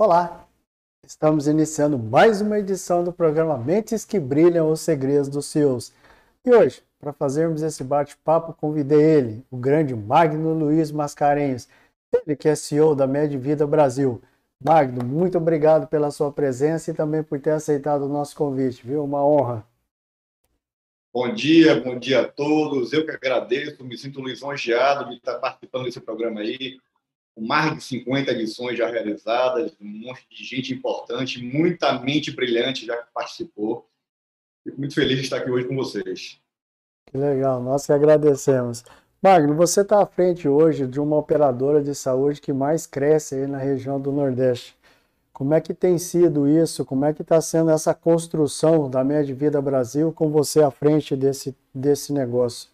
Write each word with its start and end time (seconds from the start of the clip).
Olá! 0.00 0.48
Estamos 1.04 1.48
iniciando 1.48 1.98
mais 1.98 2.40
uma 2.40 2.60
edição 2.60 3.02
do 3.02 3.12
programa 3.12 3.58
Mentes 3.58 4.04
que 4.04 4.20
Brilham 4.20 4.70
os 4.70 4.78
Segredos 4.78 5.28
dos 5.28 5.46
CEOs. 5.46 5.92
E 6.44 6.52
hoje, 6.52 6.84
para 7.00 7.12
fazermos 7.12 7.62
esse 7.62 7.82
bate-papo, 7.82 8.52
convidei 8.52 9.02
ele, 9.02 9.44
o 9.50 9.56
grande 9.56 9.96
Magno 9.96 10.54
Luiz 10.54 10.92
Mascarenhas, 10.92 11.68
ele 12.14 12.36
que 12.36 12.48
é 12.48 12.54
CEO 12.54 12.94
da 12.94 13.08
Medvida 13.08 13.66
Brasil. 13.66 14.22
Magno, 14.64 15.04
muito 15.04 15.36
obrigado 15.36 15.88
pela 15.88 16.12
sua 16.12 16.30
presença 16.30 16.92
e 16.92 16.94
também 16.94 17.24
por 17.24 17.40
ter 17.40 17.50
aceitado 17.50 18.02
o 18.02 18.08
nosso 18.08 18.36
convite, 18.36 18.86
viu? 18.86 19.02
Uma 19.02 19.26
honra. 19.26 19.66
Bom 21.12 21.34
dia, 21.34 21.80
bom 21.80 21.98
dia 21.98 22.20
a 22.20 22.28
todos. 22.28 22.92
Eu 22.92 23.04
que 23.04 23.10
agradeço, 23.10 23.82
me 23.82 23.98
sinto 23.98 24.24
lisonjeado 24.24 25.10
de 25.10 25.16
estar 25.16 25.40
participando 25.40 25.86
desse 25.86 26.00
programa 26.00 26.38
aí 26.38 26.78
com 27.38 27.46
mais 27.46 27.76
de 27.76 27.84
50 27.84 28.32
edições 28.32 28.76
já 28.76 28.90
realizadas, 28.90 29.72
um 29.80 29.86
monte 29.86 30.26
de 30.28 30.44
gente 30.44 30.74
importante, 30.74 31.42
muita 31.42 32.00
mente 32.00 32.32
brilhante 32.32 32.84
já 32.84 32.96
participou. 33.14 33.86
Fico 34.64 34.78
muito 34.78 34.94
feliz 34.94 35.18
de 35.18 35.24
estar 35.24 35.36
aqui 35.36 35.50
hoje 35.50 35.68
com 35.68 35.76
vocês. 35.76 36.40
Que 37.06 37.16
legal, 37.16 37.62
nós 37.62 37.86
que 37.86 37.92
agradecemos. 37.92 38.84
Magno, 39.22 39.54
você 39.54 39.82
está 39.82 40.02
à 40.02 40.06
frente 40.06 40.48
hoje 40.48 40.86
de 40.86 41.00
uma 41.00 41.16
operadora 41.16 41.82
de 41.82 41.94
saúde 41.94 42.40
que 42.40 42.52
mais 42.52 42.86
cresce 42.86 43.36
aí 43.36 43.46
na 43.46 43.58
região 43.58 44.00
do 44.00 44.12
Nordeste. 44.12 44.76
Como 45.32 45.54
é 45.54 45.60
que 45.60 45.72
tem 45.72 45.96
sido 45.98 46.48
isso? 46.48 46.84
Como 46.84 47.04
é 47.04 47.12
que 47.12 47.22
está 47.22 47.40
sendo 47.40 47.70
essa 47.70 47.94
construção 47.94 48.90
da 48.90 49.04
Média 49.04 49.34
Vida 49.34 49.62
Brasil 49.62 50.12
com 50.12 50.28
você 50.30 50.60
à 50.60 50.70
frente 50.70 51.14
desse, 51.14 51.56
desse 51.72 52.12
negócio? 52.12 52.68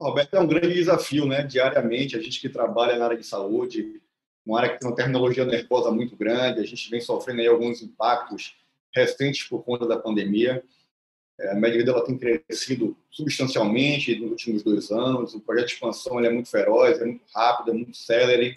Roberto, 0.00 0.34
é 0.34 0.40
um 0.40 0.46
grande 0.46 0.74
desafio, 0.74 1.26
né? 1.26 1.42
Diariamente, 1.42 2.16
a 2.16 2.20
gente 2.20 2.40
que 2.40 2.48
trabalha 2.48 2.96
na 2.96 3.06
área 3.06 3.16
de 3.16 3.26
saúde, 3.26 4.00
uma 4.44 4.58
área 4.58 4.72
que 4.72 4.78
tem 4.78 4.88
uma 4.88 4.94
tecnologia 4.94 5.44
nervosa 5.44 5.90
muito 5.90 6.14
grande, 6.16 6.60
a 6.60 6.64
gente 6.64 6.88
vem 6.90 7.00
sofrendo 7.00 7.40
aí 7.40 7.46
alguns 7.46 7.82
impactos 7.82 8.54
recentes 8.94 9.48
por 9.48 9.64
conta 9.64 9.86
da 9.86 9.98
pandemia. 9.98 10.62
É, 11.38 11.50
a 11.50 11.54
média 11.54 11.82
ela 11.86 12.04
tem 12.04 12.16
crescido 12.16 12.96
substancialmente 13.10 14.18
nos 14.18 14.30
últimos 14.30 14.62
dois 14.62 14.90
anos. 14.90 15.34
O 15.34 15.40
projeto 15.40 15.66
de 15.66 15.72
expansão 15.74 16.20
é 16.20 16.30
muito 16.30 16.50
feroz, 16.50 17.00
é 17.00 17.04
muito 17.04 17.24
rápido, 17.34 17.70
é 17.70 17.74
muito 17.74 17.96
célere. 17.96 18.54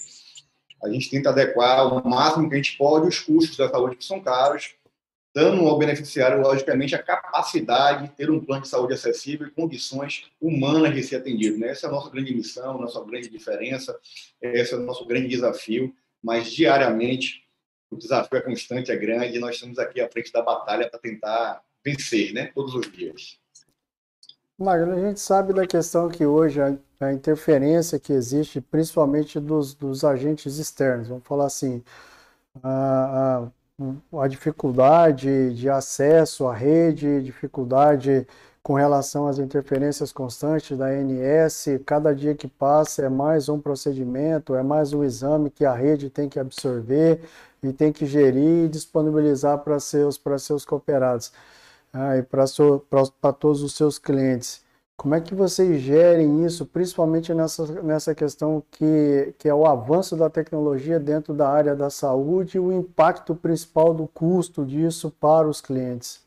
A 0.84 0.90
gente 0.90 1.10
tenta 1.10 1.30
adequar 1.30 1.94
o 1.94 2.08
máximo 2.08 2.48
que 2.48 2.56
a 2.56 2.58
gente 2.58 2.78
pode 2.78 3.08
os 3.08 3.20
custos 3.20 3.58
da 3.58 3.70
saúde, 3.70 3.98
que 3.98 4.06
são 4.06 4.22
caros, 4.22 4.76
dando 5.34 5.68
ao 5.68 5.78
beneficiário, 5.78 6.42
logicamente, 6.42 6.96
a 6.96 7.04
capacidade 7.04 8.08
de 8.08 8.14
ter 8.16 8.30
um 8.30 8.44
plano 8.44 8.64
de 8.64 8.68
saúde 8.68 8.94
acessível 8.94 9.48
e 9.48 9.52
condições 9.52 10.30
humanas 10.42 10.94
de 10.94 11.04
ser 11.04 11.18
atendido. 11.18 11.58
Né? 11.58 11.70
Essa 11.70 11.88
é 11.88 11.90
a 11.90 11.92
nossa 11.92 12.10
grande 12.10 12.34
missão, 12.34 12.80
nossa 12.80 13.04
grande 13.04 13.30
diferença, 13.30 13.98
esse 14.42 14.74
é 14.74 14.78
o 14.78 14.82
nosso 14.82 15.06
grande 15.06 15.28
desafio, 15.28 15.94
mas 16.22 16.52
diariamente 16.52 17.48
o 17.92 17.96
desafio 17.96 18.38
é 18.38 18.42
constante, 18.42 18.92
é 18.92 18.96
grande, 18.96 19.38
e 19.38 19.40
nós 19.40 19.56
estamos 19.56 19.80
aqui 19.80 20.02
à 20.02 20.10
frente 20.10 20.32
da 20.32 20.42
batalha 20.42 20.90
para 20.90 21.00
tentar 21.00 21.62
vencer, 21.84 22.34
né? 22.34 22.52
todos 22.54 22.74
os 22.76 22.92
dias. 22.92 23.40
Magno, 24.58 24.94
a 24.94 25.00
gente 25.00 25.22
sabe 25.22 25.54
da 25.54 25.66
questão 25.66 26.10
que 26.10 26.26
hoje 26.26 26.60
a, 26.60 26.78
a 27.00 27.14
interferência 27.14 27.98
que 27.98 28.12
existe, 28.12 28.60
principalmente 28.60 29.40
dos, 29.40 29.74
dos 29.74 30.04
agentes 30.04 30.58
externos, 30.58 31.08
vamos 31.08 31.24
falar 31.26 31.46
assim, 31.46 31.82
a, 32.62 33.46
a 33.46 33.52
a 34.20 34.28
dificuldade 34.28 35.54
de 35.54 35.70
acesso 35.70 36.48
à 36.48 36.54
rede, 36.54 37.22
dificuldade 37.22 38.28
com 38.62 38.74
relação 38.74 39.28
às 39.28 39.40
interferências 39.40 40.12
constantes 40.12 40.78
da 40.78 40.88
ANS, 40.88 41.66
cada 41.86 42.14
dia 42.14 42.36
que 42.36 42.48
passa 42.48 43.06
é 43.06 43.10
mais 43.10 43.48
um 43.48 43.60
procedimento, 43.60 44.54
é 44.54 44.62
mais 44.62 44.94
um 44.94 45.04
exame 45.04 45.50
que 45.50 45.66
a 45.66 45.74
rede 45.74 46.10
tem 46.10 46.28
que 46.28 46.40
absorver 46.40 47.22
e 47.64 47.72
tem 47.72 47.92
que 47.92 48.06
gerir 48.06 48.66
e 48.66 48.70
disponibilizar 48.70 49.60
para 49.60 49.80
seus, 49.80 50.18
para 50.18 50.38
seus 50.38 50.66
cooperados 50.66 51.32
ah, 51.94 52.18
e 52.18 52.24
para, 52.24 52.46
para 53.22 53.34
todos 53.34 53.64
os 53.64 53.74
seus 53.76 53.98
clientes. 53.98 54.62
Como 55.00 55.16
é 55.16 55.22
que 55.22 55.34
vocês 55.34 55.82
gerem 55.82 56.46
isso, 56.46 56.66
principalmente 56.66 57.34
nessa, 57.34 57.82
nessa 57.82 58.14
questão 58.14 58.62
que, 58.70 59.34
que 59.40 59.48
é 59.48 59.54
o 59.54 59.66
avanço 59.66 60.18
da 60.18 60.30
tecnologia 60.30 61.00
dentro 61.00 61.34
da 61.34 61.50
área 61.50 61.74
da 61.74 61.90
saúde 61.90 62.58
e 62.58 62.60
o 62.60 62.70
impacto 62.70 63.34
principal 63.34 63.94
do 63.94 64.06
custo 64.10 64.66
disso 64.66 65.10
para 65.10 65.48
os 65.48 65.62
clientes? 65.62 66.22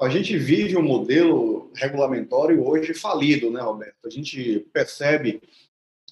A 0.00 0.08
gente 0.08 0.38
vive 0.38 0.74
um 0.74 0.82
modelo 0.82 1.70
regulatório 1.74 2.66
hoje 2.66 2.94
falido, 2.94 3.50
né, 3.50 3.60
Roberto? 3.60 4.06
A 4.06 4.10
gente 4.10 4.60
percebe 4.72 5.42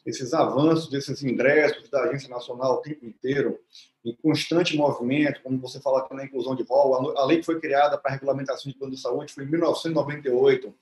esses 0.04 0.34
avanços 0.34 0.88
desses 0.88 1.22
ingressos 1.22 1.88
da 1.88 2.02
Agência 2.02 2.28
Nacional 2.28 2.74
o 2.74 2.82
tempo 2.82 3.06
inteiro, 3.06 3.58
em 4.04 4.14
constante 4.14 4.76
movimento, 4.76 5.40
como 5.42 5.58
você 5.58 5.80
fala 5.80 6.00
aqui 6.00 6.14
na 6.14 6.24
inclusão 6.24 6.54
de 6.54 6.62
rol, 6.62 7.16
a 7.16 7.24
lei 7.24 7.38
que 7.38 7.46
foi 7.46 7.58
criada 7.58 7.96
para 7.96 8.10
a 8.10 8.14
regulamentação 8.14 8.70
de 8.70 8.76
plano 8.76 8.94
de 8.94 9.00
saúde 9.00 9.32
foi 9.32 9.44
em 9.44 9.50
1998, 9.50 10.74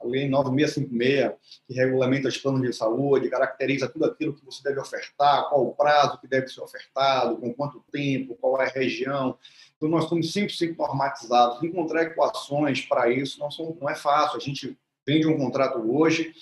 a 0.00 0.06
lei 0.06 0.28
9656, 0.28 1.34
que 1.68 1.74
regulamenta 1.74 2.28
os 2.28 2.36
planos 2.36 2.62
de 2.62 2.72
saúde, 2.72 3.28
caracteriza 3.28 3.88
tudo 3.88 4.06
aquilo 4.06 4.34
que 4.34 4.44
você 4.44 4.60
deve 4.62 4.80
ofertar, 4.80 5.48
qual 5.48 5.66
o 5.66 5.74
prazo 5.74 6.20
que 6.20 6.26
deve 6.26 6.48
ser 6.48 6.60
ofertado, 6.60 7.36
com 7.36 7.54
quanto 7.54 7.84
tempo, 7.92 8.36
qual 8.40 8.60
é 8.60 8.66
a 8.66 8.70
região. 8.70 9.38
Então, 9.76 9.88
nós 9.88 10.08
sempre, 10.30 10.52
sempre 10.52 10.76
normatizados. 10.76 11.62
Encontrar 11.62 12.02
equações 12.02 12.82
para 12.82 13.08
isso 13.08 13.38
não, 13.38 13.50
são, 13.50 13.76
não 13.80 13.88
é 13.88 13.94
fácil. 13.94 14.36
A 14.36 14.40
gente 14.40 14.76
vende 15.06 15.26
um 15.26 15.38
contrato 15.38 15.78
hoje 15.78 16.34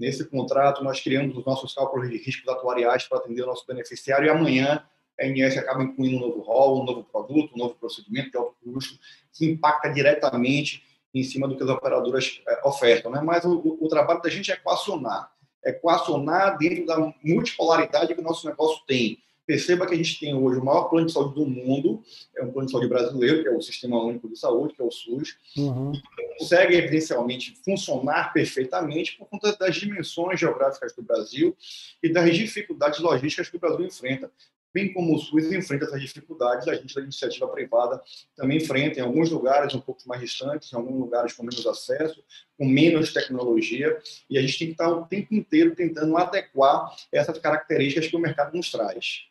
Nesse 0.00 0.24
contrato, 0.24 0.82
nós 0.82 0.98
criamos 0.98 1.36
os 1.36 1.44
nossos 1.44 1.74
cálculos 1.74 2.08
de 2.08 2.16
riscos 2.16 2.48
atuariais 2.48 3.06
para 3.06 3.18
atender 3.18 3.42
o 3.42 3.46
nosso 3.46 3.66
beneficiário 3.66 4.26
e 4.26 4.30
amanhã 4.30 4.82
a 5.20 5.26
INS 5.26 5.58
acaba 5.58 5.82
incluindo 5.82 6.16
um 6.16 6.20
novo 6.20 6.40
rol, 6.40 6.80
um 6.80 6.84
novo 6.86 7.04
produto, 7.04 7.54
um 7.54 7.58
novo 7.58 7.74
procedimento 7.74 8.30
de 8.30 8.38
alto 8.38 8.56
custo, 8.64 8.98
que 9.34 9.44
impacta 9.44 9.90
diretamente 9.90 10.82
em 11.12 11.22
cima 11.22 11.46
do 11.46 11.54
que 11.54 11.62
as 11.62 11.68
operadoras 11.68 12.40
é, 12.48 12.66
ofertam. 12.66 13.10
Né? 13.10 13.20
Mas 13.22 13.44
o, 13.44 13.76
o, 13.78 13.88
trabalho 13.88 14.22
da 14.22 14.30
gente 14.30 14.50
é 14.50 14.54
equacionar, 14.54 15.30
equacionar 15.62 16.56
dentro 16.56 16.86
da 16.86 17.12
multipolaridade 17.22 18.14
que 18.14 18.20
o 18.22 18.24
nosso 18.24 18.48
negócio 18.48 18.82
tem. 18.86 19.18
Perceba 19.50 19.84
que 19.84 19.94
a 19.94 19.96
gente 19.96 20.20
tem 20.20 20.32
hoje 20.32 20.60
o 20.60 20.64
maior 20.64 20.84
plano 20.84 21.08
de 21.08 21.12
saúde 21.12 21.34
do 21.34 21.44
mundo, 21.44 22.00
é 22.36 22.44
um 22.44 22.52
plano 22.52 22.66
de 22.66 22.72
saúde 22.72 22.86
brasileiro, 22.86 23.42
que 23.42 23.48
é 23.48 23.50
o 23.50 23.60
Sistema 23.60 24.00
Único 24.00 24.28
de 24.28 24.38
Saúde, 24.38 24.74
que 24.74 24.80
é 24.80 24.84
o 24.84 24.92
SUS, 24.92 25.36
uhum. 25.56 25.90
e 25.92 26.38
consegue, 26.38 26.76
evidencialmente, 26.76 27.58
funcionar 27.64 28.32
perfeitamente 28.32 29.18
por 29.18 29.26
conta 29.26 29.56
das 29.56 29.74
dimensões 29.74 30.38
geográficas 30.38 30.94
do 30.94 31.02
Brasil 31.02 31.56
e 32.00 32.12
das 32.12 32.32
dificuldades 32.32 33.00
logísticas 33.00 33.48
que 33.48 33.56
o 33.56 33.58
Brasil 33.58 33.84
enfrenta. 33.84 34.30
Bem 34.72 34.92
como 34.92 35.16
o 35.16 35.18
SUS 35.18 35.50
enfrenta 35.50 35.86
essas 35.86 36.00
dificuldades, 36.00 36.68
a 36.68 36.74
gente 36.76 36.94
da 36.94 37.00
iniciativa 37.00 37.48
privada 37.48 38.00
também 38.36 38.58
enfrenta, 38.58 39.00
em 39.00 39.02
alguns 39.02 39.32
lugares 39.32 39.74
um 39.74 39.80
pouco 39.80 40.02
mais 40.06 40.20
distantes, 40.20 40.72
em 40.72 40.76
alguns 40.76 40.96
lugares 40.96 41.32
com 41.32 41.42
menos 41.42 41.66
acesso, 41.66 42.22
com 42.56 42.64
menos 42.64 43.12
tecnologia, 43.12 43.98
e 44.30 44.38
a 44.38 44.40
gente 44.40 44.56
tem 44.60 44.68
que 44.68 44.74
estar 44.74 44.90
o 44.90 45.06
tempo 45.06 45.34
inteiro 45.34 45.74
tentando 45.74 46.16
adequar 46.16 46.94
essas 47.10 47.36
características 47.40 48.06
que 48.06 48.14
o 48.14 48.20
mercado 48.20 48.56
nos 48.56 48.70
traz. 48.70 49.28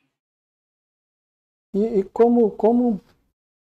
E, 1.73 1.99
e 1.99 2.03
como, 2.03 2.49
como 2.51 2.99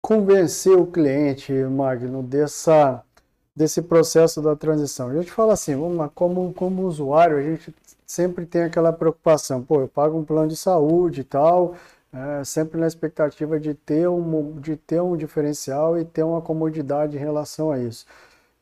convencer 0.02 0.76
o 0.76 0.86
cliente, 0.86 1.52
Magno, 1.52 2.22
dessa, 2.22 3.02
desse 3.56 3.80
processo 3.80 4.42
da 4.42 4.54
transição. 4.54 5.08
A 5.08 5.14
gente 5.14 5.30
fala 5.30 5.54
assim, 5.54 5.74
vamos 5.74 5.96
lá, 5.96 6.10
como, 6.10 6.52
como 6.52 6.86
usuário, 6.86 7.38
a 7.38 7.42
gente 7.42 7.74
sempre 8.06 8.44
tem 8.44 8.64
aquela 8.64 8.92
preocupação, 8.92 9.62
pô, 9.62 9.80
eu 9.80 9.88
pago 9.88 10.18
um 10.18 10.24
plano 10.24 10.48
de 10.48 10.56
saúde 10.56 11.22
e 11.22 11.24
tal, 11.24 11.74
é, 12.12 12.44
sempre 12.44 12.78
na 12.78 12.86
expectativa 12.86 13.58
de 13.58 13.72
ter, 13.74 14.06
um, 14.06 14.60
de 14.60 14.76
ter 14.76 15.00
um 15.00 15.16
diferencial 15.16 15.98
e 15.98 16.04
ter 16.04 16.22
uma 16.22 16.42
comodidade 16.42 17.16
em 17.16 17.20
relação 17.20 17.70
a 17.70 17.78
isso. 17.78 18.04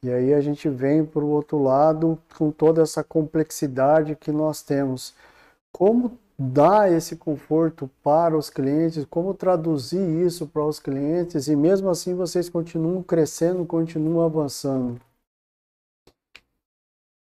E 0.00 0.10
aí 0.12 0.32
a 0.34 0.40
gente 0.40 0.68
vem 0.68 1.04
para 1.04 1.24
o 1.24 1.30
outro 1.30 1.62
lado 1.62 2.18
com 2.36 2.50
toda 2.50 2.82
essa 2.82 3.02
complexidade 3.04 4.16
que 4.16 4.30
nós 4.32 4.62
temos. 4.62 5.14
Como 5.72 6.18
dar 6.38 6.90
esse 6.90 7.16
conforto 7.16 7.90
para 8.02 8.36
os 8.36 8.50
clientes, 8.50 9.04
como 9.08 9.34
traduzir 9.34 10.26
isso 10.26 10.46
para 10.46 10.64
os 10.64 10.80
clientes 10.80 11.48
e 11.48 11.56
mesmo 11.56 11.88
assim 11.88 12.14
vocês 12.14 12.48
continuam 12.48 13.02
crescendo, 13.02 13.64
continuam 13.64 14.24
avançando? 14.24 15.00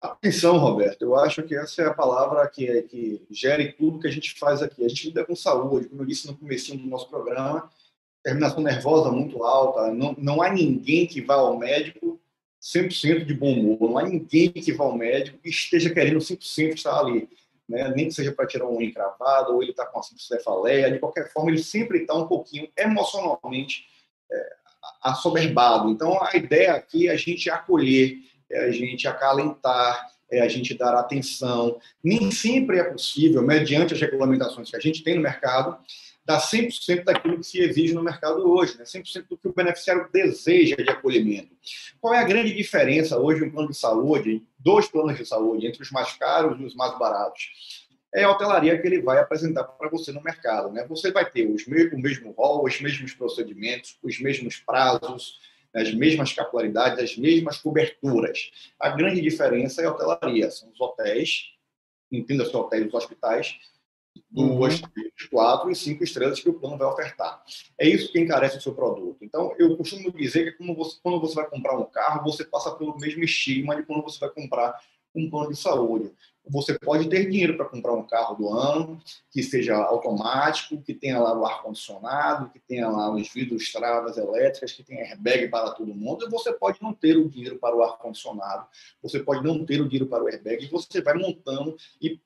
Atenção, 0.00 0.58
Roberto. 0.58 1.02
Eu 1.02 1.16
acho 1.16 1.42
que 1.42 1.56
essa 1.56 1.82
é 1.82 1.86
a 1.86 1.94
palavra 1.94 2.46
que, 2.48 2.82
que 2.82 3.26
gere 3.30 3.72
tudo 3.72 3.98
que 3.98 4.06
a 4.06 4.10
gente 4.10 4.38
faz 4.38 4.60
aqui. 4.62 4.84
A 4.84 4.88
gente 4.88 5.06
lida 5.06 5.24
com 5.24 5.34
saúde, 5.34 5.88
como 5.88 6.02
eu 6.02 6.06
disse 6.06 6.26
no 6.26 6.36
começo 6.36 6.76
do 6.76 6.86
nosso 6.86 7.08
programa, 7.08 7.70
terminação 8.22 8.62
nervosa 8.62 9.10
muito 9.10 9.42
alta. 9.42 9.92
Não, 9.92 10.14
não 10.18 10.42
há 10.42 10.52
ninguém 10.52 11.06
que 11.06 11.22
vá 11.22 11.34
ao 11.36 11.58
médico 11.58 12.20
100% 12.60 13.24
de 13.24 13.34
bom 13.34 13.52
humor. 13.52 13.90
Não 13.90 13.98
há 13.98 14.02
ninguém 14.02 14.50
que 14.50 14.72
vá 14.72 14.84
ao 14.84 14.96
médico 14.96 15.38
e 15.42 15.48
esteja 15.48 15.88
querendo 15.88 16.18
100% 16.18 16.74
estar 16.74 16.98
ali. 16.98 17.28
Né? 17.68 17.92
Nem 17.94 18.08
que 18.08 18.14
seja 18.14 18.32
para 18.32 18.46
tirar 18.46 18.66
um 18.68 18.80
encravado, 18.80 19.54
ou 19.54 19.62
ele 19.62 19.70
está 19.72 19.86
com 19.86 19.98
uma 19.98 20.02
cefaleia. 20.02 20.90
De 20.90 20.98
qualquer 20.98 21.32
forma, 21.32 21.50
ele 21.50 21.62
sempre 21.62 22.02
está 22.02 22.14
um 22.14 22.26
pouquinho 22.26 22.68
emocionalmente 22.76 23.86
é, 24.30 24.56
assoberbado. 25.02 25.90
Então, 25.90 26.22
a 26.22 26.36
ideia 26.36 26.74
aqui 26.74 27.08
é 27.08 27.12
a 27.12 27.16
gente 27.16 27.50
acolher 27.50 28.18
é 28.50 28.66
a 28.66 28.70
gente 28.70 29.08
acalentar, 29.08 30.10
é 30.30 30.40
a 30.40 30.48
gente 30.48 30.74
dar 30.74 30.94
atenção. 30.94 31.78
Nem 32.02 32.30
sempre 32.30 32.78
é 32.78 32.84
possível, 32.84 33.42
mediante 33.42 33.94
as 33.94 34.00
regulamentações 34.00 34.70
que 34.70 34.76
a 34.76 34.80
gente 34.80 35.02
tem 35.02 35.14
no 35.14 35.22
mercado, 35.22 35.76
dar 36.24 36.40
100% 36.40 37.04
daquilo 37.04 37.38
que 37.38 37.44
se 37.44 37.60
exige 37.60 37.92
no 37.92 38.02
mercado 38.02 38.48
hoje, 38.48 38.78
né? 38.78 38.84
100% 38.84 39.26
do 39.28 39.36
que 39.36 39.48
o 39.48 39.52
beneficiário 39.52 40.08
deseja 40.12 40.76
de 40.76 40.88
acolhimento. 40.88 41.50
Qual 42.00 42.14
é 42.14 42.18
a 42.18 42.24
grande 42.24 42.54
diferença 42.54 43.18
hoje 43.18 43.44
um 43.44 43.50
plano 43.50 43.70
de 43.70 43.76
saúde, 43.76 44.42
dois 44.64 44.88
planos 44.88 45.18
de 45.18 45.26
saúde, 45.26 45.66
entre 45.66 45.82
os 45.82 45.90
mais 45.90 46.12
caros 46.14 46.58
e 46.58 46.64
os 46.64 46.74
mais 46.74 46.98
baratos? 46.98 47.84
É 48.14 48.24
a 48.24 48.30
hotelaria 48.30 48.80
que 48.80 48.86
ele 48.86 49.02
vai 49.02 49.18
apresentar 49.18 49.64
para 49.64 49.90
você 49.90 50.10
no 50.12 50.22
mercado. 50.22 50.72
Né? 50.72 50.86
Você 50.88 51.12
vai 51.12 51.28
ter 51.28 51.46
os 51.46 51.66
o 51.66 51.98
mesmo 51.98 52.30
rol, 52.32 52.64
os 52.64 52.80
mesmos 52.80 53.12
procedimentos, 53.12 53.98
os 54.02 54.20
mesmos 54.20 54.56
prazos, 54.56 55.38
as 55.74 55.92
mesmas 55.92 56.32
capilaridades, 56.32 56.98
as 56.98 57.16
mesmas 57.16 57.58
coberturas. 57.58 58.52
A 58.78 58.90
grande 58.90 59.20
diferença 59.20 59.82
é 59.82 59.86
a 59.86 59.90
hotelaria, 59.90 60.50
são 60.50 60.70
os 60.70 60.80
hotéis, 60.80 61.50
entenda-se 62.10 62.56
hotéis, 62.56 62.86
os 62.86 62.94
hospitais, 62.94 63.58
duas, 64.30 64.80
uhum. 64.80 64.88
quatro 65.30 65.70
e 65.70 65.74
cinco 65.74 66.04
estrelas 66.04 66.40
que 66.40 66.48
o 66.48 66.54
plano 66.54 66.78
vai 66.78 66.86
ofertar. 66.88 67.42
É 67.78 67.88
isso 67.88 68.10
que 68.12 68.20
encarece 68.20 68.58
o 68.58 68.60
seu 68.60 68.74
produto. 68.74 69.18
Então, 69.22 69.54
eu 69.58 69.76
costumo 69.76 70.12
dizer 70.12 70.56
que 70.56 70.66
você, 70.74 70.98
quando 71.02 71.20
você 71.20 71.34
vai 71.34 71.48
comprar 71.48 71.78
um 71.78 71.84
carro, 71.84 72.24
você 72.24 72.44
passa 72.44 72.70
pelo 72.72 72.96
mesmo 72.98 73.24
estigma 73.24 73.76
de 73.76 73.82
quando 73.82 74.02
você 74.02 74.18
vai 74.18 74.30
comprar 74.30 74.78
um 75.14 75.30
plano 75.30 75.50
de 75.50 75.56
saúde 75.56 76.12
você 76.46 76.78
pode 76.78 77.08
ter 77.08 77.30
dinheiro 77.30 77.56
para 77.56 77.66
comprar 77.66 77.94
um 77.94 78.06
carro 78.06 78.34
do 78.34 78.48
ano, 78.50 79.00
que 79.30 79.42
seja 79.42 79.76
automático, 79.76 80.80
que 80.82 80.92
tenha 80.92 81.18
lá 81.18 81.38
o 81.38 81.44
ar-condicionado, 81.44 82.50
que 82.50 82.58
tenha 82.58 82.88
lá 82.88 83.10
os 83.10 83.32
vidros, 83.32 83.72
travas 83.72 84.18
elétricas, 84.18 84.72
que 84.72 84.82
tenha 84.82 85.04
airbag 85.04 85.48
para 85.48 85.70
todo 85.70 85.94
mundo, 85.94 86.26
e 86.26 86.30
você 86.30 86.52
pode 86.52 86.82
não 86.82 86.92
ter 86.92 87.16
o 87.16 87.28
dinheiro 87.28 87.58
para 87.58 87.74
o 87.74 87.82
ar-condicionado, 87.82 88.66
você 89.02 89.20
pode 89.20 89.42
não 89.42 89.64
ter 89.64 89.80
o 89.80 89.88
dinheiro 89.88 90.06
para 90.06 90.22
o 90.22 90.28
airbag, 90.28 90.64
e 90.64 90.68
você 90.68 91.00
vai 91.00 91.14
montando 91.14 91.76
e 92.00 92.20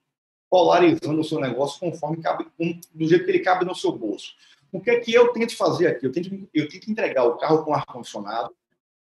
polarizando 0.50 1.20
o 1.20 1.24
seu 1.24 1.40
negócio 1.40 1.78
conforme 1.80 2.22
cabe, 2.22 2.46
do 2.94 3.08
jeito 3.08 3.24
que 3.24 3.30
ele 3.30 3.40
cabe 3.40 3.64
no 3.64 3.74
seu 3.74 3.92
bolso. 3.92 4.34
O 4.72 4.80
que 4.80 4.90
é 4.90 5.00
que 5.00 5.12
eu 5.12 5.32
tento 5.32 5.56
fazer 5.56 5.88
aqui? 5.88 6.06
Eu 6.06 6.12
tento, 6.12 6.48
eu 6.52 6.68
tento 6.68 6.90
entregar 6.90 7.24
o 7.24 7.36
carro 7.36 7.64
com 7.64 7.74
ar-condicionado, 7.74 8.54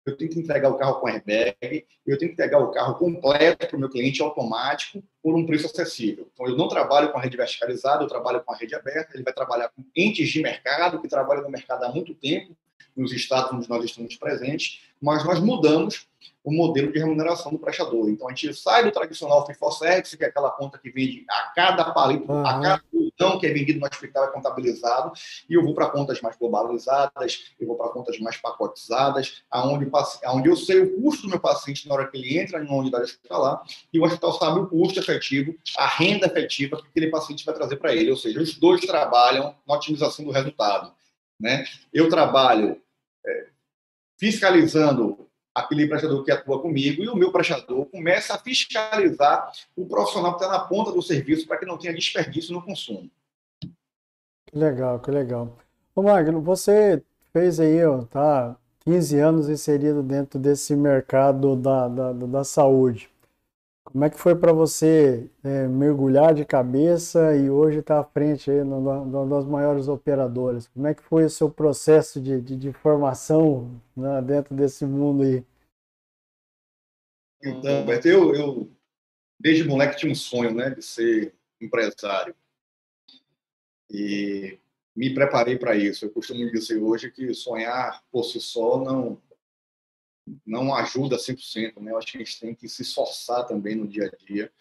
eu 0.05 0.17
tenho 0.17 0.31
que 0.31 0.39
entregar 0.39 0.69
o 0.69 0.77
carro 0.77 1.01
com 1.01 1.09
airbag, 1.09 1.87
eu 2.07 2.19
tenho 2.19 2.31
que 2.31 2.35
entregar 2.35 2.59
o 2.59 2.71
carro 2.71 2.97
completo 2.97 3.67
para 3.67 3.77
o 3.77 3.81
meu 3.81 3.89
cliente 3.89 4.21
automático 4.23 5.03
por 5.23 5.35
um 5.35 5.47
preço 5.47 5.67
acessível. 5.67 6.29
Então, 6.33 6.47
eu 6.47 6.57
não 6.57 6.69
trabalho 6.69 7.11
com 7.11 7.19
a 7.19 7.23
rede 7.23 7.37
verticalizada, 7.37 8.05
eu 8.05 8.09
trabalho 8.09 8.43
com 8.43 8.53
a 8.53 8.57
rede 8.57 8.75
aberta, 8.75 9.13
ele 9.15 9.23
vai 9.23 9.33
trabalhar 9.33 9.71
com 9.71 9.83
entes 9.97 10.29
de 10.29 10.43
mercado, 10.43 11.01
que 11.01 11.09
trabalham 11.09 11.45
no 11.45 11.51
mercado 11.51 11.85
há 11.85 11.89
muito 11.91 12.15
tempo, 12.15 12.55
nos 12.95 13.13
estados 13.13 13.51
onde 13.53 13.69
nós 13.69 13.85
estamos 13.85 14.15
presentes, 14.17 14.83
mas 15.05 15.23
nós 15.23 15.39
mudamos 15.39 16.07
o 16.43 16.51
modelo 16.51 16.91
de 16.91 16.99
remuneração 16.99 17.53
do 17.53 17.59
prestador. 17.59 18.09
Então, 18.09 18.27
a 18.27 18.31
gente 18.31 18.53
sai 18.55 18.85
do 18.85 18.91
tradicional 18.91 19.47
service, 19.73 20.17
que 20.17 20.25
é 20.25 20.29
aquela 20.29 20.51
conta 20.51 20.79
que 20.79 20.91
vende 20.91 21.25
a 21.29 21.53
cada 21.55 21.85
palito, 21.93 22.31
uhum. 22.31 22.47
a 22.47 22.61
cada 22.61 22.83
não 23.19 23.39
que 23.39 23.47
é 23.47 23.53
vendido 23.53 23.79
no 23.79 23.87
hospital 23.87 24.25
é 24.25 24.33
contabilizado, 24.33 25.13
e 25.49 25.55
eu 25.55 25.63
vou 25.63 25.75
para 25.75 25.89
contas 25.89 26.21
mais 26.21 26.37
globalizadas, 26.37 27.55
eu 27.61 27.67
vou 27.67 27.77
para 27.77 27.89
contas 27.91 28.19
mais 28.19 28.37
pacotizadas, 28.37 29.45
aonde, 29.51 29.91
aonde 30.25 30.49
eu 30.49 30.57
sei 30.57 30.83
o 30.83 31.01
custo 31.01 31.23
do 31.23 31.29
meu 31.29 31.41
paciente 31.41 31.87
na 31.87 31.95
hora 31.95 32.09
que 32.09 32.17
ele 32.17 32.39
entra 32.39 32.63
em 32.63 32.67
uma 32.67 32.77
unidade 32.77 33.05
hospitalar, 33.05 33.63
e 33.93 33.99
o 33.99 34.05
hospital 34.05 34.33
sabe 34.33 34.61
o 34.61 34.67
custo 34.67 34.99
efetivo, 34.99 35.55
a 35.79 35.87
renda 35.87 36.27
efetiva 36.27 36.77
que 36.77 36.89
aquele 36.89 37.09
paciente 37.09 37.45
vai 37.45 37.55
trazer 37.55 37.77
para 37.77 37.95
ele. 37.95 38.11
Ou 38.11 38.17
seja, 38.17 38.41
os 38.41 38.59
dois 38.59 38.81
trabalham 38.81 39.55
na 39.67 39.75
otimização 39.75 40.25
do 40.25 40.31
resultado. 40.31 40.93
Né? 41.41 41.65
Eu 41.93 42.09
trabalho 42.09 42.81
é, 43.27 43.47
fiscalizando 44.17 45.29
aquele 45.55 45.87
prestador 45.87 46.25
que 46.25 46.33
atua 46.33 46.61
comigo 46.61 47.03
e 47.03 47.09
o 47.09 47.15
meu 47.15 47.31
prestador 47.31 47.87
começa 47.87 48.35
a 48.35 48.39
fiscalizar 48.39 49.53
o 49.77 49.87
profissional 49.87 50.37
que 50.37 50.43
está 50.43 50.53
na 50.53 50.65
ponta 50.65 50.91
do 50.91 51.01
serviço 51.01 51.47
para 51.47 51.59
que 51.59 51.67
não 51.67 51.79
tenha 51.79 51.95
desperdício 51.95 52.53
no 52.53 52.63
consumo. 52.63 53.09
Que 53.61 54.59
legal, 54.59 54.99
que 54.99 55.11
legal. 55.11 55.57
Ô 55.95 56.03
Magno, 56.03 56.41
você 56.41 57.03
fez 57.33 57.61
aí, 57.61 57.85
ó, 57.85 58.03
tá 58.03 58.57
15 58.81 59.19
anos 59.19 59.49
inserido 59.49 60.03
dentro 60.03 60.39
desse 60.39 60.75
mercado 60.75 61.55
da, 61.55 61.89
da, 61.89 62.13
da 62.13 62.45
saúde. 62.45 63.09
Como 63.85 64.03
é 64.05 64.11
que 64.11 64.19
foi 64.19 64.35
para 64.35 64.53
você 64.53 65.31
é, 65.45 65.69
mergulhar 65.69 66.35
de 66.35 66.45
cabeça 66.45 67.37
e 67.37 67.51
hoje 67.51 67.79
estar 67.79 67.97
tá 67.97 68.01
à 68.01 68.05
frente 68.05 68.51
das 69.31 69.45
maiores 69.45 69.89
operadoras? 69.89 70.67
Como 70.69 70.87
é 70.87 70.95
que 70.95 71.03
foi 71.03 71.25
o 71.25 71.31
seu 71.31 71.51
processo 71.51 72.21
de, 72.21 72.41
de, 72.41 72.57
de 72.57 72.73
formação 72.73 73.81
né, 73.95 74.23
dentro 74.23 74.55
desse 74.55 74.85
mundo 74.87 75.23
aí? 75.23 75.45
Então, 77.43 77.85
Beto, 77.85 78.09
eu, 78.09 78.35
eu 78.35 78.71
desde 79.39 79.65
moleque 79.65 79.99
tinha 79.99 80.11
um 80.11 80.15
sonho 80.15 80.55
né, 80.55 80.71
de 80.71 80.83
ser 80.83 81.35
empresário. 81.61 82.35
E 83.91 84.59
me 84.97 85.13
preparei 85.13 85.59
para 85.59 85.77
isso. 85.77 86.07
Eu 86.07 86.11
costumo 86.11 86.51
dizer 86.51 86.79
hoje 86.79 87.11
que 87.11 87.35
sonhar 87.35 88.03
por 88.11 88.25
si 88.25 88.41
só 88.41 88.83
não 88.83 89.21
não 90.47 90.75
ajuda 90.75 91.17
100%, 91.17 91.81
né? 91.81 91.93
Eu 91.93 91.99
acho 91.99 92.13
que 92.13 92.19
a 92.19 92.21
gente 92.25 92.41
tem 92.41 92.55
que 92.55 92.69
se 92.69 92.83
esforçar 92.83 93.47
também 93.47 93.75
no 93.75 93.87
dia 93.87 94.07
a 94.07 94.25
dia. 94.25 94.53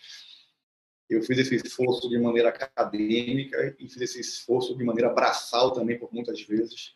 Eu 1.10 1.22
fiz 1.22 1.38
esse 1.38 1.56
esforço 1.56 2.10
de 2.10 2.18
maneira 2.18 2.50
acadêmica 2.50 3.76
e 3.80 3.88
fiz 3.88 4.02
esse 4.02 4.20
esforço 4.20 4.76
de 4.76 4.84
maneira 4.84 5.10
braçal 5.10 5.72
também, 5.72 5.98
por 5.98 6.14
muitas 6.14 6.42
vezes, 6.42 6.96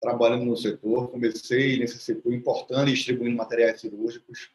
trabalhando 0.00 0.44
no 0.44 0.56
setor. 0.56 1.10
Comecei 1.10 1.78
nesse 1.78 1.98
setor 1.98 2.32
importando 2.32 2.90
e 2.90 2.94
distribuindo 2.94 3.36
materiais 3.36 3.80
cirúrgicos. 3.80 4.50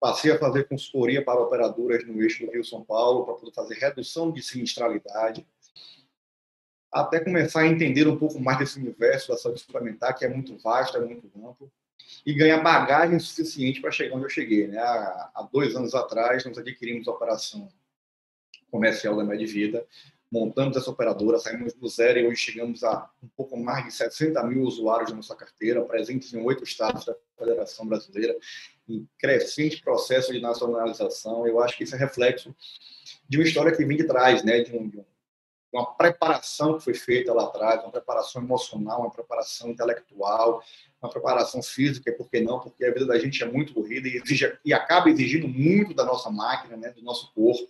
Passei 0.00 0.30
a 0.30 0.38
fazer 0.38 0.68
consultoria 0.68 1.24
para 1.24 1.40
operadoras 1.40 2.06
no 2.06 2.22
eixo 2.22 2.44
do 2.44 2.52
Rio-São 2.52 2.84
Paulo, 2.84 3.24
para 3.24 3.34
poder 3.34 3.52
fazer 3.52 3.74
redução 3.74 4.30
de 4.30 4.42
sinistralidade, 4.42 5.46
até 6.92 7.20
começar 7.20 7.62
a 7.62 7.66
entender 7.66 8.06
um 8.06 8.16
pouco 8.16 8.40
mais 8.40 8.58
desse 8.58 8.78
universo 8.78 9.28
da 9.28 9.36
saúde 9.36 9.60
suplementar, 9.60 10.16
que 10.16 10.24
é 10.24 10.28
muito 10.28 10.56
vasto, 10.58 10.96
é 10.96 11.00
muito 11.00 11.26
amplo 11.36 11.70
e 12.24 12.34
ganhar 12.34 12.62
bagagem 12.62 13.18
suficiente 13.18 13.80
para 13.80 13.90
chegar 13.90 14.16
onde 14.16 14.26
eu 14.26 14.30
cheguei. 14.30 14.66
Né? 14.66 14.78
Há, 14.78 15.48
dois 15.52 15.74
anos 15.74 15.94
atrás, 15.94 16.44
nós 16.44 16.58
adquirimos 16.58 17.08
a 17.08 17.12
operação 17.12 17.68
comercial 18.70 19.16
da 19.16 19.24
Medvida, 19.24 19.86
montamos 20.30 20.76
essa 20.76 20.90
operadora, 20.90 21.38
saímos 21.38 21.72
do 21.72 21.88
zero 21.88 22.18
e 22.18 22.26
hoje 22.26 22.36
chegamos 22.36 22.84
a 22.84 23.08
um 23.22 23.28
pouco 23.28 23.56
mais 23.56 23.86
de 23.86 23.94
60 23.94 24.42
mil 24.44 24.62
usuários 24.62 25.10
na 25.10 25.16
nossa 25.16 25.34
carteira, 25.34 25.82
presentes 25.84 26.32
em 26.34 26.42
oito 26.42 26.64
estados 26.64 27.04
da 27.06 27.16
Federação 27.38 27.86
Brasileira, 27.86 28.36
em 28.88 29.08
crescente 29.18 29.80
processo 29.80 30.32
de 30.32 30.40
nacionalização. 30.40 31.46
Eu 31.46 31.60
acho 31.60 31.76
que 31.76 31.84
isso 31.84 31.94
é 31.94 31.98
reflexo 31.98 32.54
de 33.28 33.38
uma 33.38 33.46
história 33.46 33.74
que 33.74 33.84
vem 33.84 33.96
de 33.96 34.04
trás, 34.04 34.44
né? 34.44 34.60
de, 34.60 34.76
um, 34.76 34.88
de 34.88 34.98
uma 35.72 35.94
preparação 35.94 36.78
que 36.78 36.84
foi 36.84 36.94
feita 36.94 37.32
lá 37.32 37.44
atrás, 37.44 37.82
uma 37.82 37.92
preparação 37.92 38.42
emocional, 38.42 39.00
uma 39.00 39.10
preparação 39.10 39.70
intelectual, 39.70 40.62
uma 41.00 41.10
preparação 41.10 41.62
física, 41.62 42.12
por 42.12 42.30
que 42.30 42.40
não? 42.40 42.58
Porque 42.58 42.84
a 42.84 42.92
vida 42.92 43.06
da 43.06 43.18
gente 43.18 43.42
é 43.42 43.46
muito 43.46 43.74
corrida 43.74 44.08
e, 44.08 44.16
exige, 44.16 44.58
e 44.64 44.72
acaba 44.72 45.10
exigindo 45.10 45.46
muito 45.46 45.94
da 45.94 46.04
nossa 46.04 46.30
máquina, 46.30 46.76
né, 46.76 46.90
do 46.90 47.02
nosso 47.02 47.32
corpo. 47.34 47.68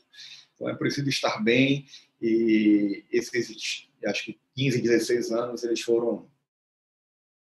Então 0.55 0.69
é 0.69 0.75
preciso 0.75 1.09
estar 1.09 1.43
bem 1.43 1.87
e 2.21 3.05
esses, 3.13 3.89
acho 4.05 4.25
que 4.25 4.41
15, 4.55 4.81
16 4.81 5.33
anos, 5.33 5.65
eles 5.65 5.81
foram 5.81 6.29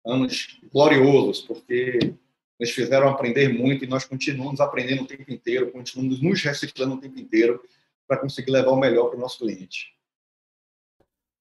anos 0.05 0.61
gloriosos, 0.73 1.41
porque 1.43 2.15
nos 2.59 2.71
fizeram 2.71 3.09
aprender 3.09 3.49
muito 3.49 3.85
e 3.85 3.89
nós 3.89 4.05
continuamos 4.05 4.61
aprendendo 4.61 5.03
o 5.03 5.07
tempo 5.07 5.31
inteiro, 5.33 5.71
continuamos 5.73 6.21
nos 6.21 6.43
reciclando 6.43 6.95
o 6.95 7.01
tempo 7.01 7.19
inteiro 7.19 7.63
para 8.07 8.19
conseguir 8.19 8.51
levar 8.51 8.71
o 8.71 8.79
melhor 8.79 9.09
para 9.09 9.17
o 9.17 9.21
nosso 9.21 9.39
cliente. 9.39 10.00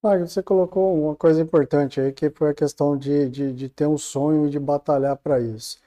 Ah, 0.02 0.18
você 0.18 0.42
colocou 0.42 0.98
uma 1.08 1.16
coisa 1.16 1.42
importante 1.42 2.00
aí, 2.00 2.14
que 2.14 2.30
foi 2.30 2.52
a 2.52 2.54
questão 2.54 2.98
de, 2.98 3.30
de, 3.30 3.52
de 3.54 3.68
ter 3.70 3.86
um 3.86 3.98
sonho 3.98 4.48
e 4.48 4.50
de 4.50 4.58
batalhar 4.58 5.18
para 5.18 5.40
isso. 5.42 5.78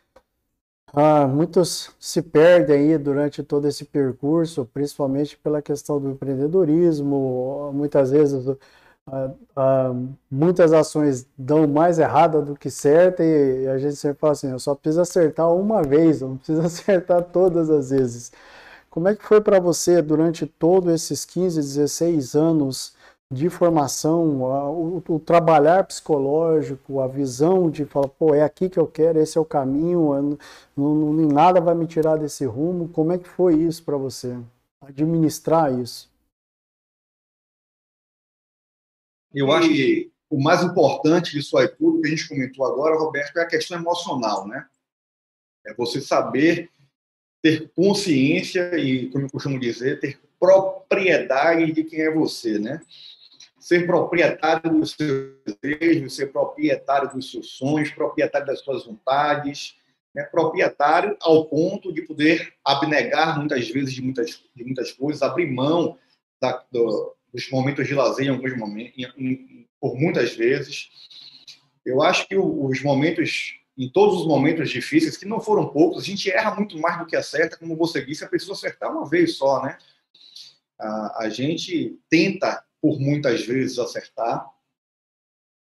Ah, 0.94 1.26
muitos 1.26 1.90
se 1.98 2.20
perdem 2.20 2.92
aí 2.92 2.98
durante 2.98 3.42
todo 3.42 3.66
esse 3.66 3.84
percurso, 3.86 4.66
principalmente 4.74 5.38
pela 5.38 5.62
questão 5.62 5.98
do 5.98 6.10
empreendedorismo. 6.10 7.72
Muitas 7.72 8.10
vezes 8.10 8.46
ah, 9.06 9.30
ah, 9.56 9.94
muitas 10.30 10.72
ações 10.72 11.26
dão 11.36 11.66
mais 11.66 11.98
errada 11.98 12.42
do 12.42 12.54
que 12.56 12.70
certa 12.70 13.24
e 13.24 13.66
a 13.68 13.78
gente 13.78 13.96
sempre 13.96 14.18
fala 14.18 14.32
assim, 14.34 14.50
eu 14.50 14.58
só 14.58 14.74
preciso 14.74 15.00
acertar 15.00 15.52
uma 15.54 15.82
vez, 15.82 16.20
não 16.20 16.36
preciso 16.36 16.60
acertar 16.66 17.22
todas 17.24 17.70
as 17.70 17.90
vezes. 17.90 18.32
Como 18.90 19.08
é 19.08 19.16
que 19.16 19.24
foi 19.24 19.40
para 19.40 19.58
você 19.60 20.02
durante 20.02 20.46
todos 20.46 20.92
esses 20.92 21.24
15, 21.24 21.56
16 21.60 22.34
anos 22.34 22.94
de 23.32 23.48
formação, 23.48 24.42
o, 24.42 25.02
o, 25.08 25.18
trabalhar 25.18 25.84
psicológico, 25.84 27.00
a 27.00 27.08
visão 27.08 27.70
de 27.70 27.86
falar, 27.86 28.08
pô, 28.08 28.34
é 28.34 28.42
aqui 28.42 28.68
que 28.68 28.78
eu 28.78 28.86
quero, 28.86 29.18
esse 29.18 29.38
é 29.38 29.40
o 29.40 29.44
caminho, 29.44 30.38
não, 30.76 30.94
não, 30.94 31.28
nada 31.28 31.58
vai 31.58 31.74
me 31.74 31.86
tirar 31.86 32.18
desse 32.18 32.44
rumo. 32.44 32.90
Como 32.90 33.10
é 33.10 33.16
que 33.16 33.26
foi 33.26 33.54
isso 33.54 33.82
para 33.84 33.96
você? 33.96 34.38
Administrar 34.82 35.72
isso? 35.72 36.12
Eu 39.32 39.50
acho 39.50 39.68
que 39.68 40.12
o 40.28 40.38
mais 40.38 40.62
importante 40.62 41.32
disso 41.32 41.56
aí 41.56 41.68
tudo 41.68 42.02
que 42.02 42.08
a 42.08 42.10
gente 42.10 42.28
comentou 42.28 42.66
agora, 42.66 42.98
Roberto, 42.98 43.38
é 43.38 43.42
a 43.42 43.48
questão 43.48 43.78
emocional, 43.78 44.46
né? 44.46 44.68
É 45.64 45.72
você 45.72 46.02
saber 46.02 46.70
ter 47.40 47.70
consciência 47.74 48.78
e, 48.78 49.08
como 49.08 49.24
eu 49.24 49.30
costumo 49.30 49.58
dizer, 49.58 50.00
ter 50.00 50.20
propriedade 50.38 51.72
de 51.72 51.82
quem 51.84 52.02
é 52.02 52.10
você, 52.10 52.58
né? 52.58 52.80
Ser 53.62 53.86
proprietário 53.86 54.72
dos 54.72 54.90
seus 54.90 55.36
desejos, 55.62 56.16
ser 56.16 56.32
proprietário 56.32 57.08
dos 57.14 57.30
seus 57.30 57.50
sonhos, 57.50 57.92
proprietário 57.92 58.48
das 58.48 58.58
suas 58.58 58.84
vontades, 58.84 59.76
né? 60.12 60.24
proprietário 60.24 61.16
ao 61.20 61.44
ponto 61.44 61.92
de 61.92 62.02
poder 62.02 62.54
abnegar 62.64 63.38
muitas 63.38 63.68
vezes 63.68 63.94
de 63.94 64.02
muitas, 64.02 64.42
de 64.52 64.64
muitas 64.64 64.90
coisas, 64.90 65.22
abrir 65.22 65.48
mão 65.48 65.96
da, 66.40 66.60
do, 66.72 67.14
dos 67.32 67.48
momentos 67.52 67.86
de 67.86 67.94
lazer 67.94 68.26
em 68.26 68.30
alguns 68.30 68.56
momentos, 68.56 68.94
em, 68.98 69.04
em, 69.16 69.68
por 69.80 69.94
muitas 69.94 70.34
vezes. 70.34 70.88
Eu 71.86 72.02
acho 72.02 72.26
que 72.26 72.36
os 72.36 72.82
momentos, 72.82 73.60
em 73.78 73.88
todos 73.88 74.22
os 74.22 74.26
momentos 74.26 74.70
difíceis, 74.70 75.16
que 75.16 75.24
não 75.24 75.40
foram 75.40 75.68
poucos, 75.68 76.02
a 76.02 76.06
gente 76.06 76.28
erra 76.28 76.56
muito 76.56 76.76
mais 76.80 76.98
do 76.98 77.06
que 77.06 77.14
acerta, 77.14 77.56
como 77.56 77.76
você 77.76 78.04
disse, 78.04 78.24
é 78.24 78.28
preciso 78.28 78.54
acertar 78.54 78.90
uma 78.90 79.08
vez 79.08 79.36
só, 79.36 79.62
né? 79.62 79.78
A, 80.80 81.26
a 81.26 81.28
gente 81.28 81.96
tenta 82.10 82.64
por 82.82 82.98
muitas 82.98 83.46
vezes 83.46 83.78
acertar 83.78 84.44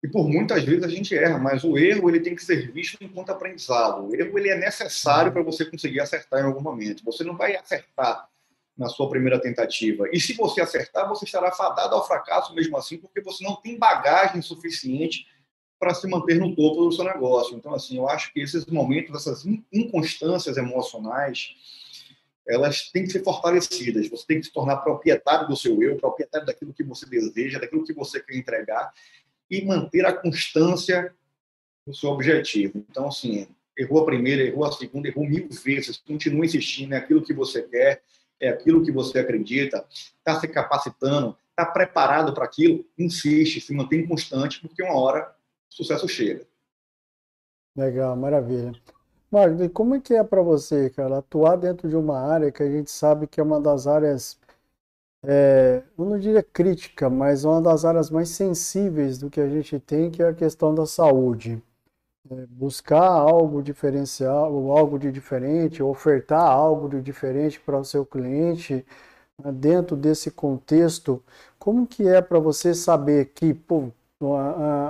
e 0.03 0.07
por 0.07 0.27
muitas 0.27 0.63
vezes 0.63 0.83
a 0.83 0.87
gente 0.87 1.17
erra, 1.17 1.39
mas 1.39 1.63
o 1.63 1.77
erro 1.77 2.09
ele 2.09 2.19
tem 2.19 2.35
que 2.35 2.43
ser 2.43 2.71
visto 2.71 3.01
enquanto 3.01 3.31
aprendizado. 3.31 4.07
O 4.07 4.15
erro 4.15 4.37
ele 4.37 4.49
é 4.49 4.57
necessário 4.57 5.31
para 5.31 5.41
você 5.41 5.65
conseguir 5.65 6.01
acertar 6.01 6.41
em 6.41 6.43
algum 6.43 6.61
momento. 6.61 7.03
Você 7.03 7.23
não 7.23 7.35
vai 7.35 7.55
acertar 7.55 8.29
na 8.77 8.89
sua 8.89 9.09
primeira 9.09 9.41
tentativa. 9.41 10.07
E 10.13 10.19
se 10.19 10.33
você 10.35 10.61
acertar, 10.61 11.09
você 11.09 11.25
estará 11.25 11.51
fadado 11.51 11.95
ao 11.95 12.05
fracasso 12.05 12.53
mesmo 12.53 12.77
assim, 12.77 12.97
porque 12.97 13.21
você 13.21 13.43
não 13.43 13.55
tem 13.55 13.79
bagagem 13.79 14.41
suficiente 14.41 15.25
para 15.79 15.93
se 15.93 16.07
manter 16.07 16.39
no 16.39 16.55
topo 16.55 16.85
do 16.85 16.91
seu 16.91 17.03
negócio. 17.03 17.55
Então, 17.55 17.73
assim, 17.73 17.97
eu 17.97 18.07
acho 18.07 18.31
que 18.33 18.39
esses 18.39 18.65
momentos, 18.67 19.15
essas 19.15 19.45
inconstâncias 19.73 20.57
emocionais, 20.57 21.55
elas 22.47 22.89
têm 22.91 23.03
que 23.03 23.11
ser 23.11 23.23
fortalecidas. 23.23 24.09
Você 24.09 24.25
tem 24.25 24.39
que 24.39 24.45
se 24.45 24.53
tornar 24.53 24.77
proprietário 24.77 25.47
do 25.47 25.55
seu 25.55 25.81
eu, 25.81 25.97
proprietário 25.97 26.47
daquilo 26.47 26.73
que 26.73 26.83
você 26.83 27.05
deseja, 27.05 27.59
daquilo 27.59 27.83
que 27.83 27.93
você 27.93 28.19
quer 28.19 28.35
entregar 28.35 28.91
e 29.49 29.63
manter 29.65 30.05
a 30.05 30.13
constância 30.13 31.13
do 31.85 31.93
seu 31.93 32.09
objetivo. 32.09 32.85
Então, 32.89 33.07
assim, 33.07 33.47
errou 33.77 34.01
a 34.01 34.05
primeira, 34.05 34.43
errou 34.43 34.65
a 34.65 34.71
segunda, 34.71 35.07
errou 35.07 35.27
mil 35.27 35.47
vezes, 35.49 35.97
continua 35.97 36.45
insistindo, 36.45 36.93
é 36.93 36.97
aquilo 36.97 37.23
que 37.23 37.33
você 37.33 37.61
quer, 37.61 38.01
é 38.39 38.49
aquilo 38.49 38.83
que 38.83 38.91
você 38.91 39.19
acredita, 39.19 39.85
está 39.89 40.39
se 40.39 40.47
capacitando, 40.47 41.37
está 41.49 41.65
preparado 41.65 42.33
para 42.33 42.45
aquilo, 42.45 42.85
insiste, 42.97 43.61
se 43.61 43.73
mantém 43.73 44.05
constante, 44.05 44.61
porque 44.61 44.83
uma 44.83 44.99
hora 44.99 45.33
o 45.69 45.75
sucesso 45.75 46.07
chega. 46.07 46.45
Legal, 47.75 48.15
maravilha. 48.15 48.73
Magno, 49.31 49.63
e 49.65 49.69
como 49.69 49.95
é 49.95 49.99
que 49.99 50.13
é 50.13 50.23
para 50.23 50.41
você, 50.41 50.89
cara, 50.89 51.17
atuar 51.17 51.57
dentro 51.57 51.89
de 51.89 51.95
uma 51.95 52.19
área 52.19 52.51
que 52.51 52.63
a 52.63 52.69
gente 52.69 52.89
sabe 52.89 53.27
que 53.27 53.39
é 53.39 53.43
uma 53.43 53.59
das 53.59 53.85
áreas, 53.85 54.37
é, 55.23 55.83
eu 55.97 56.05
não 56.05 56.19
diria 56.19 56.43
crítica, 56.43 57.09
mas 57.09 57.45
uma 57.45 57.61
das 57.61 57.85
áreas 57.85 58.09
mais 58.11 58.29
sensíveis 58.29 59.17
do 59.17 59.29
que 59.29 59.41
a 59.41 59.49
gente 59.49 59.79
tem, 59.79 60.11
que 60.11 60.23
é 60.23 60.29
a 60.29 60.33
questão 60.33 60.73
da 60.75 60.85
saúde. 60.85 61.61
É, 62.29 62.45
buscar 62.47 63.03
algo 63.03 63.63
diferencial, 63.63 64.71
algo 64.71 64.99
de 64.99 65.11
diferente, 65.11 65.83
ofertar 65.83 66.41
algo 66.49 66.89
de 66.89 67.01
diferente 67.01 67.59
para 67.59 67.79
o 67.79 67.85
seu 67.85 68.05
cliente, 68.05 68.85
né, 69.43 69.51
dentro 69.51 69.95
desse 69.97 70.31
contexto, 70.31 71.23
como 71.59 71.87
que 71.87 72.07
é 72.07 72.21
para 72.21 72.39
você 72.39 72.73
saber 72.75 73.27
que, 73.35 73.53
pô, 73.53 73.91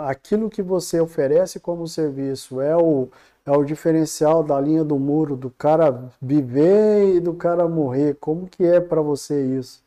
aquilo 0.07 0.49
que 0.49 0.61
você 0.61 0.99
oferece 0.99 1.59
como 1.59 1.87
serviço 1.87 2.61
é 2.61 2.75
o 2.75 3.09
é 3.47 3.51
o 3.51 3.63
diferencial 3.63 4.43
da 4.43 4.59
linha 4.59 4.83
do 4.83 4.99
muro, 4.99 5.37
do 5.37 5.49
cara 5.49 6.11
viver 6.21 7.15
e 7.15 7.19
do 7.21 7.33
cara 7.33 7.65
morrer. 7.65 8.17
Como 8.19 8.45
que 8.45 8.63
é 8.65 8.81
para 8.81 9.01
você 9.01 9.57
isso? 9.57 9.81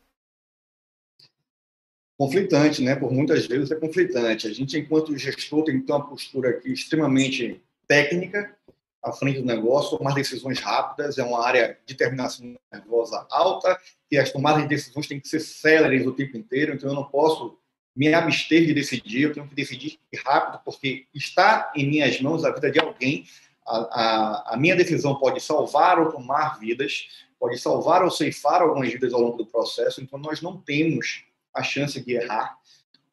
Conflitante, 2.18 2.82
né? 2.82 2.96
Por 2.96 3.12
muitas 3.12 3.46
vezes 3.46 3.70
é 3.70 3.74
conflitante. 3.74 4.46
A 4.48 4.52
gente, 4.52 4.78
enquanto 4.78 5.16
gestor, 5.16 5.64
tem 5.64 5.78
que 5.78 5.86
ter 5.86 5.92
uma 5.92 6.08
postura 6.08 6.50
aqui 6.50 6.72
extremamente 6.72 7.62
técnica 7.86 8.56
à 9.02 9.12
frente 9.12 9.40
do 9.40 9.46
negócio, 9.46 9.98
tomar 9.98 10.14
decisões 10.14 10.58
rápidas, 10.60 11.18
é 11.18 11.22
uma 11.22 11.44
área 11.44 11.78
de 11.84 11.94
terminação 11.94 12.54
nervosa 12.72 13.26
alta, 13.30 13.78
e 14.10 14.18
as 14.18 14.30
tomadas 14.30 14.62
de 14.62 14.68
decisões 14.68 15.06
têm 15.06 15.20
que 15.20 15.28
ser 15.28 15.40
céleres 15.40 16.06
o 16.06 16.12
tempo 16.12 16.36
inteiro, 16.36 16.74
então 16.74 16.90
eu 16.90 16.94
não 16.94 17.04
posso 17.04 17.58
me 17.96 18.12
abster 18.12 18.66
de 18.66 18.74
decidir, 18.74 19.22
eu 19.22 19.32
tenho 19.32 19.48
que 19.48 19.54
decidir 19.54 19.98
rápido, 20.24 20.60
porque 20.64 21.06
está 21.14 21.72
em 21.74 21.88
minhas 21.88 22.20
mãos 22.20 22.44
a 22.44 22.52
vida 22.52 22.70
de 22.70 22.78
alguém, 22.78 23.24
a, 23.66 24.54
a, 24.54 24.56
minha 24.56 24.76
decisão 24.76 25.14
pode 25.16 25.40
salvar 25.40 25.98
ou 25.98 26.10
tomar 26.10 26.58
vidas, 26.58 27.08
pode 27.38 27.58
salvar 27.58 28.02
ou 28.02 28.10
ceifar 28.10 28.62
algumas 28.62 28.92
vidas 28.92 29.12
ao 29.12 29.20
longo 29.20 29.36
do 29.36 29.46
processo, 29.46 30.00
então 30.00 30.18
nós 30.18 30.40
não 30.40 30.56
temos 30.56 31.24
a 31.54 31.62
chance 31.62 32.00
de 32.00 32.12
errar. 32.12 32.58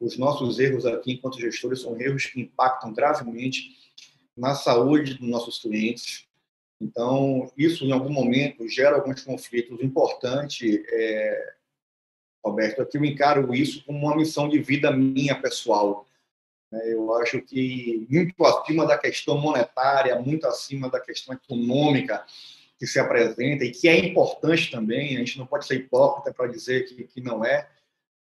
Os 0.00 0.16
nossos 0.16 0.58
erros 0.58 0.86
aqui, 0.86 1.12
enquanto 1.12 1.40
gestores, 1.40 1.82
são 1.82 2.00
erros 2.00 2.26
que 2.26 2.40
impactam 2.40 2.92
gravemente 2.92 3.76
na 4.36 4.54
saúde 4.54 5.14
dos 5.14 5.28
nossos 5.28 5.58
clientes. 5.58 6.26
Então, 6.80 7.50
isso, 7.56 7.84
em 7.84 7.90
algum 7.90 8.10
momento, 8.10 8.68
gera 8.68 8.96
alguns 8.96 9.22
conflitos. 9.22 9.76
O 9.76 9.84
importante, 9.84 10.84
é, 10.88 11.54
Roberto, 12.44 12.82
é 12.82 12.84
que 12.84 12.96
eu 12.96 13.04
encaro 13.04 13.52
isso 13.52 13.84
como 13.84 13.98
uma 13.98 14.16
missão 14.16 14.48
de 14.48 14.60
vida 14.60 14.92
minha, 14.92 15.40
pessoal. 15.40 16.06
Né? 16.70 16.92
Eu 16.92 17.14
acho 17.16 17.40
que 17.42 18.06
muito 18.10 18.44
acima 18.44 18.86
da 18.86 18.98
questão 18.98 19.38
monetária, 19.38 20.18
muito 20.18 20.46
acima 20.46 20.88
da 20.90 21.00
questão 21.00 21.34
econômica 21.34 22.24
que 22.78 22.86
se 22.86 22.98
apresenta 23.00 23.64
e 23.64 23.72
que 23.72 23.88
é 23.88 23.98
importante 23.98 24.70
também, 24.70 25.16
a 25.16 25.18
gente 25.18 25.38
não 25.38 25.46
pode 25.46 25.66
ser 25.66 25.76
hipócrita 25.76 26.32
para 26.32 26.46
dizer 26.46 26.84
que, 26.84 27.04
que 27.04 27.20
não 27.20 27.44
é, 27.44 27.68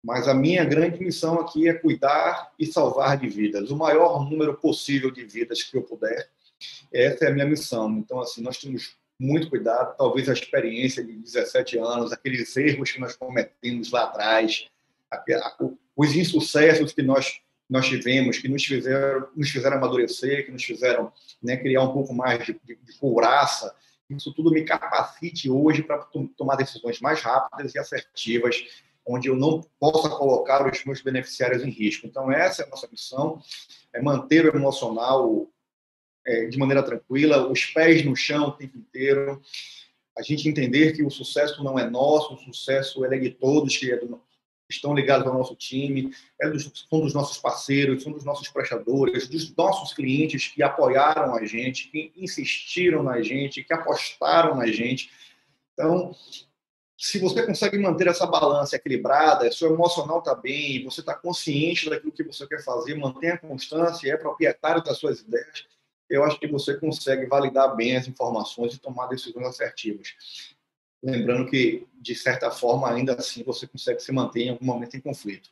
mas 0.04 0.28
a 0.28 0.36
minha 0.36 0.64
grande 0.64 1.04
missão 1.04 1.40
aqui 1.40 1.68
é 1.68 1.74
cuidar 1.74 2.54
e 2.60 2.66
salvar 2.68 3.18
de 3.18 3.28
vidas, 3.28 3.72
o 3.72 3.76
maior 3.76 4.30
número 4.30 4.54
possível 4.56 5.10
de 5.10 5.26
vidas 5.26 5.64
que 5.64 5.76
eu 5.76 5.82
puder. 5.82 6.30
Essa 6.94 7.26
é 7.26 7.28
a 7.30 7.34
minha 7.34 7.46
missão. 7.46 7.90
Então, 7.98 8.20
assim, 8.20 8.42
nós 8.42 8.58
temos 8.60 8.96
muito 9.20 9.50
cuidado, 9.50 9.96
talvez 9.98 10.30
a 10.30 10.34
experiência 10.34 11.04
de 11.04 11.14
17 11.14 11.80
anos, 11.80 12.12
aqueles 12.12 12.56
erros 12.56 12.92
que 12.92 13.00
nós 13.00 13.16
cometemos 13.16 13.92
lá 13.92 14.04
atrás, 14.04 14.68
os 15.96 16.16
insucessos 16.16 16.92
que 16.94 17.02
nós 17.02 17.40
nós 17.70 17.88
tivemos, 17.88 18.38
que 18.38 18.48
nos 18.48 18.64
fizeram, 18.64 19.28
nos 19.36 19.50
fizeram 19.50 19.78
amadurecer, 19.78 20.46
que 20.46 20.52
nos 20.52 20.64
fizeram 20.64 21.12
né, 21.42 21.58
criar 21.58 21.82
um 21.82 21.94
pouco 21.94 22.14
mais 22.14 22.46
de, 22.46 22.60
de, 22.64 22.76
de 22.76 22.94
couraça, 23.00 23.74
isso 24.10 24.34
tudo 24.34 24.52
me 24.52 24.64
capacite 24.64 25.50
hoje 25.50 25.82
para 25.82 25.98
tomar 26.38 26.56
decisões 26.56 27.00
mais 27.02 27.22
rápidas 27.22 27.74
e 27.74 27.80
assertivas, 27.80 28.64
onde 29.06 29.30
eu 29.30 29.36
não 29.36 29.62
possa 29.80 30.10
colocar 30.10 30.68
os 30.68 30.84
meus 30.86 31.02
beneficiários 31.02 31.64
em 31.64 31.70
risco. 31.70 32.06
Então, 32.06 32.32
essa 32.32 32.62
é 32.62 32.66
a 32.66 32.70
nossa 32.70 32.88
missão, 32.92 33.42
é 33.94 34.02
manter 34.02 34.46
o 34.46 34.56
emocional 34.56 35.48
é, 36.26 36.46
de 36.46 36.58
maneira 36.58 36.84
tranquila, 36.84 37.48
os 37.48 37.66
pés 37.66 38.04
no 38.06 38.16
chão 38.16 38.48
o 38.48 38.52
tempo 38.52 38.78
inteiro, 38.78 39.42
a 40.18 40.22
gente 40.22 40.48
entender 40.48 40.94
que 40.94 41.04
o 41.04 41.10
sucesso 41.10 41.64
não 41.64 41.78
é 41.78 41.90
nosso, 41.90 42.36
o 42.36 42.38
sucesso 42.38 43.04
é 43.06 43.18
de 43.18 43.32
todos, 43.32 43.76
que 43.76 43.92
é 43.92 43.98
do, 43.98 44.22
estão 44.70 44.94
ligados 44.94 45.28
ao 45.28 45.34
nosso 45.34 45.56
time, 45.56 46.14
é 46.42 46.50
dos, 46.50 46.86
são 46.90 47.00
dos 47.00 47.14
nossos 47.14 47.38
parceiros, 47.38 48.04
são 48.04 48.12
dos 48.12 48.24
nossos 48.24 48.50
prestadores, 48.50 49.28
dos 49.28 49.56
nossos 49.56 49.94
clientes 49.94 50.48
que 50.48 50.64
apoiaram 50.64 51.36
a 51.36 51.46
gente, 51.46 51.90
que 51.90 52.12
insistiram 52.16 53.04
na 53.04 53.22
gente, 53.22 53.64
que 53.64 53.74
apostaram 53.74 54.56
na 54.56 54.68
gente. 54.68 55.12
Então, 55.74 56.16
se 56.98 57.20
você 57.20 57.46
consegue 57.46 57.78
manter 57.78 58.08
essa 58.08 58.26
balança 58.26 58.76
equilibrada, 58.76 59.52
seu 59.52 59.74
emocional 59.74 60.20
está 60.20 60.34
bem, 60.34 60.84
você 60.84 61.02
está 61.02 61.14
consciente 61.14 61.90
daquilo 61.90 62.12
que 62.12 62.24
você 62.24 62.48
quer 62.48 62.64
fazer, 62.64 62.96
mantém 62.96 63.32
a 63.32 63.38
constância, 63.38 64.12
é 64.12 64.18
proprietário 64.18 64.84
das 64.84 64.98
suas 64.98 65.20
ideias, 65.20 65.66
eu 66.10 66.24
acho 66.24 66.40
que 66.40 66.48
você 66.48 66.76
consegue 66.76 67.26
validar 67.26 67.76
bem 67.76 67.98
as 67.98 68.08
informações 68.08 68.74
e 68.74 68.80
tomar 68.80 69.08
decisões 69.08 69.48
assertivas. 69.48 70.55
Lembrando 71.06 71.48
que, 71.48 71.88
de 72.02 72.16
certa 72.16 72.50
forma, 72.50 72.90
ainda 72.90 73.14
assim 73.14 73.44
você 73.44 73.68
consegue 73.68 74.00
se 74.00 74.12
manter 74.12 74.42
em 74.42 74.50
algum 74.50 74.66
momento 74.66 74.98
em 74.98 75.00
conflito. 75.00 75.52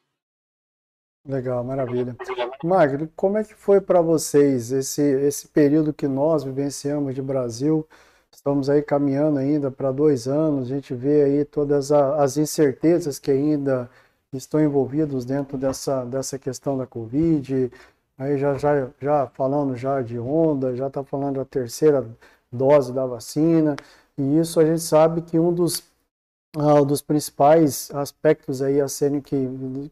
Legal, 1.24 1.64
maravilha. 1.64 2.18
Magno, 2.64 3.08
como 3.16 3.38
é 3.38 3.44
que 3.44 3.54
foi 3.54 3.80
para 3.80 4.02
vocês 4.02 4.72
esse, 4.72 5.02
esse 5.02 5.48
período 5.48 5.94
que 5.94 6.08
nós 6.08 6.44
vivenciamos 6.44 7.14
de 7.14 7.22
Brasil? 7.22 7.88
Estamos 8.32 8.68
aí 8.68 8.82
caminhando 8.82 9.38
ainda 9.38 9.70
para 9.70 9.92
dois 9.92 10.28
anos, 10.28 10.72
a 10.72 10.76
gente 10.76 10.96
vê 10.96 11.24
aí 11.24 11.46
todas 11.46 11.92
as 11.92 12.36
incertezas 12.36 13.20
que 13.20 13.30
ainda 13.30 13.88
estão 14.34 14.60
envolvidos 14.60 15.24
dentro 15.24 15.56
dessa, 15.56 16.04
dessa 16.04 16.40
questão 16.40 16.76
da 16.76 16.88
Covid, 16.88 17.72
aí 18.18 18.40
já, 18.40 18.58
já, 18.58 18.90
já 19.00 19.28
falando 19.28 19.76
já 19.76 20.02
de 20.02 20.18
onda, 20.18 20.76
já 20.76 20.88
está 20.88 21.04
falando 21.04 21.36
da 21.36 21.46
terceira 21.46 22.04
dose 22.52 22.92
da 22.92 23.06
vacina, 23.06 23.76
e 24.18 24.40
isso 24.40 24.60
a 24.60 24.66
gente 24.66 24.82
sabe 24.82 25.22
que 25.22 25.40
um 25.40 25.54
dos, 25.54 25.80
uh, 26.56 26.86
dos 26.86 27.02
principais 27.02 27.90
aspectos 27.92 28.62
aí 28.62 28.80
a 28.80 28.88
serem 28.88 29.22
que, 29.22 29.36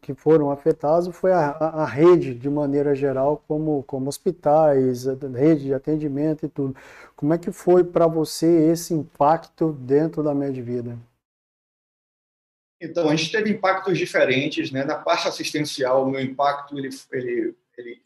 que 0.00 0.14
foram 0.14 0.50
afetados 0.50 1.14
foi 1.16 1.32
a, 1.32 1.50
a, 1.50 1.84
rede 1.84 2.34
de 2.34 2.48
maneira 2.48 2.94
geral, 2.94 3.42
como, 3.48 3.82
como 3.84 4.08
hospitais, 4.08 5.04
rede 5.34 5.64
de 5.64 5.74
atendimento 5.74 6.46
e 6.46 6.48
tudo. 6.48 6.76
Como 7.16 7.34
é 7.34 7.38
que 7.38 7.50
foi 7.50 7.82
para 7.82 8.06
você 8.06 8.70
esse 8.70 8.94
impacto 8.94 9.72
dentro 9.72 10.22
da 10.22 10.34
Medvida? 10.34 10.96
Então, 12.80 13.08
a 13.08 13.14
gente 13.14 13.30
teve 13.30 13.50
impactos 13.50 13.96
diferentes, 13.96 14.72
né? 14.72 14.84
Na 14.84 14.98
parte 14.98 15.28
assistencial, 15.28 16.04
o 16.04 16.10
meu 16.10 16.20
impacto, 16.20 16.76
ele, 16.76 16.88
ele, 17.12 17.56
ele 17.78 18.02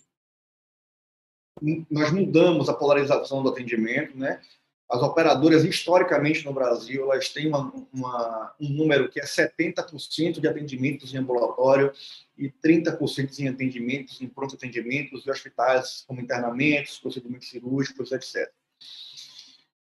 nós 1.90 2.12
mudamos 2.12 2.68
a 2.68 2.74
polarização 2.74 3.42
do 3.42 3.48
atendimento, 3.48 4.16
né? 4.18 4.42
As 4.88 5.02
operadoras, 5.02 5.64
historicamente 5.64 6.44
no 6.44 6.52
Brasil, 6.52 7.10
elas 7.10 7.28
têm 7.30 7.48
uma, 7.48 7.72
uma, 7.92 8.54
um 8.60 8.68
número 8.68 9.08
que 9.08 9.18
é 9.18 9.24
70% 9.24 10.40
de 10.40 10.46
atendimentos 10.46 11.12
em 11.12 11.18
ambulatório 11.18 11.92
e 12.38 12.48
30% 12.48 13.38
em 13.40 13.48
atendimentos, 13.48 14.20
em 14.20 14.28
pronto 14.28 14.54
atendimentos 14.54 15.26
e 15.26 15.30
hospitais, 15.30 16.04
como 16.06 16.20
internamentos, 16.20 16.98
procedimentos 16.98 17.48
cirúrgicos, 17.48 18.12
etc. 18.12 18.48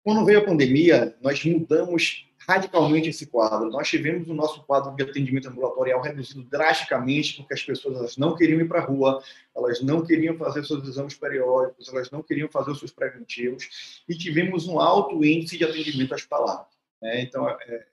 Quando 0.03 0.25
veio 0.25 0.39
a 0.39 0.45
pandemia, 0.45 1.15
nós 1.21 1.43
mudamos 1.45 2.28
radicalmente 2.49 3.09
esse 3.09 3.27
quadro. 3.27 3.69
Nós 3.69 3.87
tivemos 3.87 4.27
o 4.27 4.33
nosso 4.33 4.63
quadro 4.63 4.95
de 4.95 5.03
atendimento 5.03 5.47
ambulatorial 5.47 6.01
reduzido 6.01 6.41
drasticamente, 6.41 7.37
porque 7.37 7.53
as 7.53 7.61
pessoas 7.61 8.17
não 8.17 8.35
queriam 8.35 8.59
ir 8.59 8.67
para 8.67 8.79
a 8.79 8.83
rua, 8.83 9.21
elas 9.55 9.83
não 9.83 10.03
queriam 10.03 10.35
fazer 10.35 10.65
seus 10.65 10.83
exames 10.87 11.13
periódicos, 11.13 11.87
elas 11.89 12.09
não 12.09 12.23
queriam 12.23 12.49
fazer 12.49 12.71
os 12.71 12.79
seus 12.79 12.91
preventivos, 12.91 14.01
e 14.09 14.17
tivemos 14.17 14.67
um 14.67 14.79
alto 14.79 15.23
índice 15.23 15.59
de 15.59 15.63
atendimento 15.63 16.15
hospitalar. 16.15 16.67
Né? 16.99 17.21
Então, 17.21 17.47
é, 17.47 17.85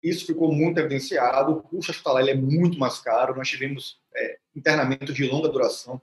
isso 0.00 0.24
ficou 0.24 0.52
muito 0.52 0.78
evidenciado, 0.78 1.50
o 1.50 1.62
custo 1.62 1.90
hospitalar 1.90 2.28
é 2.28 2.34
muito 2.34 2.78
mais 2.78 3.00
caro, 3.00 3.34
nós 3.34 3.48
tivemos 3.48 3.98
é, 4.14 4.38
internamentos 4.54 5.16
de 5.16 5.26
longa 5.26 5.48
duração, 5.48 6.00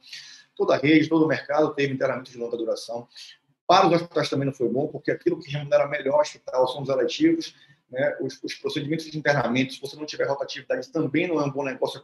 toda 0.58 0.76
a 0.76 0.78
rede, 0.78 1.08
todo 1.08 1.24
o 1.24 1.28
mercado 1.28 1.74
teve 1.74 1.94
internamentos 1.94 2.34
de 2.34 2.38
longa 2.38 2.58
duração, 2.58 3.08
para 3.66 3.88
os 3.88 3.94
hospitais 3.94 4.30
também 4.30 4.46
não 4.46 4.54
foi 4.54 4.68
bom, 4.68 4.88
porque 4.88 5.10
aquilo 5.10 5.40
que 5.40 5.50
remunera 5.50 5.88
melhor 5.88 6.18
o 6.18 6.22
hospital 6.22 6.68
são 6.68 6.82
os 6.82 6.90
eletivos, 6.90 7.56
né, 7.94 8.18
os, 8.20 8.42
os, 8.44 8.56
procedimentos 8.56 9.06
de 9.06 9.16
internamento, 9.16 9.74
se 9.74 9.80
você 9.80 9.96
não 9.96 10.06
tiver 10.06 10.26
rotatividade, 10.26 10.92
também 10.92 11.28
não 11.28 11.40
é 11.40 11.46
um 11.46 11.52
bom 11.52 11.64
negócio 11.64 12.02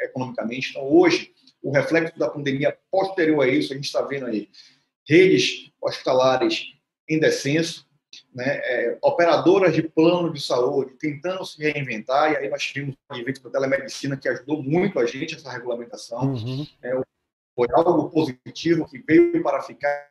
economicamente. 0.00 0.70
Então, 0.70 0.82
hoje, 0.82 1.32
o 1.62 1.70
reflexo 1.70 2.18
da 2.18 2.28
pandemia 2.28 2.76
posterior 2.90 3.44
a 3.44 3.48
isso, 3.48 3.72
a 3.72 3.76
gente 3.76 3.84
está 3.84 4.02
vendo 4.02 4.26
aí 4.26 4.50
redes 5.08 5.70
hospitalares 5.80 6.74
em 7.08 7.20
descenso, 7.20 7.86
né, 8.34 8.58
é, 8.64 8.98
operadoras 9.00 9.72
de 9.72 9.82
plano 9.82 10.32
de 10.32 10.40
saúde 10.40 10.96
tentando 10.98 11.44
se 11.46 11.62
reinventar, 11.62 12.32
e 12.32 12.36
aí 12.36 12.48
nós 12.48 12.62
tivemos 12.64 12.96
o 13.08 13.14
advento 13.14 13.42
da 13.42 13.50
telemedicina 13.50 14.16
que 14.16 14.28
ajudou 14.28 14.60
muito 14.60 14.98
a 14.98 15.06
gente, 15.06 15.36
essa 15.36 15.52
regulamentação. 15.52 16.32
Uhum. 16.32 16.66
É, 16.82 17.00
foi 17.54 17.68
algo 17.72 18.10
positivo 18.10 18.88
que 18.88 18.98
veio 18.98 19.40
para 19.40 19.62
ficar 19.62 20.10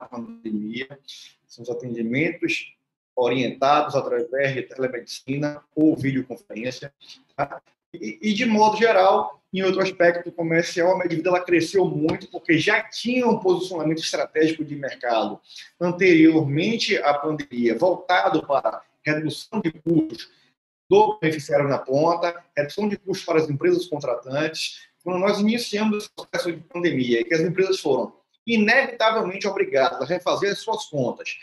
na 0.00 0.08
pandemia. 0.08 0.98
São 1.46 1.62
os 1.62 1.70
atendimentos 1.70 2.75
orientados 3.16 3.94
através 3.94 4.54
de 4.54 4.62
telemedicina 4.62 5.62
ou 5.74 5.96
videoconferência. 5.96 6.92
Tá? 7.34 7.62
E, 7.94 8.18
e, 8.20 8.34
de 8.34 8.44
modo 8.44 8.76
geral, 8.76 9.40
em 9.52 9.62
outro 9.62 9.80
aspecto 9.80 10.30
comercial, 10.30 10.92
a 10.92 10.98
Medvida 10.98 11.30
ela 11.30 11.40
cresceu 11.40 11.86
muito 11.86 12.28
porque 12.28 12.58
já 12.58 12.82
tinha 12.82 13.26
um 13.26 13.38
posicionamento 13.38 14.00
estratégico 14.00 14.64
de 14.64 14.76
mercado 14.76 15.40
anteriormente 15.80 16.98
à 16.98 17.14
pandemia, 17.14 17.78
voltado 17.78 18.46
para 18.46 18.82
redução 19.02 19.60
de 19.60 19.70
custos 19.72 20.30
do 20.90 21.18
beneficiário 21.18 21.68
na 21.68 21.78
ponta, 21.78 22.34
redução 22.56 22.88
de 22.88 22.96
custos 22.96 23.24
para 23.24 23.38
as 23.38 23.48
empresas 23.48 23.86
contratantes. 23.86 24.86
Quando 25.02 25.20
nós 25.20 25.38
iniciamos 25.38 25.98
esse 25.98 26.10
processo 26.10 26.52
de 26.52 26.60
pandemia, 26.62 27.24
que 27.24 27.32
as 27.32 27.40
empresas 27.40 27.80
foram 27.80 28.12
inevitavelmente 28.46 29.48
obrigadas 29.48 30.00
a 30.00 30.04
refazer 30.04 30.52
as 30.52 30.58
suas 30.58 30.84
contas, 30.86 31.36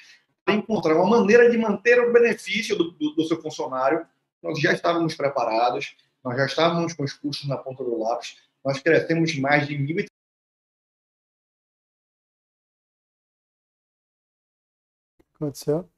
encontrar 0.49 0.95
uma 0.95 1.19
maneira 1.19 1.49
de 1.49 1.57
manter 1.57 1.99
o 1.99 2.11
benefício 2.11 2.75
do, 2.75 2.91
do, 2.91 3.15
do 3.15 3.23
seu 3.25 3.41
funcionário, 3.41 4.05
nós 4.41 4.59
já 4.59 4.73
estávamos 4.73 5.15
preparados, 5.15 5.95
nós 6.23 6.35
já 6.35 6.45
estávamos 6.45 6.93
com 6.93 7.03
os 7.03 7.13
custos 7.13 7.47
na 7.47 7.57
ponta 7.57 7.83
do 7.83 7.97
lápis, 7.97 8.37
nós 8.63 8.79
crescemos 8.79 9.37
mais 9.37 9.67
de 9.67 9.75
1.000 9.75 10.05
aconteceu? 15.35 15.92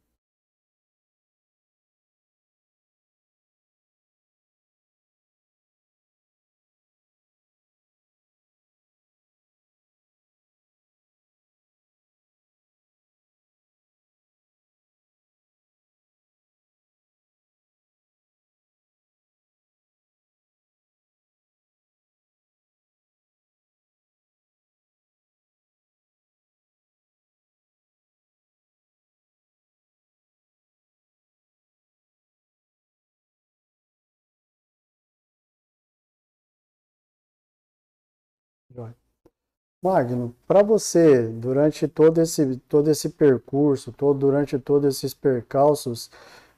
Magno, 39.86 40.34
para 40.48 40.64
você, 40.64 41.28
durante 41.28 41.88
todo 41.88 42.20
esse, 42.20 42.58
todo 42.68 42.90
esse 42.90 43.08
percurso, 43.08 43.92
todo, 43.92 44.18
durante 44.18 44.58
todos 44.58 44.96
esses 44.96 45.14
percalços, 45.14 46.10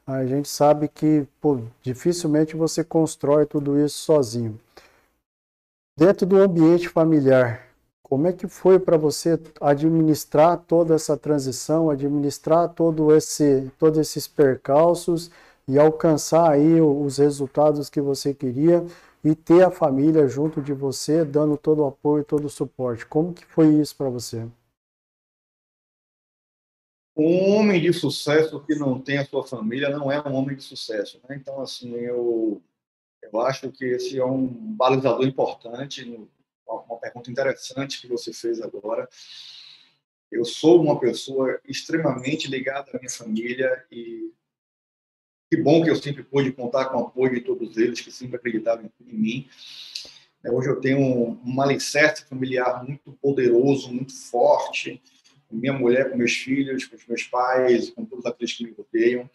a 0.05 0.25
gente 0.25 0.47
sabe 0.47 0.87
que 0.87 1.27
pô, 1.41 1.59
dificilmente 1.81 2.55
você 2.55 2.85
constrói 2.85 3.45
tudo 3.45 3.77
isso 3.77 3.99
sozinho. 3.99 4.57
Dentro 5.99 6.25
do 6.25 6.37
ambiente 6.37 6.87
familiar, 6.87 7.67
como 8.01 8.27
é 8.27 8.31
que 8.31 8.47
foi 8.47 8.79
para 8.79 8.95
você 8.95 9.37
administrar 9.59 10.63
toda 10.65 10.95
essa 10.95 11.17
transição, 11.17 11.89
administrar 11.89 12.69
todo 12.69 13.13
esse, 13.13 13.69
todos 13.77 13.99
esses 13.99 14.25
percalços 14.25 15.29
e 15.67 15.77
alcançar 15.77 16.49
aí 16.49 16.79
os 16.79 17.17
resultados 17.17 17.89
que 17.89 17.99
você 17.99 18.33
queria? 18.33 18.85
E 19.23 19.35
ter 19.35 19.63
a 19.63 19.71
família 19.71 20.27
junto 20.27 20.61
de 20.61 20.73
você, 20.73 21.25
dando 21.25 21.57
todo 21.57 21.83
o 21.83 21.87
apoio, 21.87 22.23
todo 22.23 22.45
o 22.45 22.49
suporte. 22.49 23.05
Como 23.05 23.33
que 23.33 23.45
foi 23.45 23.67
isso 23.75 23.95
para 23.95 24.09
você? 24.09 24.47
Um 27.15 27.55
homem 27.55 27.81
de 27.81 27.91
sucesso 27.91 28.63
que 28.63 28.75
não 28.75 29.01
tem 29.01 29.17
a 29.17 29.25
sua 29.25 29.43
família 29.43 29.89
não 29.89 30.11
é 30.11 30.21
um 30.21 30.35
homem 30.35 30.55
de 30.55 30.63
sucesso. 30.63 31.19
Né? 31.27 31.35
Então, 31.35 31.59
assim, 31.59 31.91
eu, 31.95 32.61
eu 33.23 33.41
acho 33.41 33.71
que 33.71 33.85
esse 33.85 34.19
é 34.19 34.25
um 34.25 34.47
balizador 34.47 35.25
importante, 35.25 36.29
uma 36.67 36.97
pergunta 36.99 37.31
interessante 37.31 37.99
que 37.99 38.07
você 38.07 38.31
fez 38.31 38.61
agora. 38.61 39.09
Eu 40.31 40.45
sou 40.45 40.81
uma 40.81 40.99
pessoa 40.99 41.59
extremamente 41.65 42.49
ligada 42.49 42.91
à 42.93 42.99
minha 42.99 43.09
família 43.09 43.85
e 43.91 44.31
que 45.49 45.57
bom 45.57 45.83
que 45.83 45.89
eu 45.89 45.95
sempre 45.95 46.23
pude 46.23 46.51
contar 46.51 46.85
com 46.85 46.97
o 46.97 47.07
apoio 47.07 47.35
de 47.35 47.41
todos 47.41 47.77
eles, 47.77 48.01
que 48.01 48.11
sempre 48.11 48.35
acreditavam 48.35 48.89
em 49.05 49.17
mim. 49.17 49.49
É, 50.43 50.51
hoje 50.51 50.69
eu 50.69 50.79
tenho 50.79 50.99
um, 50.99 51.39
um 51.45 51.61
alicerce 51.61 52.25
familiar 52.25 52.83
muito 52.83 53.13
poderoso, 53.21 53.91
muito 53.91 54.13
forte, 54.13 55.01
com 55.47 55.55
minha 55.55 55.73
mulher, 55.73 56.09
com 56.09 56.17
meus 56.17 56.33
filhos, 56.33 56.85
com 56.85 56.95
os 56.95 57.07
meus 57.07 57.23
pais, 57.23 57.89
com 57.89 58.05
todos 58.05 58.25
aqueles 58.25 58.53
que 58.53 58.65
me 58.65 58.75
rodeiam. 58.77 59.29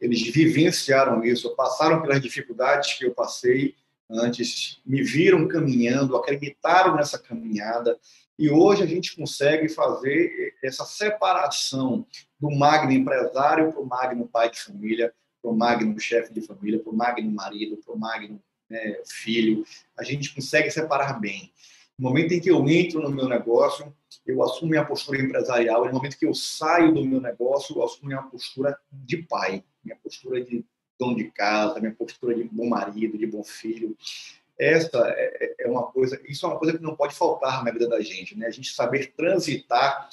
Eles 0.00 0.22
vivenciaram 0.22 1.22
isso, 1.22 1.54
passaram 1.54 2.00
pelas 2.00 2.20
dificuldades 2.20 2.94
que 2.94 3.04
eu 3.04 3.12
passei 3.12 3.74
antes, 4.10 4.80
me 4.84 5.02
viram 5.02 5.46
caminhando, 5.46 6.16
acreditaram 6.16 6.96
nessa 6.96 7.18
caminhada, 7.18 7.98
e 8.38 8.50
hoje 8.50 8.82
a 8.82 8.86
gente 8.86 9.14
consegue 9.14 9.68
fazer 9.68 10.54
essa 10.64 10.84
separação 10.84 12.06
do 12.40 12.50
magno 12.50 12.90
empresário 12.90 13.70
para 13.70 13.80
o 13.80 13.86
magno 13.86 14.26
pai 14.26 14.50
de 14.50 14.58
família, 14.58 15.12
para 15.40 15.50
o 15.50 15.56
magno 15.56 15.98
chefe 15.98 16.32
de 16.32 16.40
família, 16.40 16.78
para 16.78 16.92
o 16.92 16.96
magno 16.96 17.30
marido, 17.30 17.76
para 17.78 17.94
o 17.94 17.98
magno 17.98 18.42
né, 18.68 19.00
filho. 19.06 19.64
A 19.98 20.04
gente 20.04 20.34
consegue 20.34 20.70
separar 20.70 21.20
bem. 21.20 21.52
No 21.98 22.08
momento 22.08 22.32
em 22.32 22.40
que 22.40 22.50
eu 22.50 22.66
entro 22.68 23.02
no 23.02 23.10
meu 23.10 23.28
negócio, 23.28 23.94
eu 24.26 24.42
assumo 24.42 24.70
minha 24.70 24.84
postura 24.84 25.20
empresarial. 25.20 25.84
No 25.84 25.92
momento 25.92 26.18
que 26.18 26.26
eu 26.26 26.34
saio 26.34 26.94
do 26.94 27.04
meu 27.04 27.20
negócio, 27.20 27.76
eu 27.76 27.84
assumo 27.84 28.08
minha 28.08 28.22
postura 28.22 28.78
de 28.90 29.18
pai, 29.18 29.62
minha 29.84 29.96
postura 29.96 30.42
de 30.42 30.64
dono 30.98 31.16
de 31.16 31.30
casa, 31.30 31.80
minha 31.80 31.94
postura 31.94 32.34
de 32.34 32.44
bom 32.44 32.68
marido, 32.68 33.18
de 33.18 33.26
bom 33.26 33.42
filho. 33.42 33.96
Essa 34.58 34.98
é, 35.16 35.54
é 35.60 35.68
uma 35.68 35.90
coisa, 35.90 36.20
isso 36.28 36.44
é 36.44 36.48
uma 36.48 36.58
coisa 36.58 36.76
que 36.76 36.82
não 36.82 36.94
pode 36.94 37.14
faltar 37.14 37.64
na 37.64 37.70
vida 37.70 37.88
da 37.88 38.00
gente, 38.00 38.36
né? 38.36 38.46
A 38.46 38.50
gente 38.50 38.72
saber 38.72 39.12
transitar 39.14 40.08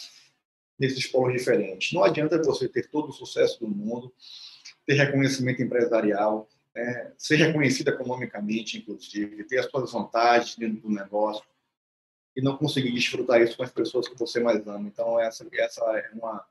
nesses 0.80 1.06
polos 1.08 1.34
diferentes. 1.34 1.92
Não 1.92 2.04
adianta 2.04 2.42
você 2.42 2.68
ter 2.68 2.90
todo 2.90 3.10
o 3.10 3.14
sucesso 3.14 3.60
do 3.60 3.68
mundo, 3.68 4.14
ter 4.88 4.94
reconhecimento 4.94 5.62
empresarial, 5.62 6.48
né? 6.74 7.12
ser 7.18 7.36
reconhecido 7.36 7.90
economicamente, 7.90 8.78
inclusive, 8.78 9.44
ter 9.44 9.60
as 9.60 9.66
suas 9.66 9.92
vantagens 9.92 10.56
dentro 10.56 10.82
do 10.82 10.90
negócio 10.90 11.44
e 12.36 12.42
não 12.42 12.56
conseguir 12.56 12.92
desfrutar 12.92 13.42
isso 13.42 13.58
com 13.58 13.64
as 13.64 13.72
pessoas 13.72 14.08
que 14.08 14.18
você 14.18 14.40
mais 14.40 14.66
ama. 14.66 14.88
Então, 14.88 15.20
essa, 15.20 15.46
essa 15.54 15.84
é 15.98 16.10
uma 16.14 16.44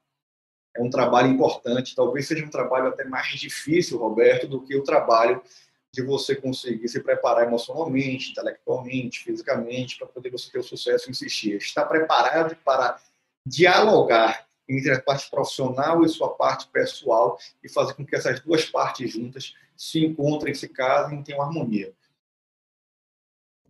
é 0.75 0.83
um 0.83 0.91
trabalho 0.91 1.29
importante, 1.29 1.97
talvez 1.97 2.29
seja 2.29 2.45
um 2.45 2.51
trabalho 2.51 2.89
até 2.89 3.03
mais 3.03 3.29
difícil, 3.41 3.97
Roberto, 3.97 4.47
do 4.47 4.61
que 4.61 4.77
o 4.77 4.85
trabalho 4.85 5.43
de 5.91 6.03
você 6.03 6.37
conseguir 6.37 6.87
se 6.89 7.01
preparar 7.01 7.47
emocionalmente, 7.47 8.33
intelectualmente, 8.33 9.25
fisicamente, 9.25 9.97
para 9.97 10.07
poder 10.07 10.29
você 10.29 10.53
ter 10.53 10.59
o 10.59 10.63
sucesso 10.63 11.09
e 11.09 11.13
insistir. 11.13 11.57
Estar 11.57 11.87
preparado 11.87 12.55
para 12.63 13.01
dialogar 13.47 14.46
entre 14.69 14.93
a 14.93 15.01
parte 15.01 15.31
profissional 15.31 16.05
e 16.05 16.09
sua 16.09 16.31
parte 16.31 16.69
pessoal 16.69 17.39
e 17.63 17.69
fazer 17.69 17.95
com 17.95 18.05
que 18.05 18.17
essas 18.17 18.41
duas 18.41 18.65
partes 18.65 19.13
juntas 19.13 19.55
se 19.77 20.05
encontrem, 20.05 20.55
se 20.55 20.69
casem 20.69 21.21
e 21.21 21.23
tenham 21.23 21.43
harmonia. 21.43 21.93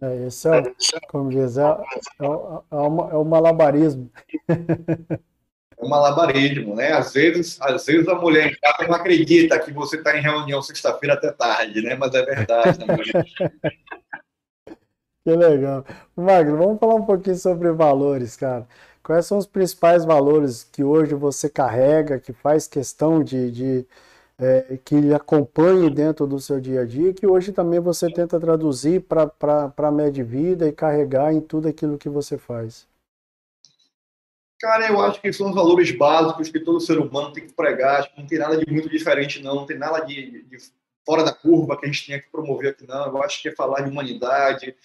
É, 0.01 0.27
esse 0.27 0.49
é, 0.49 0.63
como 1.09 1.31
diz, 1.31 1.57
é, 1.57 1.63
é, 1.63 1.67
é, 1.67 2.27
é 2.71 2.77
o 3.17 3.25
malabarismo. 3.25 4.11
é 4.49 5.85
um 5.85 5.89
malabarismo, 5.89 6.75
né? 6.75 6.93
Às 6.93 7.15
vezes, 7.15 7.61
às 7.63 7.87
vezes 7.87 8.07
a 8.07 8.15
mulher 8.15 8.53
em 8.53 8.57
casa 8.57 8.87
não 8.87 8.95
acredita 8.95 9.59
que 9.59 9.73
você 9.73 9.97
está 9.97 10.17
em 10.17 10.21
reunião 10.21 10.61
sexta-feira 10.61 11.15
até 11.15 11.33
tarde, 11.33 11.81
né? 11.81 11.95
Mas 11.95 12.15
é 12.15 12.23
verdade. 12.23 12.79
Né? 12.79 12.97
que 15.27 15.35
legal. 15.35 15.85
Magno, 16.15 16.57
vamos 16.57 16.79
falar 16.79 16.95
um 16.95 17.05
pouquinho 17.05 17.35
sobre 17.35 17.73
valores, 17.73 18.37
cara. 18.37 18.65
Quais 19.03 19.27
são 19.27 19.39
os 19.39 19.47
principais 19.47 20.05
valores 20.05 20.63
que 20.63 20.85
hoje 20.85 21.17
você 21.17 21.51
carrega, 21.51 22.21
que 22.21 22.33
faz 22.33 22.69
questão 22.69 23.25
de, 23.25 23.51
de 23.51 23.87
é, 24.39 24.79
que 24.85 24.95
lhe 25.01 25.13
acompanhe 25.13 25.91
dentro 25.91 26.29
do 26.29 26.39
seu 26.39 26.61
dia 26.61 26.83
a 26.83 26.85
dia, 26.85 27.13
que 27.13 27.27
hoje 27.27 27.51
também 27.51 27.81
você 27.81 28.09
tenta 28.09 28.39
traduzir 28.39 29.01
para 29.01 29.73
a 29.77 29.91
média 29.91 30.25
vida 30.25 30.69
e 30.69 30.73
carregar 30.73 31.35
em 31.35 31.41
tudo 31.41 31.67
aquilo 31.67 31.99
que 31.99 32.09
você 32.09 32.39
faz? 32.39 32.87
Cara, 34.61 34.87
eu 34.89 35.01
acho 35.01 35.21
que 35.21 35.33
são 35.33 35.49
os 35.49 35.57
valores 35.57 35.91
básicos 35.91 36.51
que 36.51 36.61
todo 36.61 36.79
ser 36.79 36.99
humano 36.99 37.33
tem 37.33 37.49
que 37.49 37.53
pregar. 37.53 37.99
Acho 37.99 38.15
que 38.15 38.21
não 38.21 38.29
tem 38.29 38.39
nada 38.39 38.57
de 38.57 38.73
muito 38.73 38.89
diferente, 38.89 39.43
não. 39.43 39.57
Não 39.57 39.67
tem 39.67 39.77
nada 39.77 39.99
de, 40.01 40.31
de, 40.31 40.43
de 40.45 40.57
fora 41.05 41.25
da 41.25 41.33
curva 41.33 41.77
que 41.77 41.85
a 41.85 41.89
gente 41.89 42.07
tenha 42.07 42.23
que 42.23 42.31
promover 42.31 42.71
aqui, 42.71 42.87
não. 42.87 43.07
Eu 43.07 43.23
acho 43.25 43.43
que 43.43 43.49
é 43.49 43.53
falar 43.55 43.81
de 43.81 43.91
humanidade, 43.91 44.77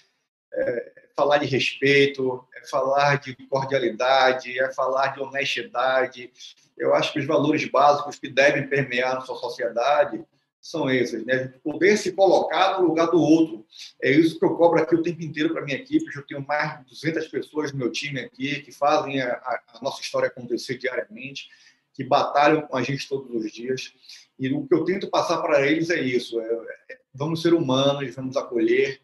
é 0.53 0.91
falar 1.15 1.37
de 1.37 1.45
respeito, 1.45 2.45
é 2.55 2.67
falar 2.67 3.19
de 3.19 3.35
cordialidade, 3.47 4.59
é 4.59 4.73
falar 4.73 5.09
de 5.09 5.21
honestidade. 5.21 6.31
Eu 6.77 6.93
acho 6.93 7.13
que 7.13 7.19
os 7.19 7.25
valores 7.25 7.65
básicos 7.69 8.17
que 8.17 8.29
devem 8.29 8.67
permear 8.67 9.15
nossa 9.15 9.35
sociedade 9.35 10.23
são 10.61 10.89
esses, 10.89 11.25
né? 11.25 11.53
Poder 11.63 11.97
se 11.97 12.11
colocar 12.11 12.79
no 12.79 12.87
lugar 12.87 13.07
do 13.07 13.19
outro. 13.19 13.65
É 14.01 14.11
isso 14.11 14.37
que 14.37 14.45
eu 14.45 14.55
cobro 14.55 14.79
aqui 14.79 14.93
o 14.93 15.01
tempo 15.01 15.21
inteiro 15.23 15.51
para 15.51 15.63
minha 15.63 15.77
equipe. 15.77 16.05
Eu 16.15 16.25
tenho 16.25 16.45
mais 16.45 16.79
de 16.79 16.85
200 16.85 17.27
pessoas 17.29 17.71
no 17.71 17.79
meu 17.79 17.91
time 17.91 18.19
aqui 18.19 18.61
que 18.61 18.71
fazem 18.71 19.21
a, 19.21 19.33
a 19.33 19.79
nossa 19.81 20.01
história 20.01 20.27
acontecer 20.27 20.77
diariamente, 20.77 21.49
que 21.93 22.03
batalham 22.03 22.61
com 22.61 22.77
a 22.77 22.83
gente 22.83 23.09
todos 23.09 23.43
os 23.43 23.51
dias. 23.51 23.91
E 24.37 24.53
o 24.53 24.67
que 24.67 24.73
eu 24.73 24.85
tento 24.85 25.09
passar 25.09 25.41
para 25.41 25.65
eles 25.65 25.89
é 25.89 25.99
isso: 25.99 26.39
é, 26.39 26.45
é, 26.91 26.99
vamos 27.11 27.41
ser 27.41 27.55
humanos, 27.55 28.13
vamos 28.13 28.37
acolher, 28.37 29.01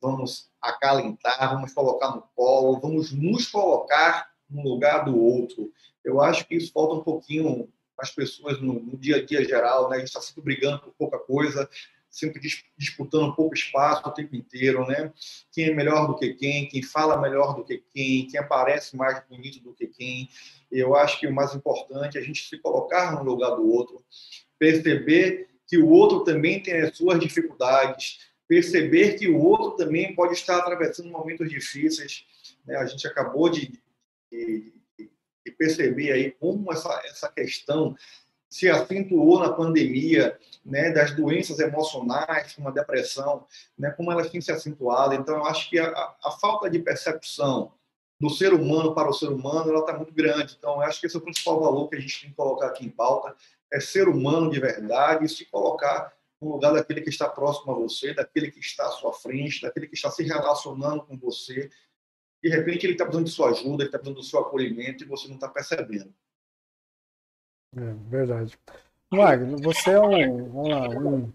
vamos 0.00 0.50
acalentar, 0.60 1.54
vamos 1.54 1.72
colocar 1.72 2.14
no 2.14 2.22
colo, 2.34 2.80
vamos 2.80 3.12
nos 3.12 3.46
colocar 3.46 4.30
no 4.48 4.62
lugar 4.62 5.04
do 5.04 5.18
outro. 5.18 5.72
Eu 6.04 6.20
acho 6.20 6.46
que 6.46 6.56
isso 6.56 6.72
falta 6.72 6.94
um 6.94 7.02
pouquinho 7.02 7.68
as 7.98 8.10
pessoas 8.10 8.60
no, 8.60 8.74
no, 8.74 8.96
dia 8.96 9.16
a 9.16 9.24
dia 9.24 9.44
geral, 9.44 9.88
né? 9.88 9.96
A 9.96 9.98
gente 9.98 10.08
está 10.08 10.20
sempre 10.20 10.42
brigando 10.42 10.78
por 10.80 10.92
pouca 10.92 11.18
coisa, 11.18 11.68
sempre 12.08 12.40
disputando 12.76 13.26
um 13.26 13.34
pouco 13.34 13.54
espaço 13.54 14.08
o 14.08 14.12
tempo 14.12 14.36
inteiro, 14.36 14.86
né? 14.86 15.12
Quem 15.52 15.66
é 15.66 15.74
melhor 15.74 16.06
do 16.06 16.16
que 16.16 16.32
quem, 16.34 16.68
quem 16.68 16.82
fala 16.82 17.20
melhor 17.20 17.54
do 17.54 17.64
que 17.64 17.82
quem, 17.92 18.26
quem 18.26 18.40
aparece 18.40 18.96
mais 18.96 19.20
bonito 19.28 19.60
do 19.60 19.74
que 19.74 19.86
quem. 19.86 20.28
Eu 20.70 20.94
acho 20.94 21.18
que 21.18 21.26
o 21.26 21.34
mais 21.34 21.54
importante 21.54 22.16
é 22.16 22.20
a 22.20 22.24
gente 22.24 22.48
se 22.48 22.58
colocar 22.58 23.12
no 23.12 23.22
lugar 23.22 23.56
do 23.56 23.68
outro, 23.68 24.02
perceber 24.58 25.48
que 25.66 25.76
o 25.76 25.88
outro 25.88 26.24
também 26.24 26.62
tem 26.62 26.80
as 26.80 26.96
suas 26.96 27.20
dificuldades, 27.20 28.27
perceber 28.48 29.18
que 29.18 29.28
o 29.28 29.38
outro 29.38 29.84
também 29.84 30.14
pode 30.14 30.32
estar 30.32 30.58
atravessando 30.58 31.10
momentos 31.10 31.48
difíceis. 31.48 32.24
Né? 32.66 32.76
A 32.76 32.86
gente 32.86 33.06
acabou 33.06 33.48
de, 33.48 33.78
de 34.32 34.72
e 35.48 35.50
perceber 35.50 36.12
aí 36.12 36.30
como 36.32 36.72
essa, 36.72 37.00
essa 37.06 37.28
questão 37.30 37.96
se 38.50 38.68
acentuou 38.68 39.40
na 39.40 39.52
pandemia, 39.52 40.38
né, 40.64 40.90
das 40.90 41.14
doenças 41.14 41.58
emocionais, 41.58 42.54
como 42.54 42.68
a 42.68 42.72
depressão, 42.72 43.46
né, 43.78 43.90
como 43.90 44.10
elas 44.10 44.30
têm 44.30 44.40
se 44.40 44.50
acentuado. 44.50 45.14
Então, 45.14 45.36
eu 45.36 45.44
acho 45.44 45.68
que 45.68 45.78
a, 45.78 45.90
a 46.24 46.30
falta 46.40 46.70
de 46.70 46.78
percepção 46.78 47.72
do 48.20 48.30
ser 48.30 48.52
humano 48.54 48.94
para 48.94 49.08
o 49.08 49.12
ser 49.12 49.28
humano, 49.28 49.70
ela 49.70 49.80
está 49.80 49.92
muito 49.92 50.12
grande. 50.12 50.56
Então, 50.58 50.76
eu 50.76 50.82
acho 50.82 51.00
que 51.00 51.06
esse 51.06 51.16
é 51.16 51.18
o 51.18 51.22
principal 51.22 51.60
valor 51.60 51.88
que 51.88 51.96
a 51.96 52.00
gente 52.00 52.20
tem 52.20 52.30
que 52.30 52.36
colocar 52.36 52.68
aqui 52.68 52.86
em 52.86 52.90
pauta, 52.90 53.34
é 53.70 53.80
ser 53.80 54.08
humano 54.08 54.50
de 54.50 54.58
verdade 54.58 55.26
e 55.26 55.28
se 55.28 55.44
colocar 55.44 56.12
no 56.40 56.52
lugar 56.52 56.72
daquele 56.72 57.00
que 57.00 57.08
está 57.10 57.28
próximo 57.28 57.72
a 57.72 57.74
você, 57.74 58.14
daquele 58.14 58.50
que 58.50 58.60
está 58.60 58.86
à 58.86 58.90
sua 58.92 59.12
frente, 59.12 59.62
daquele 59.62 59.88
que 59.88 59.94
está 59.94 60.10
se 60.10 60.22
relacionando 60.22 61.04
com 61.04 61.16
você, 61.18 61.68
de 62.42 62.48
repente 62.48 62.86
ele 62.86 62.92
está 62.92 63.04
precisando 63.04 63.26
de 63.26 63.32
sua 63.32 63.50
ajuda, 63.50 63.82
ele 63.82 63.88
está 63.88 63.98
precisando 63.98 64.20
do 64.20 64.22
seu 64.22 64.40
acolhimento 64.40 65.02
e 65.02 65.06
você 65.06 65.26
não 65.26 65.34
está 65.34 65.48
percebendo. 65.48 66.14
É 67.76 67.92
verdade. 68.08 68.58
Magno, 69.10 69.56
você 69.58 69.90
é 69.90 70.00
um, 70.00 70.44
vamos 70.50 70.68
lá, 70.68 70.88
um, 70.88 71.32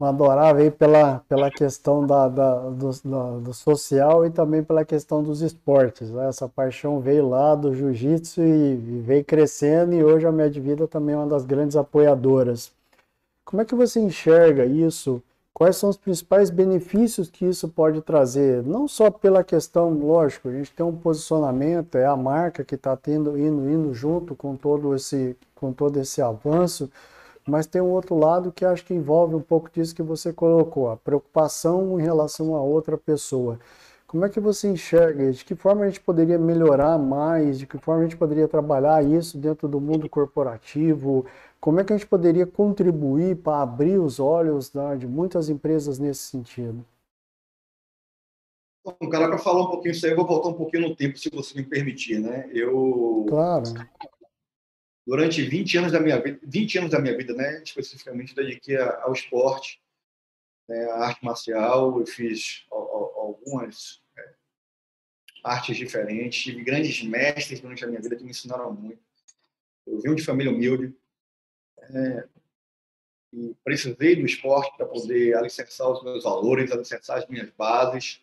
um 0.00 0.04
adorável 0.04 0.62
aí 0.62 0.70
pela, 0.70 1.20
pela 1.28 1.50
questão 1.50 2.06
da, 2.06 2.28
da 2.28 2.70
do, 2.70 2.90
da, 3.04 3.38
do, 3.38 3.52
social 3.52 4.24
e 4.24 4.30
também 4.30 4.62
pela 4.62 4.84
questão 4.84 5.22
dos 5.22 5.42
esportes. 5.42 6.10
Né? 6.10 6.28
Essa 6.28 6.48
paixão 6.48 7.00
veio 7.00 7.28
lá 7.28 7.54
do 7.54 7.74
jiu-jitsu 7.74 8.40
e, 8.42 8.74
e 8.74 9.00
veio 9.00 9.24
crescendo 9.24 9.94
e 9.94 10.02
hoje 10.02 10.26
a 10.26 10.32
Med 10.32 10.58
Vida 10.60 10.86
também 10.86 11.14
é 11.14 11.18
uma 11.18 11.26
das 11.26 11.44
grandes 11.44 11.76
apoiadoras. 11.76 12.72
Como 13.48 13.62
é 13.62 13.64
que 13.64 13.74
você 13.74 13.98
enxerga 13.98 14.66
isso 14.66 15.22
Quais 15.58 15.76
são 15.76 15.90
os 15.90 15.96
principais 15.96 16.50
benefícios 16.50 17.28
que 17.28 17.44
isso 17.44 17.68
pode 17.68 18.00
trazer? 18.00 18.62
Não 18.62 18.86
só 18.86 19.10
pela 19.10 19.42
questão, 19.42 19.90
lógico, 19.90 20.48
a 20.48 20.52
gente 20.52 20.70
tem 20.70 20.86
um 20.86 20.94
posicionamento, 20.94 21.98
é 21.98 22.06
a 22.06 22.14
marca 22.14 22.62
que 22.62 22.76
está 22.76 22.96
tendo 22.96 23.36
indo, 23.36 23.68
indo 23.68 23.92
junto 23.92 24.36
com 24.36 24.54
todo 24.54 24.94
esse 24.94 25.36
com 25.56 25.72
todo 25.72 25.98
esse 25.98 26.22
avanço, 26.22 26.88
mas 27.44 27.66
tem 27.66 27.82
um 27.82 27.90
outro 27.90 28.16
lado 28.16 28.52
que 28.52 28.64
acho 28.64 28.84
que 28.84 28.94
envolve 28.94 29.34
um 29.34 29.40
pouco 29.40 29.68
disso 29.68 29.96
que 29.96 30.02
você 30.02 30.32
colocou, 30.32 30.90
a 30.90 30.96
preocupação 30.96 31.98
em 31.98 32.04
relação 32.04 32.54
a 32.54 32.60
outra 32.62 32.96
pessoa. 32.96 33.58
Como 34.06 34.24
é 34.24 34.28
que 34.30 34.40
você 34.40 34.68
enxerga? 34.68 35.30
De 35.32 35.44
que 35.44 35.54
forma 35.54 35.84
a 35.84 35.88
gente 35.88 36.00
poderia 36.00 36.38
melhorar 36.38 36.96
mais? 36.96 37.58
De 37.58 37.66
que 37.66 37.76
forma 37.76 38.02
a 38.02 38.04
gente 38.04 38.16
poderia 38.16 38.48
trabalhar 38.48 39.04
isso 39.04 39.36
dentro 39.36 39.68
do 39.68 39.80
mundo 39.80 40.08
corporativo? 40.08 41.26
Como 41.60 41.80
é 41.80 41.84
que 41.84 41.92
a 41.92 41.96
gente 41.96 42.08
poderia 42.08 42.46
contribuir 42.46 43.36
para 43.36 43.62
abrir 43.62 43.98
os 43.98 44.20
olhos 44.20 44.72
né, 44.72 44.96
de 44.96 45.06
muitas 45.06 45.48
empresas 45.48 45.98
nesse 45.98 46.22
sentido? 46.22 46.86
Bom, 48.84 49.10
cara, 49.10 49.28
para 49.28 49.38
falar 49.38 49.62
um 49.62 49.70
pouquinho 49.70 49.92
isso 49.92 50.06
aí, 50.06 50.12
eu 50.12 50.16
vou 50.16 50.26
voltar 50.26 50.48
um 50.48 50.54
pouquinho 50.54 50.88
no 50.88 50.96
tempo, 50.96 51.18
se 51.18 51.28
você 51.30 51.54
me 51.60 51.64
permitir, 51.66 52.20
né? 52.20 52.48
Eu. 52.54 53.26
Claro. 53.28 53.64
Durante 55.06 55.42
20 55.42 55.78
anos 55.78 55.92
da 55.92 56.00
minha 56.00 56.20
vida, 56.20 56.38
20 56.42 56.78
anos 56.78 56.90
da 56.90 57.00
minha 57.00 57.16
vida, 57.16 57.34
né, 57.34 57.62
especificamente, 57.62 58.34
dediquei 58.34 58.76
ao 58.76 59.12
esporte, 59.12 59.82
né, 60.68 60.84
à 60.90 61.06
arte 61.06 61.24
marcial. 61.24 61.98
Eu 61.98 62.06
fiz 62.06 62.66
algumas 62.70 64.02
é, 64.16 64.34
artes 65.42 65.76
diferentes, 65.76 66.42
tive 66.42 66.62
grandes 66.62 67.02
mestres 67.02 67.60
durante 67.60 67.84
a 67.84 67.88
minha 67.88 68.00
vida 68.00 68.16
que 68.16 68.22
me 68.22 68.30
ensinaram 68.30 68.72
muito. 68.72 69.02
Eu 69.86 70.00
vim 70.00 70.14
de 70.14 70.24
família 70.24 70.52
humilde, 70.52 70.94
é, 71.90 72.28
e 73.32 73.54
precisei 73.62 74.16
do 74.16 74.24
esporte 74.24 74.76
para 74.76 74.86
poder 74.86 75.36
alicerçar 75.36 75.90
os 75.90 76.02
meus 76.02 76.24
valores, 76.24 76.72
alicerçar 76.72 77.18
as 77.18 77.28
minhas 77.28 77.50
bases, 77.50 78.22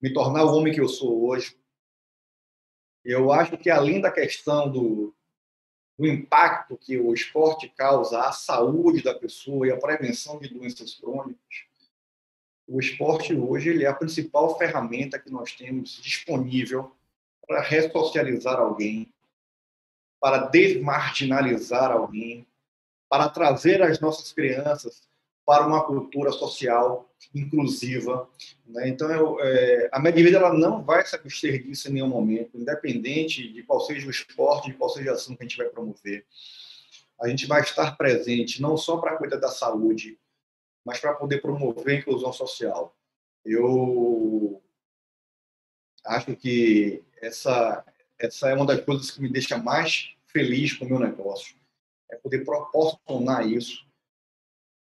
me 0.00 0.12
tornar 0.12 0.44
o 0.44 0.56
homem 0.56 0.74
que 0.74 0.80
eu 0.80 0.88
sou 0.88 1.26
hoje. 1.26 1.56
Eu 3.04 3.32
acho 3.32 3.56
que 3.56 3.70
além 3.70 4.00
da 4.00 4.10
questão 4.10 4.70
do, 4.70 5.14
do 5.96 6.06
impacto 6.06 6.76
que 6.76 6.98
o 6.98 7.14
esporte 7.14 7.68
causa 7.68 8.20
à 8.20 8.32
saúde 8.32 9.02
da 9.02 9.14
pessoa 9.14 9.66
e 9.66 9.70
à 9.70 9.76
prevenção 9.76 10.38
de 10.38 10.48
doenças 10.48 10.94
crônicas, 10.94 11.66
o 12.66 12.80
esporte 12.80 13.32
hoje 13.32 13.70
ele 13.70 13.84
é 13.84 13.86
a 13.86 13.94
principal 13.94 14.58
ferramenta 14.58 15.20
que 15.20 15.30
nós 15.30 15.52
temos 15.52 16.00
disponível 16.02 16.92
para 17.46 17.60
ressocializar 17.60 18.58
alguém, 18.58 19.08
para 20.20 20.38
desmarginalizar 20.48 21.92
alguém, 21.92 22.44
para 23.08 23.28
trazer 23.28 23.82
as 23.82 24.00
nossas 24.00 24.32
crianças 24.32 25.02
para 25.44 25.66
uma 25.66 25.84
cultura 25.84 26.32
social 26.32 27.08
inclusiva. 27.32 28.28
Né? 28.66 28.88
Então, 28.88 29.08
eu, 29.10 29.40
é, 29.40 29.88
a 29.92 30.00
Medivida 30.00 30.38
ela 30.38 30.52
não 30.52 30.82
vai 30.82 31.06
se 31.06 31.14
abster 31.14 31.62
disso 31.62 31.88
em 31.88 31.92
nenhum 31.92 32.08
momento, 32.08 32.58
independente 32.58 33.52
de 33.52 33.62
qual 33.62 33.80
seja 33.80 34.06
o 34.08 34.10
esporte, 34.10 34.70
de 34.70 34.76
qual 34.76 34.90
seja 34.90 35.12
a 35.12 35.14
ação 35.14 35.36
que 35.36 35.44
a 35.44 35.46
gente 35.46 35.56
vai 35.56 35.68
promover. 35.68 36.26
A 37.20 37.28
gente 37.28 37.46
vai 37.46 37.62
estar 37.62 37.96
presente 37.96 38.60
não 38.60 38.76
só 38.76 38.96
para 38.96 39.16
cuidar 39.16 39.36
da 39.36 39.48
saúde, 39.48 40.18
mas 40.84 40.98
para 40.98 41.14
poder 41.14 41.40
promover 41.40 41.96
a 41.96 42.00
inclusão 42.00 42.32
social. 42.32 42.94
Eu 43.44 44.60
acho 46.04 46.34
que 46.34 47.04
essa, 47.22 47.84
essa 48.18 48.50
é 48.50 48.54
uma 48.54 48.66
das 48.66 48.80
coisas 48.84 49.10
que 49.10 49.22
me 49.22 49.28
deixa 49.28 49.56
mais 49.56 50.14
feliz 50.26 50.72
com 50.72 50.84
o 50.84 50.88
meu 50.88 50.98
negócio 50.98 51.56
é 52.10 52.16
poder 52.16 52.44
proporcionar 52.44 53.46
isso 53.46 53.86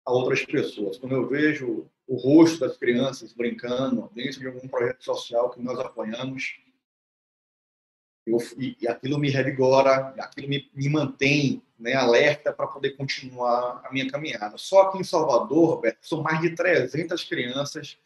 a 0.05 0.11
outras 0.11 0.43
pessoas. 0.45 0.97
Quando 0.97 1.15
eu 1.15 1.27
vejo 1.27 1.89
o 2.07 2.15
rosto 2.15 2.59
das 2.59 2.77
crianças 2.77 3.33
brincando 3.33 4.09
dentro 4.13 4.39
de 4.39 4.47
algum 4.47 4.67
projeto 4.67 5.03
social 5.03 5.49
que 5.49 5.61
nós 5.61 5.77
apoiamos, 5.79 6.57
eu, 8.25 8.37
e, 8.57 8.77
e 8.81 8.87
aquilo 8.87 9.17
me 9.17 9.29
revigora, 9.29 10.13
aquilo 10.19 10.47
me, 10.47 10.69
me 10.73 10.89
mantém 10.89 11.61
né, 11.77 11.93
alerta 11.93 12.53
para 12.53 12.67
poder 12.67 12.91
continuar 12.91 13.81
a 13.85 13.91
minha 13.91 14.09
caminhada. 14.09 14.57
Só 14.57 14.83
aqui 14.83 14.99
em 14.99 15.03
Salvador, 15.03 15.69
Roberto, 15.69 15.99
são 16.01 16.21
mais 16.21 16.41
de 16.41 16.55
300 16.55 17.23
crianças 17.23 17.97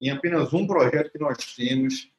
em 0.00 0.10
apenas 0.10 0.52
um 0.52 0.66
projeto 0.66 1.10
que 1.10 1.18
nós 1.18 1.54
temos 1.54 2.10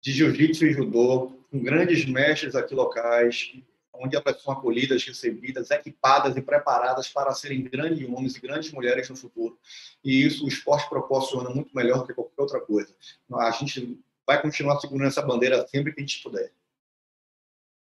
de 0.00 0.12
jiu-jitsu 0.12 0.66
e 0.66 0.72
judô, 0.72 1.32
com 1.50 1.62
grandes 1.62 2.06
mestres 2.06 2.54
aqui 2.54 2.74
locais, 2.74 3.52
onde 4.00 4.16
elas 4.16 4.42
são 4.42 4.52
acolhidas, 4.52 5.04
recebidas, 5.04 5.70
equipadas 5.70 6.36
e 6.36 6.42
preparadas 6.42 7.08
para 7.08 7.32
serem 7.32 7.62
grandes 7.62 8.08
homens 8.08 8.34
e 8.34 8.40
grandes 8.40 8.72
mulheres 8.72 9.08
no 9.08 9.16
futuro. 9.16 9.58
E 10.02 10.24
isso 10.26 10.44
o 10.44 10.48
esporte 10.48 10.88
proporciona 10.88 11.50
muito 11.50 11.74
melhor 11.76 11.98
do 11.98 12.06
que 12.06 12.14
qualquer 12.14 12.40
outra 12.40 12.60
coisa. 12.60 12.92
A 13.32 13.50
gente 13.50 14.00
vai 14.26 14.40
continuar 14.40 14.80
segurando 14.80 15.08
essa 15.08 15.22
bandeira 15.22 15.66
sempre 15.68 15.92
que 15.92 16.00
a 16.00 16.02
gente 16.02 16.22
puder. 16.22 16.50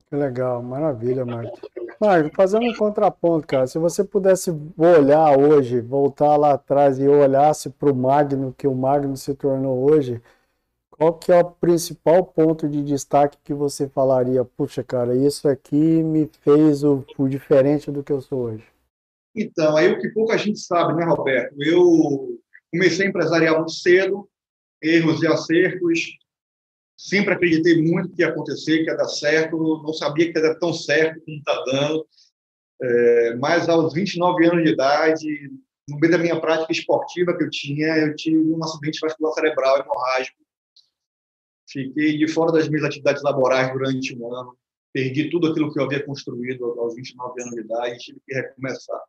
Que 0.09 0.17
legal, 0.17 0.63
maravilha, 0.63 1.25
Marco. 1.25 1.61
Marco, 2.01 2.35
fazendo 2.35 2.65
um 2.65 2.75
contraponto, 2.75 3.47
cara, 3.47 3.67
se 3.67 3.79
você 3.79 4.03
pudesse 4.03 4.51
olhar 4.77 5.39
hoje, 5.39 5.81
voltar 5.81 6.37
lá 6.37 6.55
atrás 6.55 6.99
e 6.99 7.07
olhasse 7.07 7.69
para 7.69 7.91
o 7.91 7.95
Magno, 7.95 8.55
que 8.57 8.67
o 8.67 8.75
Magno 8.75 9.17
se 9.17 9.35
tornou 9.35 9.91
hoje, 9.91 10.23
qual 10.99 11.17
que 11.17 11.31
é 11.31 11.39
o 11.39 11.45
principal 11.45 12.27
ponto 12.27 12.69
de 12.69 12.83
destaque 12.83 13.39
que 13.45 13.55
você 13.55 13.89
falaria? 13.89 14.45
Puxa, 14.45 14.83
cara, 14.83 15.15
isso 15.15 15.49
aqui 15.49 15.77
me 15.77 16.29
fez 16.43 16.83
o, 16.83 17.05
o 17.17 17.29
diferente 17.29 17.89
do 17.93 18.03
que 18.03 18.13
eu 18.13 18.21
sou 18.21 18.47
hoje. 18.47 18.65
Então, 19.33 19.77
aí 19.77 19.93
o 19.93 20.01
que 20.01 20.09
pouca 20.09 20.37
gente 20.37 20.59
sabe, 20.59 20.95
né, 20.95 21.05
Roberto? 21.05 21.55
Eu 21.57 22.41
comecei 22.73 23.07
a 23.07 23.09
empresariar 23.11 23.55
muito 23.55 23.71
cedo, 23.71 24.29
erros 24.83 25.23
e 25.23 25.29
acertos. 25.29 26.19
Sempre 26.97 27.35
acreditei 27.35 27.81
muito 27.81 28.11
que 28.11 28.23
ia 28.23 28.31
acontecer, 28.31 28.79
que 28.79 28.91
ia 28.91 28.97
dar 28.97 29.07
certo. 29.07 29.57
Não 29.57 29.93
sabia 29.93 30.33
que 30.33 30.37
ia 30.37 30.43
dar 30.43 30.57
tão 30.57 30.73
certo 30.73 31.25
como 31.25 31.39
está 31.39 31.65
dando. 31.65 32.09
É, 32.83 33.37
mas 33.37 33.69
aos 33.69 33.95
29 33.95 34.47
anos 34.47 34.65
de 34.65 34.73
idade, 34.73 35.51
no 35.89 35.97
meio 36.01 36.13
da 36.13 36.19
minha 36.19 36.41
prática 36.41 36.73
esportiva 36.73 37.39
que 37.39 37.45
eu 37.45 37.51
tinha, 37.51 37.87
eu 37.99 38.17
tive 38.17 38.53
um 38.53 38.65
acidente 38.65 38.99
vascular 39.01 39.33
cerebral 39.35 39.79
hemorrágico 39.79 40.48
Fiquei 41.69 42.17
de 42.17 42.27
fora 42.27 42.51
das 42.51 42.67
minhas 42.69 42.85
atividades 42.85 43.23
laborais 43.23 43.71
durante 43.73 44.17
um 44.17 44.35
ano. 44.35 44.57
Perdi 44.91 45.29
tudo 45.29 45.49
aquilo 45.49 45.71
que 45.73 45.79
eu 45.79 45.85
havia 45.85 46.05
construído 46.05 46.65
aos 46.81 46.95
29 46.95 47.43
anos 47.43 47.55
de 47.55 47.61
idade 47.61 47.95
e 47.95 47.99
tive 47.99 48.21
que 48.27 48.35
recomeçar. 48.35 49.01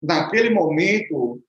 Naquele 0.00 0.50
momento, 0.50 1.42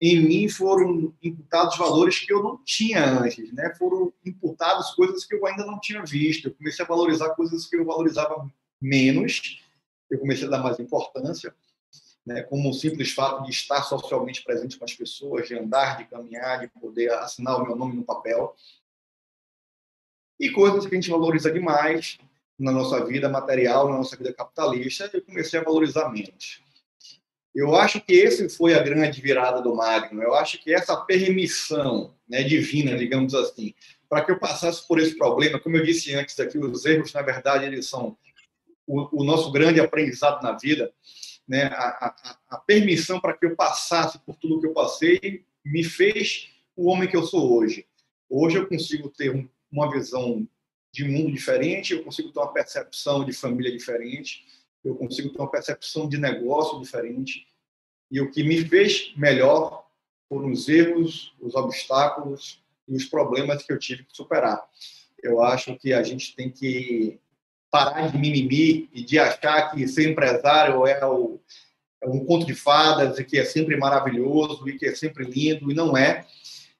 em 0.00 0.20
mim 0.22 0.48
foram 0.50 1.14
imputados 1.22 1.78
valores 1.78 2.18
que 2.18 2.32
eu 2.32 2.42
não 2.42 2.62
tinha 2.62 3.04
antes, 3.04 3.50
né? 3.52 3.74
Foram 3.78 4.12
imputadas 4.24 4.94
coisas 4.94 5.24
que 5.24 5.34
eu 5.34 5.46
ainda 5.46 5.64
não 5.64 5.80
tinha 5.80 6.04
visto. 6.04 6.48
Eu 6.48 6.54
comecei 6.54 6.84
a 6.84 6.88
valorizar 6.88 7.30
coisas 7.30 7.66
que 7.66 7.76
eu 7.76 7.86
valorizava 7.86 8.46
menos. 8.80 9.62
Eu 10.10 10.18
comecei 10.18 10.46
a 10.46 10.50
dar 10.50 10.62
mais 10.62 10.78
importância, 10.78 11.54
né? 12.24 12.42
Como 12.42 12.68
o 12.68 12.74
simples 12.74 13.12
fato 13.12 13.44
de 13.44 13.50
estar 13.50 13.82
socialmente 13.82 14.44
presente 14.44 14.78
com 14.78 14.84
as 14.84 14.94
pessoas, 14.94 15.48
de 15.48 15.58
andar, 15.58 15.96
de 15.96 16.04
caminhar, 16.04 16.60
de 16.60 16.68
poder 16.68 17.10
assinar 17.14 17.56
o 17.56 17.66
meu 17.66 17.74
nome 17.74 17.96
no 17.96 18.04
papel 18.04 18.54
e 20.38 20.50
coisas 20.50 20.86
que 20.86 20.94
a 20.94 21.00
gente 21.00 21.10
valoriza 21.10 21.50
demais 21.50 22.18
na 22.58 22.72
nossa 22.72 23.04
vida 23.04 23.28
material, 23.28 23.88
na 23.88 23.96
nossa 23.96 24.16
vida 24.16 24.32
capitalista, 24.32 25.10
eu 25.12 25.22
comecei 25.22 25.60
a 25.60 25.62
valorizar 25.62 26.08
menos. 26.10 26.60
Eu 27.54 27.74
acho 27.74 28.00
que 28.00 28.12
esse 28.12 28.48
foi 28.48 28.74
a 28.74 28.82
grande 28.82 29.20
virada 29.20 29.60
do 29.60 29.74
Magno. 29.74 30.22
Eu 30.22 30.34
acho 30.34 30.62
que 30.62 30.72
essa 30.72 30.96
permissão 30.96 32.14
né, 32.28 32.42
divina, 32.42 32.96
digamos 32.96 33.34
assim, 33.34 33.74
para 34.08 34.24
que 34.24 34.30
eu 34.30 34.38
passasse 34.38 34.86
por 34.86 34.98
esse 34.98 35.16
problema, 35.16 35.58
como 35.58 35.76
eu 35.76 35.84
disse 35.84 36.14
antes 36.14 36.38
aqui, 36.38 36.58
os 36.58 36.84
erros, 36.84 37.12
na 37.12 37.22
verdade, 37.22 37.64
eles 37.64 37.86
são 37.86 38.16
o, 38.86 39.22
o 39.22 39.24
nosso 39.24 39.50
grande 39.52 39.80
aprendizado 39.80 40.42
na 40.42 40.52
vida, 40.52 40.92
né? 41.46 41.64
A, 41.64 42.06
a, 42.06 42.38
a 42.50 42.58
permissão 42.58 43.20
para 43.20 43.36
que 43.36 43.46
eu 43.46 43.56
passasse 43.56 44.18
por 44.20 44.36
tudo 44.36 44.60
que 44.60 44.66
eu 44.66 44.72
passei 44.72 45.44
me 45.64 45.82
fez 45.82 46.50
o 46.76 46.88
homem 46.88 47.08
que 47.08 47.16
eu 47.16 47.24
sou 47.24 47.58
hoje. 47.58 47.86
Hoje 48.30 48.58
eu 48.58 48.66
consigo 48.66 49.08
ter 49.08 49.34
um 49.34 49.48
uma 49.70 49.90
visão 49.90 50.46
de 50.92 51.04
mundo 51.04 51.30
diferente, 51.30 51.92
eu 51.92 52.02
consigo 52.02 52.32
ter 52.32 52.38
uma 52.38 52.52
percepção 52.52 53.24
de 53.24 53.32
família 53.32 53.70
diferente, 53.70 54.46
eu 54.84 54.94
consigo 54.94 55.28
ter 55.30 55.38
uma 55.38 55.50
percepção 55.50 56.08
de 56.08 56.18
negócio 56.18 56.80
diferente. 56.80 57.46
E 58.10 58.20
o 58.20 58.30
que 58.30 58.42
me 58.42 58.64
fez 58.64 59.12
melhor 59.16 59.86
foram 60.28 60.50
os 60.50 60.68
erros, 60.68 61.34
os 61.40 61.54
obstáculos 61.54 62.62
e 62.86 62.94
os 62.94 63.04
problemas 63.04 63.62
que 63.62 63.72
eu 63.72 63.78
tive 63.78 64.04
que 64.04 64.16
superar. 64.16 64.62
Eu 65.22 65.42
acho 65.42 65.76
que 65.76 65.92
a 65.92 66.02
gente 66.02 66.34
tem 66.34 66.50
que 66.50 67.18
parar 67.70 68.10
de 68.10 68.18
mimimi 68.18 68.88
e 68.92 69.02
de 69.02 69.18
achar 69.18 69.70
que 69.70 69.86
ser 69.86 70.10
empresário 70.10 70.86
é, 70.86 71.04
o, 71.04 71.38
é 72.02 72.08
um 72.08 72.24
conto 72.24 72.46
de 72.46 72.54
fadas 72.54 73.18
e 73.18 73.24
que 73.24 73.38
é 73.38 73.44
sempre 73.44 73.76
maravilhoso 73.76 74.68
e 74.68 74.78
que 74.78 74.86
é 74.86 74.94
sempre 74.94 75.24
lindo, 75.24 75.70
e 75.70 75.74
não 75.74 75.96
é. 75.96 76.26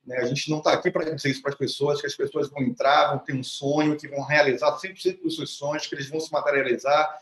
Né? 0.08 0.16
A 0.16 0.24
gente 0.24 0.48
não 0.50 0.58
está 0.58 0.72
aqui 0.72 0.90
para 0.90 1.04
dizer 1.04 1.28
isso 1.28 1.42
para 1.42 1.52
as 1.52 1.58
pessoas, 1.58 2.00
que 2.00 2.06
as 2.06 2.14
pessoas 2.14 2.48
vão 2.48 2.62
entrar, 2.62 3.10
vão 3.10 3.18
ter 3.18 3.34
um 3.34 3.44
sonho, 3.44 3.96
que 3.96 4.08
vão 4.08 4.22
realizar 4.22 4.74
100% 4.78 5.20
dos 5.20 5.36
seus 5.36 5.50
sonhos, 5.50 5.86
que 5.86 5.94
eles 5.94 6.08
vão 6.08 6.18
se 6.18 6.32
materializar 6.32 7.20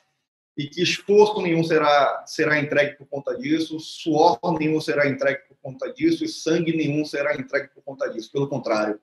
e 0.56 0.68
que 0.68 0.80
esforço 0.80 1.42
nenhum 1.42 1.64
será, 1.64 2.24
será 2.26 2.58
entregue 2.60 2.96
por 2.96 3.06
conta 3.08 3.36
disso, 3.36 3.78
suor 3.80 4.38
nenhum 4.58 4.80
será 4.80 5.06
entregue 5.08 5.42
por 5.48 5.56
conta 5.60 5.92
disso 5.92 6.24
e 6.24 6.28
sangue 6.28 6.74
nenhum 6.74 7.04
será 7.04 7.34
entregue 7.34 7.68
por 7.74 7.82
conta 7.82 8.08
disso. 8.08 8.30
Pelo 8.30 8.48
contrário, 8.48 8.98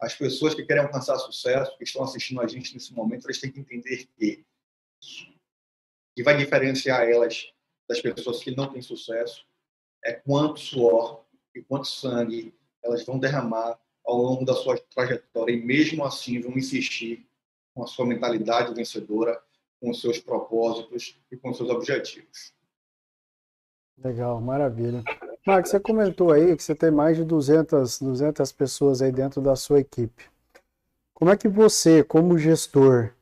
as 0.00 0.14
pessoas 0.14 0.54
que 0.54 0.64
querem 0.64 0.84
alcançar 0.84 1.18
sucesso, 1.18 1.76
que 1.76 1.84
estão 1.84 2.04
assistindo 2.04 2.40
a 2.40 2.46
gente 2.46 2.72
nesse 2.72 2.94
momento, 2.94 3.26
elas 3.26 3.38
têm 3.38 3.50
que 3.50 3.58
entender 3.58 4.08
que 4.16 4.44
que 6.16 6.22
vai 6.22 6.36
diferenciar 6.36 7.08
elas 7.08 7.50
das 7.88 8.00
pessoas 8.00 8.42
que 8.42 8.54
não 8.54 8.70
têm 8.70 8.82
sucesso 8.82 9.46
é 10.04 10.12
quanto 10.12 10.60
suor 10.60 11.24
e 11.54 11.62
quanto 11.62 11.86
sangue 11.86 12.54
elas 12.82 13.04
vão 13.04 13.18
derramar 13.18 13.78
ao 14.04 14.16
longo 14.16 14.44
da 14.44 14.54
sua 14.54 14.78
trajetória 14.78 15.52
e 15.52 15.62
mesmo 15.62 16.04
assim 16.04 16.40
vão 16.40 16.56
insistir 16.56 17.26
com 17.74 17.84
a 17.84 17.86
sua 17.86 18.06
mentalidade 18.06 18.74
vencedora, 18.74 19.40
com 19.80 19.90
os 19.90 20.00
seus 20.00 20.18
propósitos 20.18 21.18
e 21.30 21.36
com 21.36 21.50
os 21.50 21.56
seus 21.56 21.70
objetivos. 21.70 22.52
Legal, 23.96 24.40
maravilha. 24.40 25.02
Marcos, 25.46 25.70
você 25.70 25.80
comentou 25.80 26.32
aí 26.32 26.56
que 26.56 26.62
você 26.62 26.74
tem 26.74 26.90
mais 26.90 27.16
de 27.16 27.24
200, 27.24 28.00
200 28.00 28.52
pessoas 28.52 29.02
aí 29.02 29.12
dentro 29.12 29.40
da 29.40 29.56
sua 29.56 29.80
equipe. 29.80 30.28
Como 31.14 31.30
é 31.30 31.36
que 31.36 31.48
você, 31.48 32.02
como 32.02 32.38
gestor, 32.38 33.12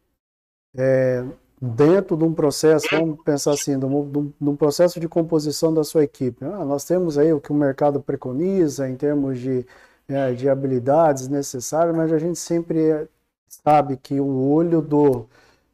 é, 0.76 1.24
dentro 1.60 2.16
de 2.16 2.24
um 2.24 2.32
processo, 2.32 2.86
vamos 2.92 3.20
pensar 3.22 3.52
assim, 3.52 3.78
de 3.78 3.84
um, 3.84 4.32
de 4.40 4.48
um 4.48 4.56
processo 4.56 5.00
de 5.00 5.08
composição 5.08 5.72
da 5.74 5.82
sua 5.82 6.04
equipe. 6.04 6.44
Ah, 6.44 6.64
nós 6.64 6.84
temos 6.84 7.18
aí 7.18 7.32
o 7.32 7.40
que 7.40 7.50
o 7.50 7.54
mercado 7.54 8.00
preconiza 8.00 8.88
em 8.88 8.96
termos 8.96 9.38
de, 9.38 9.66
é, 10.08 10.32
de 10.32 10.48
habilidades 10.48 11.28
necessárias, 11.28 11.96
mas 11.96 12.12
a 12.12 12.18
gente 12.18 12.38
sempre 12.38 13.08
sabe 13.48 13.96
que 13.96 14.20
o 14.20 14.50
olho 14.50 14.80
do, 14.80 15.26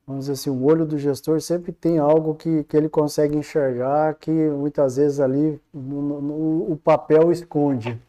vamos 0.06 0.26
dizer 0.26 0.32
assim, 0.32 0.50
o 0.50 0.64
olho 0.64 0.86
do 0.86 0.98
gestor 0.98 1.40
sempre 1.40 1.72
tem 1.72 1.98
algo 1.98 2.34
que, 2.34 2.64
que 2.64 2.76
ele 2.76 2.88
consegue 2.88 3.36
enxergar 3.36 4.14
que 4.14 4.30
muitas 4.30 4.96
vezes 4.96 5.20
ali 5.20 5.60
no, 5.72 6.20
no, 6.20 6.72
o 6.72 6.80
papel 6.82 7.30
esconde. 7.30 8.00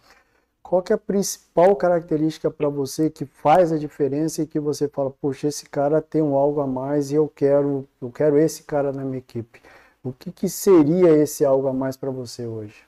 Qual 0.67 0.81
que 0.81 0.91
é 0.91 0.95
a 0.95 0.97
principal 0.97 1.75
característica 1.75 2.49
para 2.49 2.67
você 2.67 3.07
que 3.07 3.23
faz 3.23 3.71
a 3.71 3.77
diferença 3.77 4.41
e 4.41 4.47
que 4.47 4.59
você 4.59 4.89
fala, 4.89 5.11
poxa, 5.11 5.47
esse 5.47 5.69
cara 5.69 6.01
tem 6.01 6.23
um 6.23 6.33
algo 6.33 6.59
a 6.59 6.65
mais 6.65 7.11
e 7.11 7.13
eu 7.13 7.29
quero, 7.29 7.87
eu 8.01 8.11
quero 8.11 8.35
esse 8.39 8.63
cara 8.63 8.91
na 8.91 9.05
minha 9.05 9.19
equipe. 9.19 9.61
O 10.03 10.11
que, 10.11 10.31
que 10.31 10.49
seria 10.49 11.09
esse 11.21 11.45
algo 11.45 11.67
a 11.67 11.73
mais 11.73 11.95
para 11.95 12.09
você 12.09 12.47
hoje? 12.47 12.83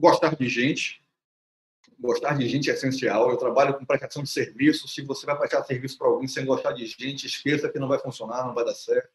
Gostar 0.00 0.36
de 0.36 0.48
gente. 0.48 1.02
Gostar 1.98 2.38
de 2.38 2.48
gente 2.48 2.70
é 2.70 2.74
essencial. 2.74 3.30
Eu 3.30 3.36
trabalho 3.36 3.76
com 3.76 3.84
prestação 3.84 4.22
de 4.22 4.30
serviço. 4.30 4.86
Se 4.86 5.02
você 5.02 5.26
vai 5.26 5.36
prestar 5.36 5.64
serviço 5.64 5.98
para 5.98 6.06
alguém 6.06 6.28
sem 6.28 6.46
gostar 6.46 6.70
de 6.70 6.86
gente, 6.86 7.26
esqueça 7.26 7.68
que 7.68 7.80
não 7.80 7.88
vai 7.88 7.98
funcionar, 7.98 8.46
não 8.46 8.54
vai 8.54 8.64
dar 8.64 8.74
certo 8.74 9.10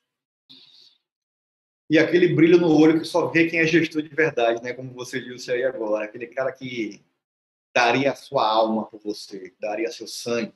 e 1.89 1.97
aquele 1.97 2.35
brilho 2.35 2.59
no 2.59 2.71
olho 2.71 2.99
que 2.99 3.05
só 3.05 3.27
vê 3.27 3.49
quem 3.49 3.59
é 3.59 3.65
gestor 3.65 4.03
de 4.03 4.09
verdade, 4.09 4.61
né? 4.61 4.73
Como 4.73 4.93
você 4.93 5.19
disse 5.19 5.51
aí 5.51 5.63
agora, 5.63 6.05
aquele 6.05 6.27
cara 6.27 6.51
que 6.51 7.01
daria 7.73 8.11
a 8.11 8.15
sua 8.15 8.47
alma 8.47 8.85
por 8.85 8.99
você, 8.99 9.53
daria 9.59 9.91
seu 9.91 10.07
sangue, 10.07 10.53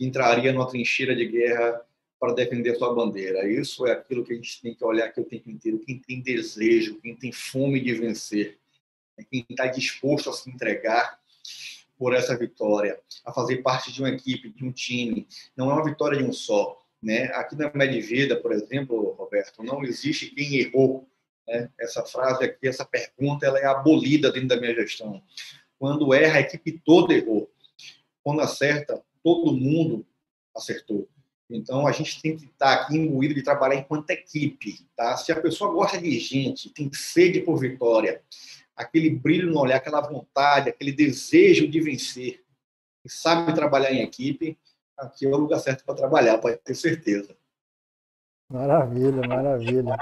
entraria 0.00 0.52
numa 0.52 0.66
trincheira 0.66 1.14
de 1.14 1.26
guerra 1.26 1.80
para 2.18 2.34
defender 2.34 2.70
a 2.70 2.74
sua 2.74 2.92
bandeira. 2.92 3.48
Isso 3.48 3.86
é 3.86 3.92
aquilo 3.92 4.24
que 4.24 4.32
a 4.32 4.36
gente 4.36 4.60
tem 4.60 4.74
que 4.74 4.84
olhar 4.84 5.06
aqui 5.06 5.20
o 5.20 5.24
tempo 5.24 5.48
inteiro. 5.48 5.78
Quem 5.78 6.00
tem 6.00 6.20
desejo, 6.20 7.00
quem 7.00 7.14
tem 7.14 7.30
fome 7.30 7.80
de 7.80 7.94
vencer, 7.94 8.58
né? 9.16 9.24
quem 9.30 9.46
está 9.48 9.66
disposto 9.66 10.28
a 10.28 10.32
se 10.32 10.50
entregar 10.50 11.20
por 11.96 12.14
essa 12.14 12.36
vitória, 12.36 12.98
a 13.24 13.32
fazer 13.32 13.58
parte 13.58 13.92
de 13.92 14.00
uma 14.00 14.10
equipe, 14.10 14.50
de 14.50 14.64
um 14.64 14.72
time. 14.72 15.26
Não 15.56 15.70
é 15.70 15.74
uma 15.74 15.84
vitória 15.84 16.18
de 16.18 16.24
um 16.24 16.32
só 16.32 16.84
né? 17.02 17.24
Aqui 17.34 17.56
na 17.56 17.70
Medvida, 17.72 18.36
por 18.36 18.52
exemplo, 18.52 19.12
Roberto, 19.12 19.62
não 19.62 19.82
existe 19.84 20.30
quem 20.34 20.56
errou. 20.56 21.08
Né? 21.46 21.70
Essa 21.78 22.04
frase 22.04 22.44
aqui, 22.44 22.68
essa 22.68 22.84
pergunta, 22.84 23.46
ela 23.46 23.58
é 23.58 23.66
abolida 23.66 24.30
dentro 24.32 24.48
da 24.48 24.60
minha 24.60 24.74
gestão. 24.74 25.22
Quando 25.78 26.12
erra, 26.12 26.38
a 26.38 26.40
equipe 26.40 26.80
toda 26.84 27.14
errou. 27.14 27.50
Quando 28.22 28.40
acerta, 28.40 29.02
todo 29.22 29.52
mundo 29.52 30.04
acertou. 30.54 31.08
Então, 31.50 31.86
a 31.86 31.92
gente 31.92 32.20
tem 32.20 32.36
que 32.36 32.44
estar 32.44 32.74
aqui 32.74 32.96
imbuído 32.96 33.34
de 33.34 33.42
trabalhar 33.42 33.76
enquanto 33.76 34.10
equipe. 34.10 34.86
Tá? 34.94 35.16
Se 35.16 35.32
a 35.32 35.40
pessoa 35.40 35.72
gosta 35.72 35.98
de 35.98 36.18
gente, 36.18 36.70
tem 36.70 36.92
sede 36.92 37.40
por 37.40 37.58
vitória, 37.58 38.22
aquele 38.76 39.08
brilho 39.08 39.50
no 39.50 39.60
olhar, 39.60 39.76
aquela 39.76 40.00
vontade, 40.00 40.68
aquele 40.68 40.92
desejo 40.92 41.66
de 41.66 41.80
vencer, 41.80 42.44
e 43.04 43.10
sabe 43.10 43.54
trabalhar 43.54 43.92
em 43.92 44.02
equipe, 44.02 44.58
aqui 44.98 45.26
é 45.26 45.28
o 45.28 45.36
lugar 45.36 45.60
certo 45.60 45.84
para 45.84 45.94
trabalhar, 45.94 46.38
pode 46.38 46.56
ter 46.58 46.74
certeza. 46.74 47.36
Maravilha, 48.50 49.26
maravilha. 49.26 49.96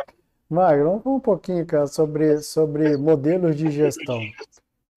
Magro, 0.49 0.85
vamos 0.85 1.03
falar 1.03 1.17
um 1.17 1.21
pouquinho, 1.21 1.67
cara, 1.67 1.87
sobre, 1.87 2.39
sobre 2.39 2.97
modelos 2.97 3.57
de 3.57 3.71
gestão. 3.71 4.21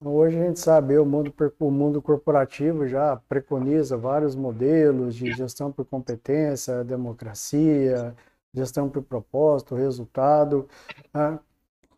Hoje 0.02 0.38
a 0.38 0.46
gente 0.46 0.60
sabe, 0.60 0.96
o 0.96 1.04
mundo, 1.04 1.34
o 1.58 1.70
mundo 1.70 2.00
corporativo 2.00 2.86
já 2.86 3.16
preconiza 3.28 3.96
vários 3.96 4.34
modelos 4.34 5.14
de 5.14 5.32
gestão 5.32 5.70
por 5.70 5.84
competência, 5.84 6.82
democracia, 6.84 8.14
gestão 8.54 8.88
por 8.88 9.02
propósito, 9.02 9.74
resultado. 9.74 10.68
Ah, 11.12 11.38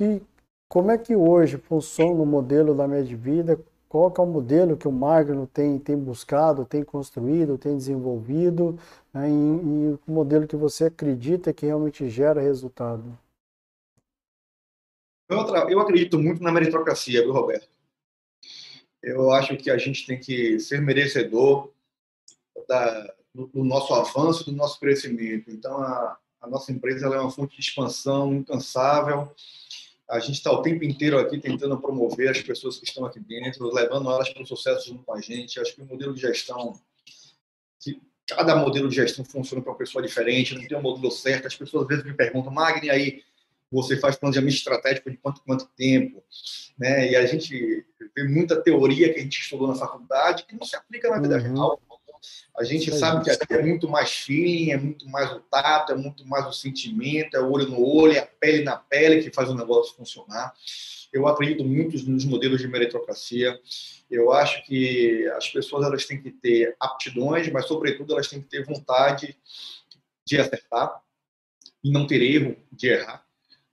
e 0.00 0.20
como 0.68 0.90
é 0.90 0.98
que 0.98 1.14
hoje 1.14 1.58
funciona 1.58 2.22
o 2.22 2.26
modelo 2.26 2.74
da 2.74 2.88
Medvida? 2.88 3.60
Qual 3.92 4.10
é 4.16 4.20
o 4.22 4.26
modelo 4.26 4.74
que 4.74 4.88
o 4.88 4.90
Magno 4.90 5.46
tem, 5.46 5.78
tem 5.78 5.98
buscado, 5.98 6.64
tem 6.64 6.82
construído, 6.82 7.58
tem 7.58 7.76
desenvolvido, 7.76 8.78
né, 9.12 9.28
e, 9.28 9.32
e, 9.32 9.98
o 10.08 10.10
modelo 10.10 10.48
que 10.48 10.56
você 10.56 10.86
acredita 10.86 11.52
que 11.52 11.66
realmente 11.66 12.08
gera 12.08 12.40
resultado? 12.40 13.18
Eu 15.28 15.78
acredito 15.78 16.18
muito 16.18 16.42
na 16.42 16.50
meritocracia, 16.50 17.20
viu, 17.20 17.34
Roberto? 17.34 17.68
Eu 19.02 19.30
acho 19.30 19.58
que 19.58 19.70
a 19.70 19.76
gente 19.76 20.06
tem 20.06 20.18
que 20.18 20.58
ser 20.58 20.80
merecedor 20.80 21.70
da, 22.66 23.14
do, 23.34 23.46
do, 23.48 23.62
nosso 23.62 23.92
avanço, 23.92 24.46
do 24.46 24.52
nosso 24.52 24.80
crescimento. 24.80 25.50
Então, 25.50 25.76
a, 25.76 26.18
a 26.40 26.46
nossa 26.48 26.72
empresa 26.72 27.08
é 27.08 27.20
uma 27.20 27.30
fonte 27.30 27.56
de 27.56 27.60
expansão 27.60 28.32
incansável, 28.32 29.30
a 30.12 30.18
gente 30.18 30.34
está 30.34 30.52
o 30.52 30.60
tempo 30.60 30.84
inteiro 30.84 31.18
aqui 31.18 31.38
tentando 31.38 31.80
promover 31.80 32.28
as 32.28 32.42
pessoas 32.42 32.76
que 32.76 32.84
estão 32.84 33.06
aqui 33.06 33.18
dentro, 33.18 33.72
levando 33.72 34.10
elas 34.10 34.28
para 34.28 34.42
o 34.42 34.46
sucesso 34.46 34.90
junto 34.90 35.02
com 35.04 35.14
a 35.14 35.20
gente. 35.22 35.58
Acho 35.58 35.74
que 35.74 35.80
o 35.80 35.86
modelo 35.86 36.12
de 36.12 36.20
gestão, 36.20 36.78
que 37.80 37.98
cada 38.26 38.54
modelo 38.54 38.90
de 38.90 38.96
gestão 38.96 39.24
funciona 39.24 39.62
para 39.62 39.72
uma 39.72 39.78
pessoa 39.78 40.04
diferente, 40.04 40.54
não 40.54 40.68
tem 40.68 40.76
um 40.76 40.82
modelo 40.82 41.10
certo. 41.10 41.46
As 41.46 41.56
pessoas 41.56 41.84
às 41.84 41.88
vezes 41.88 42.04
me 42.04 42.12
perguntam, 42.12 42.52
Magni, 42.52 42.90
aí 42.90 43.22
você 43.70 43.96
faz 43.96 44.14
planejamento 44.14 44.54
estratégico 44.54 45.10
de 45.10 45.16
quanto 45.16 45.40
quanto 45.40 45.66
tempo, 45.74 46.22
né? 46.78 47.10
E 47.10 47.16
a 47.16 47.24
gente 47.24 47.86
vê 48.14 48.24
muita 48.24 48.60
teoria 48.60 49.14
que 49.14 49.18
a 49.18 49.22
gente 49.22 49.40
estudou 49.40 49.66
na 49.66 49.76
faculdade 49.76 50.44
que 50.44 50.54
não 50.54 50.66
se 50.66 50.76
aplica 50.76 51.08
na 51.08 51.18
vida 51.18 51.38
uhum. 51.38 51.54
real. 51.54 51.80
A 52.56 52.64
gente 52.64 52.90
Sim. 52.90 52.98
sabe 52.98 53.24
que 53.24 53.30
aqui 53.30 53.52
é 53.54 53.62
muito 53.62 53.88
mais 53.88 54.10
feeling, 54.10 54.72
é 54.72 54.76
muito 54.76 55.08
mais 55.08 55.30
o 55.32 55.40
tato, 55.40 55.92
é 55.92 55.94
muito 55.96 56.26
mais 56.26 56.46
o 56.46 56.52
sentimento, 56.52 57.36
é 57.36 57.40
o 57.40 57.50
olho 57.50 57.68
no 57.68 57.80
olho, 57.80 58.12
é 58.12 58.18
a 58.18 58.26
pele 58.26 58.62
na 58.62 58.76
pele 58.76 59.22
que 59.22 59.34
faz 59.34 59.48
o 59.48 59.54
negócio 59.54 59.94
funcionar. 59.96 60.52
Eu 61.12 61.26
acredito 61.26 61.64
muito 61.64 61.96
nos 62.08 62.24
modelos 62.24 62.60
de 62.60 62.68
meritocracia. 62.68 63.58
Eu 64.10 64.32
acho 64.32 64.64
que 64.64 65.26
as 65.36 65.48
pessoas 65.48 65.84
elas 65.84 66.06
têm 66.06 66.20
que 66.20 66.30
ter 66.30 66.76
aptidões, 66.78 67.50
mas 67.50 67.66
sobretudo 67.66 68.12
elas 68.12 68.28
têm 68.28 68.40
que 68.40 68.48
ter 68.48 68.64
vontade 68.64 69.36
de 70.26 70.38
acertar 70.38 71.02
e 71.82 71.90
não 71.90 72.06
ter 72.06 72.22
erro 72.22 72.56
de 72.70 72.88
errar 72.88 73.24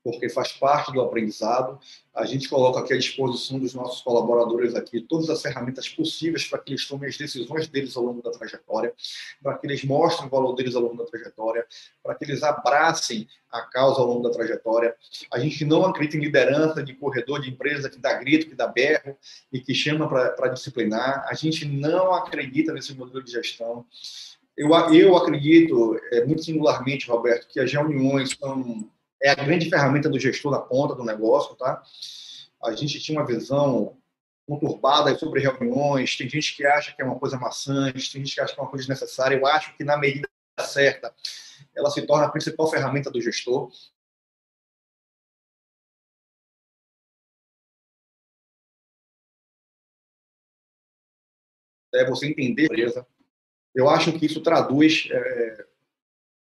porque 0.03 0.29
faz 0.29 0.51
parte 0.53 0.91
do 0.91 1.01
aprendizado. 1.01 1.79
A 2.13 2.25
gente 2.25 2.49
coloca 2.49 2.79
aqui 2.79 2.93
à 2.93 2.97
disposição 2.97 3.59
dos 3.59 3.73
nossos 3.73 4.01
colaboradores 4.01 4.75
aqui 4.75 5.01
todas 5.01 5.29
as 5.29 5.41
ferramentas 5.41 5.87
possíveis 5.87 6.45
para 6.45 6.59
que 6.59 6.71
eles 6.71 6.87
tomem 6.87 7.09
as 7.09 7.17
decisões 7.17 7.67
deles 7.67 7.95
ao 7.95 8.03
longo 8.03 8.21
da 8.21 8.31
trajetória, 8.31 8.93
para 9.41 9.57
que 9.57 9.67
eles 9.67 9.83
mostrem 9.83 10.27
o 10.27 10.29
valor 10.29 10.53
deles 10.53 10.75
ao 10.75 10.81
longo 10.81 10.97
da 10.97 11.05
trajetória, 11.05 11.65
para 12.03 12.15
que 12.15 12.25
eles 12.25 12.43
abracem 12.43 13.27
a 13.51 13.61
causa 13.61 14.01
ao 14.01 14.07
longo 14.07 14.23
da 14.23 14.31
trajetória. 14.31 14.95
A 15.31 15.39
gente 15.39 15.65
não 15.65 15.85
acredita 15.85 16.17
em 16.17 16.21
liderança 16.21 16.83
de 16.83 16.93
corredor 16.93 17.41
de 17.41 17.49
empresa 17.49 17.89
que 17.89 17.99
dá 17.99 18.13
grito, 18.13 18.47
que 18.47 18.55
dá 18.55 18.67
berro 18.67 19.17
e 19.51 19.59
que 19.59 19.73
chama 19.73 20.07
para 20.07 20.47
disciplinar. 20.49 21.25
A 21.27 21.33
gente 21.33 21.65
não 21.65 22.13
acredita 22.13 22.73
nesse 22.73 22.93
modelo 22.93 23.23
de 23.23 23.31
gestão. 23.31 23.85
Eu, 24.57 24.71
eu 24.93 25.15
acredito, 25.15 25.97
é, 26.11 26.25
muito 26.25 26.43
singularmente, 26.43 27.09
Roberto, 27.09 27.47
que 27.47 27.61
as 27.61 27.71
reuniões 27.71 28.35
são 28.37 28.89
é 29.21 29.29
a 29.29 29.35
grande 29.35 29.69
ferramenta 29.69 30.09
do 30.09 30.19
gestor 30.19 30.51
na 30.51 30.59
ponta 30.59 30.95
do 30.95 31.03
negócio, 31.03 31.55
tá? 31.55 31.83
A 32.63 32.73
gente 32.73 32.99
tinha 32.99 33.19
uma 33.19 33.27
visão 33.27 33.97
conturbada 34.47 35.15
sobre 35.17 35.41
reuniões, 35.41 36.17
tem 36.17 36.27
gente 36.27 36.55
que 36.55 36.65
acha 36.65 36.95
que 36.95 37.01
é 37.01 37.05
uma 37.05 37.19
coisa 37.19 37.37
maçante, 37.37 38.11
tem 38.11 38.25
gente 38.25 38.35
que 38.35 38.41
acha 38.41 38.53
que 38.53 38.59
é 38.59 38.63
uma 38.63 38.69
coisa 38.69 38.87
desnecessária. 38.87 39.35
Eu 39.37 39.45
acho 39.45 39.75
que, 39.77 39.83
na 39.83 39.97
medida 39.97 40.27
certa, 40.61 41.13
ela 41.75 41.89
se 41.91 42.01
torna 42.05 42.25
a 42.25 42.29
principal 42.29 42.69
ferramenta 42.69 43.11
do 43.11 43.21
gestor. 43.21 43.71
É 51.93 52.05
você 52.05 52.27
entender 52.27 52.63
a 52.63 52.65
empresa. 52.65 53.07
Eu 53.73 53.89
acho 53.89 54.11
que 54.17 54.25
isso 54.25 54.41
traduz 54.41 55.07
é, 55.11 55.65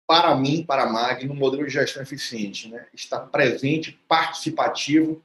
para 0.06 0.34
mim, 0.36 0.64
para 0.64 0.84
a 0.84 0.92
MAG, 0.92 1.26
no 1.26 1.34
modelo 1.34 1.66
de 1.66 1.72
gestão 1.72 2.02
eficiente. 2.02 2.68
Né? 2.68 2.86
Estar 2.94 3.20
presente, 3.20 3.92
participativo, 4.08 5.22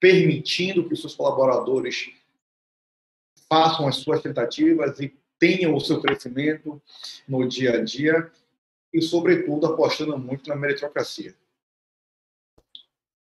permitindo 0.00 0.86
que 0.86 0.94
os 0.94 1.00
seus 1.00 1.14
colaboradores 1.14 2.10
façam 3.48 3.86
as 3.86 3.96
suas 3.96 4.22
tentativas 4.22 4.98
e 4.98 5.14
tenham 5.38 5.74
o 5.74 5.80
seu 5.80 6.00
crescimento 6.00 6.80
no 7.28 7.46
dia 7.46 7.74
a 7.74 7.84
dia 7.84 8.30
e, 8.92 9.02
sobretudo, 9.02 9.66
apostando 9.66 10.16
muito 10.18 10.48
na 10.48 10.56
meritocracia. 10.56 11.34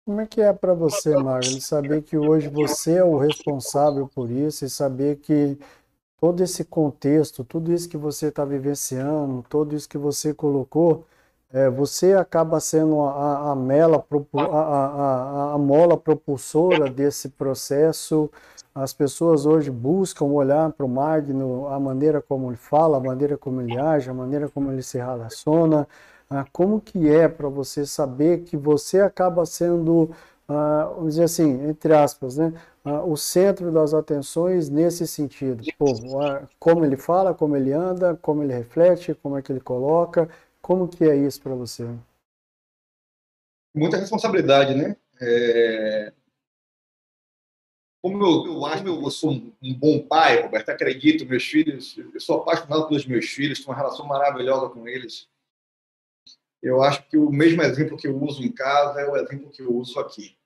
Como 0.05 0.21
é 0.21 0.27
que 0.27 0.41
é 0.41 0.53
para 0.53 0.75
você, 0.75 1.17
Magno, 1.17 1.61
saber 1.61 2.03
que 2.03 2.17
hoje 2.17 2.49
você 2.49 2.95
é 2.95 3.05
o 3.05 3.17
responsável 3.17 4.09
por 4.09 4.31
isso 4.31 4.65
e 4.65 4.71
saber 4.71 5.17
que 5.17 5.59
todo 6.21 6.43
esse 6.43 6.65
contexto, 6.65 7.43
tudo 7.43 7.73
isso 7.73 7.89
que 7.89 7.97
você 7.97 8.27
está 8.27 8.45
vivenciando, 8.45 9.45
tudo 9.49 9.75
isso 9.75 9.89
que 9.89 9.99
você 9.99 10.35
colocou, 10.35 11.05
é, 11.53 11.69
você 11.69 12.13
acaba 12.13 12.61
sendo 12.61 13.01
a, 13.03 13.53
a, 13.53 13.57
mela, 13.57 14.05
a, 14.35 15.53
a, 15.55 15.59
mola 15.59 15.97
propulsora 15.97 16.89
desse 16.89 17.31
processo, 17.31 18.31
as 18.75 18.93
pessoas 18.93 19.47
hoje 19.47 19.71
buscam 19.71 20.27
olhar 20.27 20.71
para 20.73 20.87
o 20.87 20.89
Magno, 20.89 21.67
a 21.69 21.81
maneira 21.81 22.23
como 22.23 22.51
ele 22.51 22.57
fala, 22.57 22.99
a 22.99 23.01
maneira 23.01 23.37
como 23.37 23.61
ele 23.61 23.77
age, 23.79 24.09
a 24.11 24.15
maneira 24.15 24.49
como 24.49 24.71
ele 24.71 24.83
se 24.83 24.99
relaciona, 24.99 25.89
ah, 26.29 26.45
como 26.53 26.81
que 26.81 27.09
é 27.09 27.27
para 27.29 27.49
você 27.49 27.85
saber 27.85 28.43
que 28.43 28.57
você 28.57 29.01
acaba 29.01 29.45
sendo, 29.45 30.11
ah, 30.53 30.93
vamos 30.97 31.11
dizer 31.15 31.25
assim, 31.25 31.69
entre 31.69 31.95
aspas, 31.95 32.37
né, 32.37 32.53
ah, 32.85 33.05
o 33.05 33.17
centro 33.17 33.71
das 33.71 33.95
atenções 33.95 34.69
nesse 34.69 35.07
sentido? 35.07 35.63
Pô, 35.79 35.87
como 36.59 36.85
ele 36.85 36.97
fala, 36.97 37.33
como 37.33 37.57
ele 37.57 37.73
anda, 37.73 38.17
como 38.17 38.43
ele 38.43 38.53
reflete, 38.53 39.15
como 39.15 39.39
é 39.39 39.43
que 39.43 39.53
ele 39.53 39.61
coloca, 39.61 40.29
como 40.61 40.89
que 40.89 41.05
é 41.05 41.15
isso 41.15 41.41
para 41.41 41.55
você? 41.55 41.87
Muita 43.73 43.97
responsabilidade, 43.97 44.75
né? 44.75 44.97
É... 45.21 46.13
Como 48.03 48.21
eu, 48.21 48.55
eu 48.55 48.67
acho 48.67 48.83
que 48.83 48.89
eu 48.89 49.11
sou 49.11 49.31
um 49.31 49.75
bom 49.75 50.05
pai, 50.05 50.43
Roberto, 50.43 50.71
acredito, 50.71 51.27
meus 51.27 51.45
filhos, 51.45 51.97
eu 51.97 52.21
sou 52.21 52.39
apaixonado 52.41 52.89
pelos 52.89 53.07
meus 53.07 53.27
filhos, 53.27 53.59
tenho 53.59 53.69
uma 53.69 53.77
relação 53.77 54.05
maravilhosa 54.05 54.69
com 54.71 54.89
eles. 54.89 55.29
Eu 56.61 56.83
acho 56.83 57.07
que 57.09 57.17
o 57.17 57.31
mesmo 57.31 57.63
exemplo 57.63 57.97
que 57.97 58.09
eu 58.09 58.21
uso 58.21 58.43
em 58.43 58.51
casa 58.51 59.01
é 59.01 59.09
o 59.09 59.17
exemplo 59.17 59.51
que 59.51 59.63
eu 59.63 59.73
uso 59.73 60.01
aqui. 60.01 60.40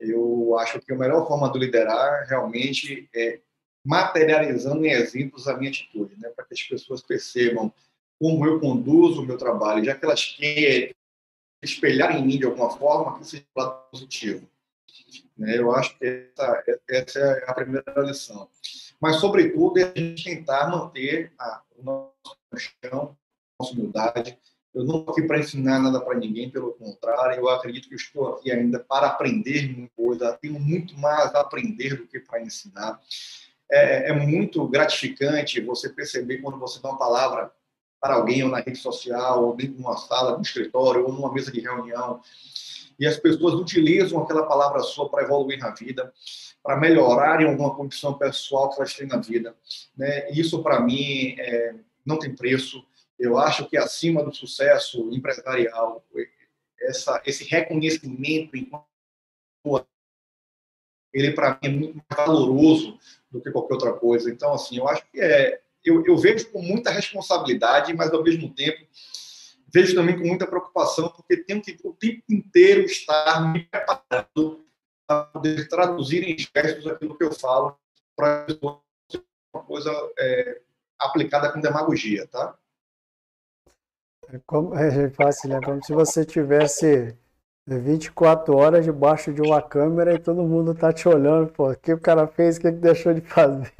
Eu 0.00 0.58
acho 0.58 0.80
que 0.80 0.92
a 0.92 0.96
melhor 0.96 1.26
forma 1.28 1.50
de 1.52 1.58
liderar 1.58 2.26
realmente 2.26 3.08
é 3.14 3.40
materializando 3.84 4.84
em 4.84 4.90
exemplos 4.90 5.48
a 5.48 5.56
minha 5.56 5.70
atitude, 5.70 6.18
né? 6.18 6.28
para 6.30 6.44
que 6.44 6.54
as 6.54 6.62
pessoas 6.62 7.02
percebam 7.02 7.72
como 8.18 8.46
eu 8.46 8.60
conduzo 8.60 9.22
o 9.22 9.26
meu 9.26 9.38
trabalho, 9.38 9.84
já 9.84 9.94
que 9.94 10.04
elas 10.04 10.24
querem 10.26 10.94
espelhar 11.62 12.16
em 12.16 12.26
mim 12.26 12.38
de 12.38 12.44
alguma 12.44 12.70
forma, 12.70 13.18
que 13.18 13.26
seja 13.26 13.44
positivo. 13.90 14.46
Né? 15.36 15.58
Eu 15.58 15.74
acho 15.74 15.98
que 15.98 16.04
essa, 16.04 16.64
essa, 16.88 17.18
é 17.18 17.50
a 17.50 17.54
primeira 17.54 18.02
lição. 18.02 18.48
Mas, 19.00 19.16
sobretudo, 19.16 19.78
é 19.78 19.84
a 19.84 19.98
gente 19.98 20.24
tentar 20.24 20.70
manter 20.70 21.32
o 21.76 21.82
nosso 21.82 22.14
chão, 22.56 23.16
a 23.58 23.62
nossa 23.62 23.74
humildade. 23.74 24.38
Eu 24.74 24.84
não 24.84 25.00
estou 25.00 25.12
aqui 25.12 25.22
para 25.26 25.38
ensinar 25.38 25.80
nada 25.80 26.00
para 26.00 26.18
ninguém, 26.18 26.48
pelo 26.48 26.72
contrário, 26.74 27.40
eu 27.40 27.48
acredito 27.48 27.88
que 27.88 27.94
eu 27.94 27.98
estou 27.98 28.28
aqui 28.28 28.52
ainda 28.52 28.78
para 28.78 29.08
aprender 29.08 29.68
muita 29.76 29.92
coisa, 29.96 30.38
tenho 30.40 30.60
muito 30.60 30.96
mais 30.96 31.34
a 31.34 31.40
aprender 31.40 31.96
do 31.96 32.06
que 32.06 32.20
para 32.20 32.40
ensinar. 32.40 33.00
É, 33.70 34.10
é 34.10 34.12
muito 34.12 34.66
gratificante 34.68 35.60
você 35.60 35.88
perceber 35.88 36.38
quando 36.38 36.58
você 36.58 36.80
dá 36.80 36.88
uma 36.88 36.98
palavra 36.98 37.52
para 38.00 38.14
alguém, 38.14 38.42
ou 38.42 38.48
na 38.48 38.60
rede 38.60 38.78
social, 38.78 39.44
ou 39.44 39.56
dentro 39.56 39.74
de 39.74 39.80
uma 39.80 39.96
sala, 39.96 40.36
no 40.36 40.42
escritório, 40.42 41.04
ou 41.04 41.12
numa 41.12 41.32
mesa 41.32 41.52
de 41.52 41.60
reunião, 41.60 42.20
e 42.98 43.06
as 43.06 43.16
pessoas 43.16 43.54
utilizam 43.54 44.22
aquela 44.22 44.46
palavra 44.46 44.80
sua 44.80 45.08
para 45.08 45.24
evoluir 45.24 45.58
na 45.58 45.70
vida, 45.70 46.12
para 46.62 46.76
melhorarem 46.76 47.46
alguma 47.46 47.74
condição 47.74 48.14
pessoal 48.14 48.70
que 48.70 48.76
elas 48.76 48.94
têm 48.94 49.06
na 49.06 49.16
vida. 49.16 49.54
Né? 49.96 50.30
Isso, 50.30 50.62
para 50.62 50.80
mim, 50.80 51.34
é, 51.38 51.74
não 52.04 52.18
tem 52.18 52.34
preço. 52.34 52.84
Eu 53.20 53.36
acho 53.36 53.68
que 53.68 53.76
acima 53.76 54.24
do 54.24 54.34
sucesso 54.34 55.10
empresarial, 55.12 56.02
essa, 56.80 57.22
esse 57.26 57.44
reconhecimento 57.44 58.56
ele 61.12 61.32
para 61.32 61.50
mim 61.50 61.58
é 61.62 61.68
muito 61.68 61.96
mais 61.96 62.26
valoroso 62.26 62.98
do 63.30 63.40
que 63.40 63.50
qualquer 63.50 63.74
outra 63.74 63.92
coisa. 63.92 64.30
Então, 64.30 64.54
assim, 64.54 64.78
eu 64.78 64.88
acho 64.88 65.04
que 65.10 65.20
é, 65.20 65.60
eu, 65.84 66.04
eu 66.06 66.16
vejo 66.16 66.50
com 66.50 66.62
muita 66.62 66.90
responsabilidade, 66.90 67.92
mas 67.92 68.10
ao 68.10 68.22
mesmo 68.22 68.52
tempo 68.54 68.86
vejo 69.72 69.94
também 69.94 70.18
com 70.18 70.26
muita 70.26 70.46
preocupação, 70.46 71.10
porque 71.10 71.36
tenho 71.36 71.62
que 71.62 71.76
o 71.84 71.92
tempo 71.92 72.22
inteiro 72.28 72.82
estar 72.82 73.40
me 73.52 73.64
preparando 73.64 74.66
para 75.06 75.24
poder 75.24 75.68
traduzir 75.68 76.24
em 76.24 76.38
gestos 76.38 76.86
aquilo 76.86 77.16
que 77.16 77.24
eu 77.24 77.32
falo 77.32 77.76
para 78.16 78.46
uma 78.62 79.62
coisa 79.64 79.90
é, 80.18 80.60
aplicada 80.98 81.52
com 81.52 81.60
demagogia, 81.60 82.26
tá? 82.26 82.56
É, 84.32 84.40
como, 84.46 84.74
é 84.74 85.10
fácil, 85.10 85.48
né? 85.50 85.60
Como 85.64 85.84
se 85.84 85.92
você 85.92 86.24
tivesse 86.24 87.16
24 87.66 88.56
horas 88.56 88.84
debaixo 88.84 89.32
de 89.32 89.40
uma 89.40 89.60
câmera 89.60 90.14
e 90.14 90.18
todo 90.18 90.42
mundo 90.42 90.74
tá 90.74 90.92
te 90.92 91.08
olhando, 91.08 91.52
pô, 91.52 91.70
o 91.70 91.76
que 91.76 91.92
o 91.92 92.00
cara 92.00 92.26
fez, 92.26 92.56
o 92.56 92.60
que 92.60 92.66
ele 92.68 92.76
deixou 92.76 93.12
de 93.14 93.20
fazer. 93.20 93.72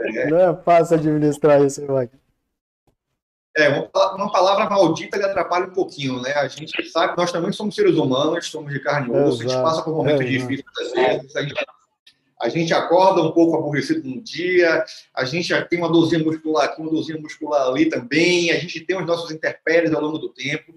É. 0.00 0.30
Não 0.30 0.38
é 0.38 0.54
fácil 0.62 0.96
administrar 0.96 1.60
isso, 1.60 1.84
Wagner. 1.84 2.20
É, 3.56 3.68
uma, 3.68 4.30
palavra 4.30 4.70
maldita 4.70 5.16
lhe 5.16 5.24
atrapalha 5.24 5.66
um 5.66 5.72
pouquinho, 5.72 6.22
né? 6.22 6.32
A 6.34 6.46
gente 6.46 6.88
sabe 6.88 7.14
que 7.14 7.18
nós 7.18 7.32
também 7.32 7.50
somos 7.50 7.74
seres 7.74 7.96
humanos, 7.96 8.46
somos 8.48 8.72
de 8.72 8.78
carne 8.78 9.08
e 9.08 9.20
osso, 9.20 9.42
a 9.42 9.48
gente 9.48 9.62
passa 9.62 9.82
por 9.82 9.96
momentos 9.96 10.20
é, 10.20 10.28
difíceis 10.28 10.64
às 10.80 10.92
vezes, 10.92 11.34
a 11.34 11.42
gente, 11.42 11.54
a 12.40 12.48
gente 12.48 12.72
acorda 12.72 13.20
um 13.22 13.32
pouco 13.32 13.56
aborrecido 13.56 14.08
no 14.08 14.20
dia, 14.20 14.84
a 15.14 15.24
gente 15.24 15.52
tem 15.68 15.78
uma 15.78 15.90
dorzinha 15.90 16.22
muscular 16.22 16.66
aqui, 16.66 16.80
uma 16.80 16.90
dorzinha 16.90 17.20
muscular 17.20 17.66
ali 17.66 17.88
também, 17.88 18.50
a 18.50 18.58
gente 18.58 18.80
tem 18.80 18.96
os 18.96 19.06
nossos 19.06 19.30
interpéries 19.30 19.92
ao 19.92 20.00
longo 20.00 20.18
do 20.18 20.28
tempo, 20.28 20.74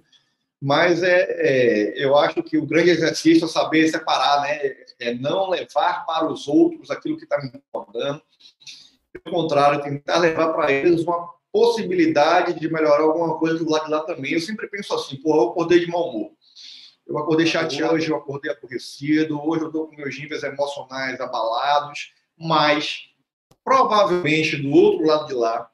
mas 0.59 1.03
é, 1.03 1.27
é, 1.29 2.05
eu 2.05 2.17
acho 2.17 2.41
que 2.43 2.57
o 2.57 2.65
grande 2.65 2.91
exercício 2.91 3.45
é 3.45 3.47
saber 3.47 3.87
separar, 3.87 4.41
né? 4.41 4.59
É 4.99 5.13
não 5.13 5.49
levar 5.49 6.05
para 6.05 6.31
os 6.31 6.47
outros 6.47 6.91
aquilo 6.91 7.17
que 7.17 7.23
está 7.23 7.39
me 7.41 7.47
incomodando, 7.47 8.21
pelo 9.11 9.35
contrário, 9.35 9.81
tentar 9.81 10.19
levar 10.19 10.53
para 10.53 10.71
eles 10.71 11.01
uma 11.01 11.29
possibilidade 11.51 12.59
de 12.59 12.71
melhorar 12.71 13.03
alguma 13.03 13.37
coisa 13.37 13.57
do 13.57 13.69
lado 13.69 13.85
de 13.85 13.91
lá 13.91 14.01
também. 14.01 14.33
Eu 14.33 14.39
sempre 14.39 14.67
penso 14.67 14.93
assim, 14.93 15.17
pô, 15.17 15.35
eu 15.35 15.49
acordei 15.49 15.79
de 15.79 15.87
mau 15.87 16.09
humor. 16.09 16.31
Eu 17.11 17.17
acordei 17.17 17.45
chateado, 17.45 17.95
hoje 17.95 18.09
eu 18.09 18.15
acordei 18.15 18.49
aborrecido, 18.49 19.37
hoje 19.45 19.63
eu 19.63 19.67
estou 19.67 19.85
com 19.85 19.97
meus 19.97 20.17
níveis 20.17 20.43
emocionais 20.43 21.19
abalados, 21.19 22.13
mas 22.37 23.09
provavelmente 23.65 24.55
do 24.55 24.71
outro 24.71 25.05
lado 25.05 25.27
de 25.27 25.33
lá 25.33 25.69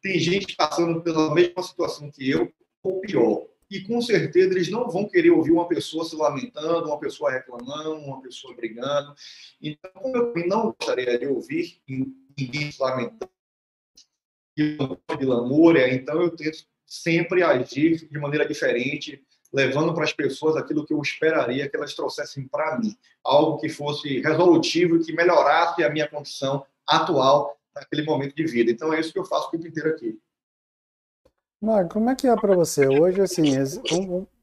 tem 0.00 0.18
gente 0.18 0.56
passando 0.56 1.02
pela 1.02 1.34
mesma 1.34 1.62
situação 1.62 2.10
que 2.10 2.30
eu, 2.30 2.50
ou 2.82 3.02
pior. 3.02 3.46
E 3.70 3.82
com 3.82 4.00
certeza 4.00 4.48
eles 4.48 4.70
não 4.70 4.88
vão 4.88 5.06
querer 5.06 5.30
ouvir 5.30 5.50
uma 5.50 5.68
pessoa 5.68 6.06
se 6.06 6.16
lamentando, 6.16 6.88
uma 6.88 6.98
pessoa 6.98 7.30
reclamando, 7.30 7.96
uma 7.96 8.22
pessoa 8.22 8.56
brigando. 8.56 9.14
Então, 9.60 9.90
como 9.92 10.16
eu 10.16 10.46
não 10.46 10.72
gostaria 10.72 11.18
de 11.18 11.26
ouvir 11.26 11.82
ninguém 11.86 12.72
se 12.72 12.80
lamentando, 12.80 13.30
de 14.56 15.26
lamúria, 15.26 15.92
então 15.92 16.22
eu 16.22 16.34
tento 16.34 16.66
sempre 16.86 17.42
agir 17.42 18.08
de 18.08 18.18
maneira 18.18 18.48
diferente, 18.48 19.22
levando 19.52 19.94
para 19.94 20.04
as 20.04 20.12
pessoas 20.12 20.56
aquilo 20.56 20.84
que 20.84 20.92
eu 20.92 21.00
esperaria 21.00 21.68
que 21.68 21.76
elas 21.76 21.94
trouxessem 21.94 22.46
para 22.46 22.78
mim, 22.78 22.96
algo 23.24 23.58
que 23.58 23.68
fosse 23.68 24.20
resolutivo 24.20 24.96
e 24.96 25.04
que 25.04 25.12
melhorasse 25.12 25.82
a 25.82 25.90
minha 25.90 26.08
condição 26.08 26.64
atual 26.86 27.56
naquele 27.74 28.02
momento 28.04 28.34
de 28.34 28.44
vida. 28.44 28.70
Então 28.70 28.92
é 28.92 29.00
isso 29.00 29.12
que 29.12 29.18
eu 29.18 29.24
faço 29.24 29.48
o 29.48 29.50
tempo 29.50 29.66
inteiro 29.66 29.90
aqui. 29.90 30.18
Marco, 31.60 31.94
como 31.94 32.10
é 32.10 32.14
que 32.14 32.28
é 32.28 32.36
para 32.36 32.54
você 32.54 32.86
hoje, 32.86 33.20
assim, 33.20 33.50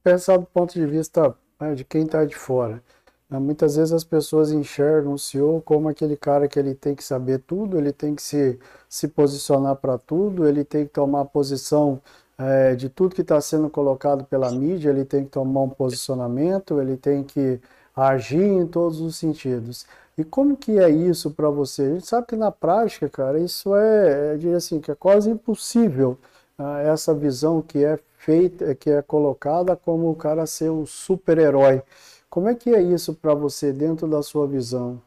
pensar 0.04 0.38
do 0.38 0.46
ponto 0.46 0.74
de 0.74 0.86
vista 0.86 1.36
né, 1.60 1.74
de 1.74 1.84
quem 1.84 2.04
está 2.04 2.26
de 2.26 2.36
fora. 2.36 2.84
Né, 3.30 3.40
muitas 3.40 3.76
vezes 3.76 3.94
as 3.94 4.04
pessoas 4.04 4.52
enxergam 4.52 5.14
o 5.14 5.20
CEO 5.20 5.62
como 5.62 5.88
aquele 5.88 6.18
cara 6.18 6.48
que 6.48 6.60
ele 6.60 6.76
tem 6.76 6.94
que 6.94 7.04
saber 7.04 7.40
tudo, 7.40 7.78
ele 7.78 7.94
tem 7.94 8.16
que 8.16 8.22
se, 8.22 8.60
se 8.90 9.08
posicionar 9.08 9.78
para 9.78 9.98
tudo, 9.98 10.48
ele 10.48 10.64
tem 10.64 10.86
que 10.86 10.92
tomar 10.92 11.26
posição 11.26 12.02
é, 12.38 12.76
de 12.76 12.90
tudo 12.90 13.16
que 13.16 13.22
está 13.22 13.40
sendo 13.40 13.70
colocado 13.70 14.26
pela 14.26 14.52
mídia, 14.52 14.90
ele 14.90 15.06
tem 15.06 15.24
que 15.24 15.32
tomar 15.32 15.62
um 15.62 15.70
posicionamento, 15.70 16.82
ele 16.82 16.98
tem 16.98 17.24
que 17.24 17.60
agir 17.96 18.44
em 18.44 18.68
todos 18.68 19.00
os 19.00 19.16
sentidos. 19.16 19.86
E 20.18 20.24
como 20.24 20.56
que 20.56 20.80
é 20.80 20.90
isso 20.90 21.32
para 21.32 21.50
você? 21.50 21.84
A 21.84 21.90
gente 21.94 22.08
sabe 22.08 22.28
que 22.28 22.36
na 22.36 22.52
prática, 22.52 23.10
cara, 23.10 23.40
isso 23.40 23.76
é, 23.76 24.38
é 24.42 24.54
assim, 24.54 24.80
que 24.80 24.92
é 24.92 24.96
quase 24.96 25.30
impossível 25.30 26.18
ah, 26.58 26.80
essa 26.82 27.14
visão 27.14 27.62
que 27.62 27.84
é 27.84 28.00
feita, 28.18 28.74
que 28.76 28.90
é 28.90 29.02
colocada 29.02 29.76
como 29.76 30.10
o 30.10 30.16
cara 30.16 30.46
ser 30.46 30.70
um 30.72 30.86
super-herói. 30.86 31.84
Como 32.30 32.50
é 32.50 32.56
que 32.56 32.70
é 32.74 32.82
isso 32.82 33.14
para 33.14 33.34
você 33.34 33.72
dentro 33.72 34.08
da 34.08 34.22
sua 34.24 34.48
visão? 34.48 35.02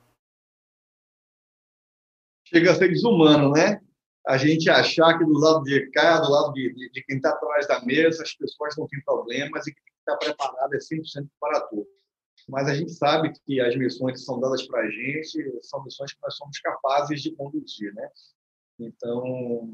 Chega 2.45 2.73
a 2.73 2.75
ser 2.75 2.89
desumano, 2.89 3.53
né? 3.53 3.81
A 4.29 4.37
gente 4.37 4.69
achar 4.69 5.17
que 5.17 5.25
do 5.25 5.33
lado 5.33 5.65
de 5.65 5.91
cá, 5.91 6.21
do 6.21 6.31
lado 6.31 6.53
de, 6.53 6.71
de, 6.75 6.91
de 6.91 7.03
quem 7.03 7.17
está 7.17 7.31
atrás 7.31 7.67
da 7.67 7.83
mesa, 7.83 8.23
as 8.23 8.35
pessoas 8.35 8.77
não 8.77 8.87
têm 8.87 9.01
problemas 9.01 9.67
e 9.67 9.73
que 9.73 9.81
estar 10.01 10.19
preparado 10.19 10.75
é 10.75 10.77
100% 10.77 11.27
para 11.41 11.63
tudo. 11.63 11.89
Mas 12.47 12.69
a 12.69 12.75
gente 12.75 12.93
sabe 12.93 13.33
que 13.33 13.59
as 13.59 13.75
missões 13.75 14.21
que 14.21 14.27
são 14.27 14.39
dadas 14.39 14.67
para 14.67 14.83
a 14.83 14.91
gente 14.91 15.59
são 15.63 15.83
missões 15.83 16.13
que 16.13 16.21
nós 16.21 16.37
somos 16.37 16.61
capazes 16.61 17.23
de 17.23 17.35
conduzir, 17.35 17.95
né? 17.95 18.07
Então, 18.79 19.67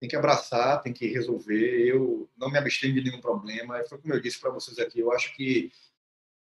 tem 0.00 0.08
que 0.08 0.16
abraçar, 0.16 0.80
tem 0.80 0.94
que 0.94 1.08
resolver. 1.08 1.86
Eu 1.86 2.26
não 2.38 2.50
me 2.50 2.56
abstenho 2.56 2.94
de 2.94 3.02
nenhum 3.02 3.20
problema. 3.20 3.84
Foi 3.84 3.98
como 3.98 4.14
eu 4.14 4.20
disse 4.20 4.40
para 4.40 4.50
vocês 4.50 4.78
aqui, 4.78 5.00
eu 5.00 5.12
acho 5.12 5.36
que 5.36 5.70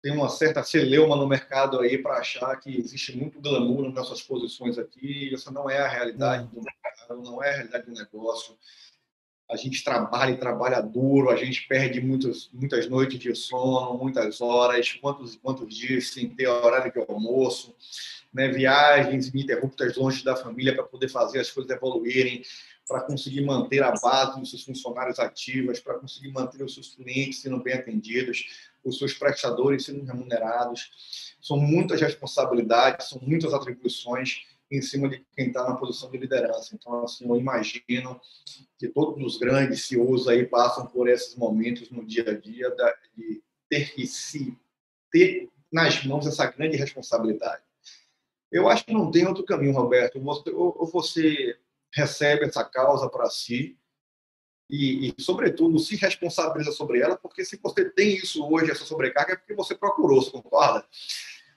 tem 0.06 0.14
uma 0.14 0.28
certa 0.28 0.62
celeuma 0.62 1.16
no 1.16 1.26
mercado 1.26 1.80
aí 1.80 1.98
para 1.98 2.18
achar 2.18 2.54
que 2.60 2.78
existe 2.78 3.16
muito 3.16 3.40
glamour 3.40 3.86
nas 3.86 3.94
nossas 3.94 4.22
posições 4.22 4.78
aqui. 4.78 5.34
Essa 5.34 5.50
não 5.50 5.68
é 5.68 5.80
a 5.80 5.88
realidade 5.88 6.46
do 6.46 6.62
mercado, 6.62 7.22
não 7.28 7.42
é 7.42 7.48
a 7.50 7.52
realidade 7.54 7.86
do 7.86 7.92
negócio. 7.92 8.56
a 9.50 9.56
gente 9.56 9.82
trabalha 9.82 10.30
e 10.30 10.36
trabalha 10.36 10.80
duro, 10.80 11.28
a 11.28 11.34
gente 11.34 11.66
perde 11.66 12.00
muitas, 12.00 12.48
muitas 12.52 12.88
noites 12.88 13.18
de 13.18 13.34
sono, 13.34 13.98
muitas 13.98 14.40
horas, 14.40 14.92
quantos 14.92 15.34
quantos 15.34 15.74
dias 15.74 16.10
sem 16.12 16.28
ter 16.28 16.46
horário 16.46 16.92
de 16.92 17.00
almoço, 17.12 17.74
né, 18.32 18.46
viagens 18.46 19.26
ininterruptas 19.26 19.96
longe 19.96 20.22
da 20.22 20.36
família 20.36 20.72
para 20.72 20.84
poder 20.84 21.08
fazer 21.08 21.40
as 21.40 21.50
coisas 21.50 21.74
evoluírem, 21.74 22.42
para 22.88 23.00
conseguir 23.00 23.42
manter 23.42 23.82
a 23.82 23.92
base 23.92 24.38
dos 24.38 24.50
seus 24.50 24.62
funcionários 24.62 25.18
ativos, 25.18 25.80
para 25.80 25.98
conseguir 25.98 26.30
manter 26.30 26.62
os 26.62 26.74
seus 26.74 26.94
clientes 26.94 27.40
sendo 27.40 27.60
bem 27.60 27.74
atendidos, 27.74 28.70
os 28.84 28.98
seus 28.98 29.14
prestadores 29.14 29.84
sendo 29.84 30.04
remunerados. 30.04 31.34
São 31.40 31.56
muitas 31.58 32.00
responsabilidades, 32.00 33.08
são 33.08 33.20
muitas 33.20 33.52
atribuições 33.52 34.46
em 34.70 34.80
cima 34.82 35.08
de 35.08 35.24
quem 35.34 35.48
está 35.48 35.68
na 35.68 35.76
posição 35.76 36.10
de 36.10 36.18
liderança. 36.18 36.74
Então, 36.74 37.04
assim, 37.04 37.28
eu 37.28 37.36
imagino 37.36 38.20
que 38.78 38.88
todos 38.88 39.24
os 39.24 39.38
grandes 39.38 39.86
CEOs 39.86 40.28
aí 40.28 40.44
passam 40.44 40.86
por 40.86 41.08
esses 41.08 41.34
momentos 41.36 41.90
no 41.90 42.04
dia 42.04 42.30
a 42.30 42.34
dia 42.34 42.74
de 43.16 43.42
ter 43.68 43.94
que 43.94 44.06
se 44.06 44.56
ter 45.10 45.48
nas 45.72 46.04
mãos 46.04 46.26
essa 46.26 46.46
grande 46.46 46.76
responsabilidade. 46.76 47.62
Eu 48.50 48.68
acho 48.68 48.84
que 48.84 48.92
não 48.92 49.10
tem 49.10 49.26
outro 49.26 49.44
caminho, 49.44 49.72
Roberto. 49.72 50.20
Ou 50.24 50.86
você 50.86 51.56
recebe 51.96 52.44
essa 52.44 52.62
causa 52.62 53.08
para 53.08 53.28
si 53.30 53.78
e, 54.68 55.08
e, 55.08 55.22
sobretudo, 55.22 55.78
se 55.78 55.96
responsabiliza 55.96 56.72
sobre 56.72 57.00
ela, 57.00 57.16
porque 57.16 57.44
se 57.44 57.58
você 57.62 57.88
tem 57.88 58.16
isso 58.16 58.44
hoje, 58.44 58.70
essa 58.70 58.84
sobrecarga, 58.84 59.32
é 59.32 59.36
porque 59.36 59.54
você 59.54 59.74
procurou, 59.74 60.20
você 60.20 60.30
concorda? 60.30 60.84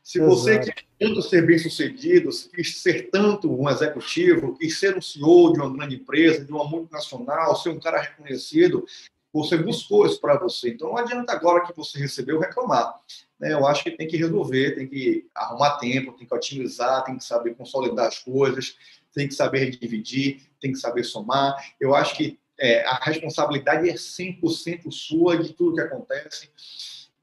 Se 0.03 0.19
você 0.19 0.51
Exato. 0.51 0.67
quer 0.67 0.85
tanto 0.99 1.21
ser 1.21 1.45
bem 1.45 1.57
sucedido, 1.57 2.29
quis 2.53 2.77
ser 2.77 3.09
tanto 3.11 3.51
um 3.51 3.69
executivo, 3.69 4.57
quis 4.57 4.79
ser 4.79 4.97
um 4.97 5.01
CEO 5.01 5.53
de 5.53 5.59
uma 5.59 5.71
grande 5.71 5.95
empresa, 5.95 6.45
de 6.45 6.51
uma 6.51 6.63
multinacional, 6.63 7.55
ser 7.55 7.69
um 7.69 7.79
cara 7.79 7.99
reconhecido, 7.99 8.85
você 9.31 9.57
buscou 9.57 10.05
isso 10.05 10.19
para 10.19 10.39
você. 10.39 10.69
Então 10.69 10.89
não 10.89 10.97
adianta 10.97 11.33
agora 11.33 11.65
que 11.65 11.75
você 11.75 11.99
recebeu 11.99 12.39
reclamar. 12.39 12.95
Né? 13.39 13.53
Eu 13.53 13.67
acho 13.67 13.83
que 13.83 13.91
tem 13.91 14.07
que 14.07 14.17
resolver, 14.17 14.75
tem 14.75 14.87
que 14.87 15.27
arrumar 15.35 15.77
tempo, 15.77 16.13
tem 16.13 16.27
que 16.27 16.33
otimizar, 16.33 17.03
tem 17.03 17.17
que 17.17 17.23
saber 17.23 17.55
consolidar 17.55 18.07
as 18.07 18.19
coisas, 18.19 18.75
tem 19.13 19.27
que 19.27 19.33
saber 19.33 19.69
dividir, 19.71 20.41
tem 20.59 20.71
que 20.71 20.77
saber 20.79 21.03
somar. 21.03 21.55
Eu 21.79 21.95
acho 21.95 22.15
que 22.15 22.39
é, 22.57 22.85
a 22.85 22.95
responsabilidade 22.95 23.89
é 23.89 23.93
100% 23.93 24.91
sua 24.91 25.37
de 25.37 25.53
tudo 25.53 25.75
que 25.75 25.81
acontece 25.81 26.49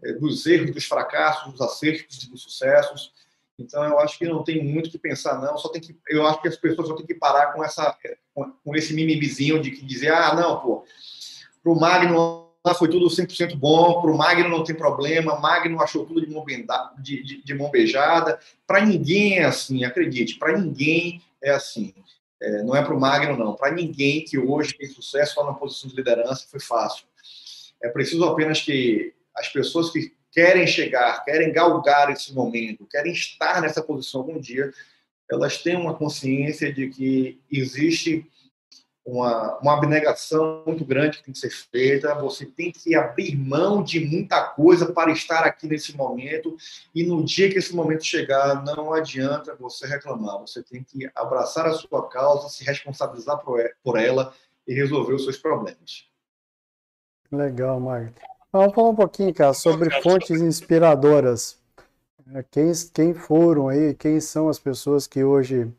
é, 0.02 0.12
dos 0.14 0.46
erros, 0.46 0.70
dos 0.72 0.84
fracassos, 0.84 1.52
dos 1.52 1.60
acertos 1.60 2.26
dos 2.26 2.42
sucessos. 2.42 3.12
Então, 3.58 3.82
eu 3.84 3.98
acho 3.98 4.18
que 4.18 4.26
não 4.26 4.44
tem 4.44 4.62
muito 4.62 4.90
que 4.90 4.98
pensar, 4.98 5.40
não. 5.40 5.56
Só 5.56 5.68
tem 5.68 5.80
que, 5.80 5.96
eu 6.08 6.26
acho 6.26 6.40
que 6.42 6.48
as 6.48 6.56
pessoas 6.56 6.88
só 6.88 6.94
têm 6.94 7.06
que 7.06 7.14
parar 7.14 7.52
com, 7.52 7.64
essa, 7.64 7.96
com 8.34 8.76
esse 8.76 8.92
mimimizinho 8.94 9.60
de 9.60 9.70
que 9.70 9.84
dizer, 9.84 10.12
ah, 10.12 10.34
não, 10.34 10.60
pô, 10.60 10.84
para 11.62 11.72
o 11.72 11.78
Magno 11.78 12.46
foi 12.78 12.88
tudo 12.88 13.06
100% 13.06 13.56
bom, 13.56 14.00
para 14.00 14.10
o 14.10 14.16
Magno 14.16 14.48
não 14.48 14.64
tem 14.64 14.74
problema, 14.74 15.38
Magno 15.38 15.80
achou 15.80 16.04
tudo 16.04 16.20
de 16.20 16.32
mão, 16.32 16.44
de, 16.98 17.22
de, 17.22 17.42
de 17.42 17.54
mão 17.54 17.70
beijada. 17.70 18.38
Para 18.66 18.84
ninguém 18.84 19.38
é 19.38 19.44
assim, 19.44 19.84
acredite, 19.84 20.38
para 20.38 20.58
ninguém 20.58 21.22
é 21.42 21.50
assim. 21.50 21.94
É, 22.40 22.62
não 22.62 22.76
é 22.76 22.82
para 22.82 22.94
o 22.94 23.00
Magno, 23.00 23.36
não. 23.36 23.54
Para 23.54 23.72
ninguém 23.72 24.24
que 24.24 24.38
hoje 24.38 24.76
tem 24.76 24.88
sucesso 24.88 25.40
lá 25.40 25.46
na 25.46 25.54
posição 25.54 25.88
de 25.88 25.96
liderança 25.96 26.46
foi 26.50 26.60
fácil. 26.60 27.06
É 27.82 27.88
preciso 27.88 28.24
apenas 28.24 28.60
que 28.60 29.14
as 29.34 29.48
pessoas 29.48 29.90
que 29.90 30.14
querem 30.32 30.66
chegar, 30.66 31.24
querem 31.24 31.52
galgar 31.52 32.10
esse 32.10 32.34
momento, 32.34 32.86
querem 32.86 33.12
estar 33.12 33.60
nessa 33.62 33.82
posição 33.82 34.20
algum 34.20 34.38
dia, 34.38 34.72
elas 35.30 35.62
tenham 35.62 35.82
uma 35.82 35.94
consciência 35.94 36.72
de 36.72 36.88
que 36.88 37.40
existe 37.50 38.30
uma, 39.06 39.56
uma 39.58 39.74
abnegação 39.74 40.64
muito 40.66 40.84
grande 40.84 41.18
que 41.18 41.24
tem 41.24 41.32
que 41.32 41.38
ser 41.38 41.50
feita, 41.50 42.12
você 42.16 42.44
tem 42.44 42.72
que 42.72 42.96
abrir 42.96 43.36
mão 43.36 43.82
de 43.82 44.00
muita 44.00 44.42
coisa 44.42 44.92
para 44.92 45.12
estar 45.12 45.44
aqui 45.44 45.68
nesse 45.68 45.96
momento, 45.96 46.56
e 46.92 47.04
no 47.04 47.24
dia 47.24 47.48
que 47.48 47.58
esse 47.58 47.74
momento 47.74 48.04
chegar, 48.04 48.64
não 48.64 48.92
adianta 48.92 49.54
você 49.54 49.86
reclamar, 49.86 50.40
você 50.40 50.60
tem 50.62 50.82
que 50.82 51.08
abraçar 51.14 51.66
a 51.66 51.72
sua 51.72 52.08
causa, 52.08 52.48
se 52.48 52.64
responsabilizar 52.64 53.38
por 53.38 53.96
ela 53.96 54.34
e 54.66 54.74
resolver 54.74 55.14
os 55.14 55.22
seus 55.22 55.38
problemas. 55.38 56.08
Legal, 57.30 57.78
Marco. 57.78 58.20
Vamos 58.52 58.74
falar 58.74 58.88
um 58.88 58.94
pouquinho, 58.96 59.32
cara, 59.32 59.52
sobre 59.52 59.90
fontes 60.02 60.40
inspiradoras. 60.40 61.58
É, 62.34 62.42
quem, 62.50 62.72
quem 62.92 63.14
foram 63.14 63.68
aí, 63.68 63.94
quem 63.94 64.18
são 64.18 64.48
as 64.48 64.58
pessoas 64.58 65.06
que 65.06 65.22
hoje 65.22 65.72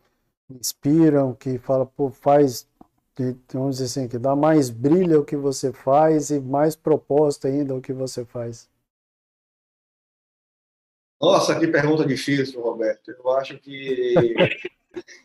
inspiram, 0.49 1.33
que 1.33 1.57
fala, 1.57 1.85
pô, 1.85 2.09
faz, 2.09 2.67
vamos 3.51 3.77
dizer 3.77 3.85
assim, 3.85 4.07
que 4.07 4.17
dá 4.17 4.35
mais 4.35 4.69
brilho 4.69 5.17
ao 5.17 5.25
que 5.25 5.35
você 5.35 5.71
faz 5.73 6.29
e 6.29 6.39
mais 6.39 6.75
propósito 6.75 7.47
ainda 7.47 7.73
ao 7.73 7.81
que 7.81 7.93
você 7.93 8.23
faz? 8.25 8.69
Nossa, 11.19 11.59
que 11.59 11.67
pergunta 11.67 12.05
difícil, 12.05 12.61
Roberto. 12.61 13.09
Eu 13.11 13.29
acho 13.31 13.57
que 13.59 14.13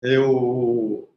eu 0.00 1.08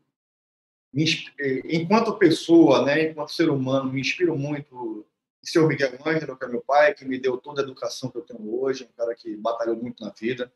enquanto 1.66 2.18
pessoa, 2.18 2.84
né, 2.84 3.10
enquanto 3.12 3.32
ser 3.32 3.50
humano, 3.50 3.92
me 3.92 4.02
inspiro 4.02 4.38
muito 4.38 5.06
em 5.42 5.46
seu 5.46 5.68
Miguel 5.68 5.98
Ângelo, 6.06 6.38
que 6.38 6.46
é 6.46 6.48
meu 6.48 6.62
pai, 6.62 6.94
que 6.94 7.06
me 7.06 7.20
deu 7.20 7.38
toda 7.38 7.62
a 7.62 7.64
educação 7.64 8.10
que 8.10 8.18
eu 8.18 8.24
tenho 8.24 8.62
hoje, 8.62 8.84
um 8.84 8.98
cara 8.98 9.16
que 9.16 9.38
batalhou 9.38 9.76
muito 9.76 10.04
na 10.04 10.12
vida 10.12 10.52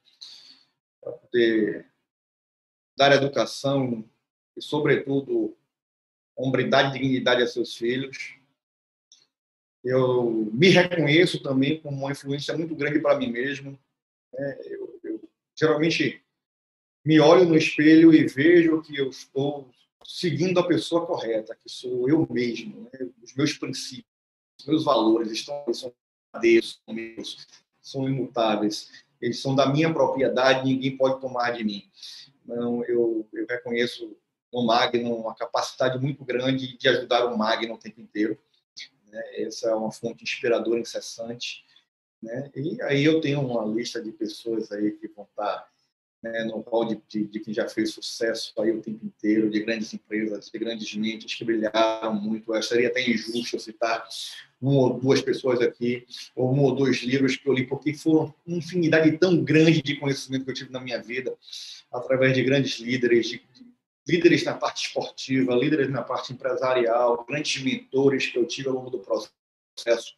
para 1.00 1.14
poder 1.14 1.88
dar 2.98 3.12
educação 3.12 4.04
e, 4.56 4.62
sobretudo, 4.62 5.56
hombridade 6.36 6.90
e 6.90 7.02
dignidade 7.02 7.44
a 7.44 7.48
seus 7.48 7.76
filhos. 7.76 8.36
Eu 9.84 10.50
me 10.54 10.70
reconheço 10.70 11.42
também 11.44 11.80
como 11.80 11.98
uma 11.98 12.12
influência 12.12 12.56
muito 12.56 12.76
grande 12.76 13.00
para 13.00 13.18
mim 13.18 13.32
mesmo. 13.32 13.78
Né? 14.34 14.58
Eu, 14.66 15.00
eu 15.04 15.30
geralmente 15.56 16.22
me 17.06 17.20
olho 17.20 17.46
no 17.46 17.58
espelho 17.58 18.14
e 18.14 18.26
vejo 18.26 18.82
que 18.82 18.98
eu 18.98 19.10
estou 19.10 19.70
seguindo 20.06 20.60
a 20.60 20.68
pessoa 20.68 21.06
correta, 21.06 21.56
que 21.56 21.70
sou 21.70 22.08
eu 22.10 22.28
mesmo, 22.30 22.90
né? 22.94 23.10
os 23.22 23.34
meus 23.36 23.54
princípios, 23.54 24.08
os 24.60 24.66
meus 24.66 24.84
valores 24.84 25.32
estão 25.32 25.74
são 25.74 25.94
são 26.62 26.96
meus, 26.96 27.48
são 27.82 28.10
imutáveis, 28.10 28.92
eles 29.22 29.40
são 29.40 29.56
da 29.56 29.72
minha 29.72 29.94
propriedade, 29.94 30.66
ninguém 30.66 30.98
pode 30.98 31.22
tomar 31.22 31.52
de 31.52 31.64
mim. 31.64 31.90
Então, 32.44 32.84
eu, 32.86 33.28
eu 33.32 33.46
reconheço 33.48 34.18
no 34.54 34.64
Magno 34.64 35.16
uma 35.16 35.34
capacidade 35.34 36.00
muito 36.00 36.24
grande 36.24 36.78
de 36.78 36.88
ajudar 36.88 37.26
o 37.26 37.38
Magno 37.38 37.74
o 37.74 37.80
tempo 37.80 38.00
inteiro. 38.00 38.38
Né? 39.12 39.22
Essa 39.38 39.70
é 39.70 39.76
uma 39.76 39.92
fonte 39.92 40.24
inspiradora 40.24 40.80
incessante. 40.80 41.66
Né? 42.22 42.52
E 42.56 42.82
aí 42.84 43.04
eu 43.04 43.20
tenho 43.20 43.42
uma 43.42 43.66
lista 43.66 44.02
de 44.02 44.12
pessoas 44.12 44.72
aí 44.72 44.92
que 44.92 45.08
vão 45.08 45.26
estar 45.26 45.68
né, 46.24 46.46
no 46.46 46.62
hall 46.62 46.86
de, 46.86 47.02
de, 47.10 47.26
de, 47.26 47.40
quem 47.42 47.54
já 47.54 47.68
fez 47.68 47.92
sucesso 47.92 48.54
aí 48.62 48.72
o 48.72 48.82
tempo 48.82 49.06
inteiro, 49.06 49.50
de 49.50 49.60
grandes 49.60 49.94
empresas, 49.94 50.50
de 50.50 50.58
grandes 50.58 50.96
mentes 50.96 51.36
que 51.36 51.44
brilharam 51.44 52.16
muito. 52.16 52.56
Eu 52.56 52.64
seria 52.64 52.88
até 52.88 53.02
injusto 53.02 53.60
citar 53.60 54.08
uma 54.62 54.80
ou 54.80 54.94
duas 54.98 55.22
pessoas 55.22 55.60
aqui, 55.60 56.06
ou 56.34 56.56
um 56.56 56.62
ou 56.62 56.74
dois 56.74 57.04
livros 57.04 57.36
que 57.36 57.46
eu 57.46 57.54
li, 57.54 57.68
porque 57.68 57.94
foram 57.94 58.34
uma 58.48 58.58
infinidade 58.58 59.18
tão 59.18 59.44
grande 59.44 59.82
de 59.82 59.98
conhecimento 59.98 60.46
que 60.46 60.52
eu 60.52 60.56
tive 60.56 60.72
na 60.72 60.80
minha 60.80 61.02
vida, 61.02 61.36
através 61.92 62.34
de 62.34 62.42
grandes 62.44 62.80
líderes, 62.80 63.28
de, 63.28 63.42
líderes 64.08 64.44
na 64.44 64.54
parte 64.54 64.88
esportiva, 64.88 65.56
líderes 65.56 65.90
na 65.90 66.02
parte 66.02 66.34
empresarial, 66.34 67.24
grandes 67.26 67.64
mentores 67.64 68.28
que 68.28 68.38
eu 68.38 68.46
tive 68.46 68.70
ao 68.70 68.76
longo 68.76 68.90
do 68.90 69.00
processo. 69.00 70.16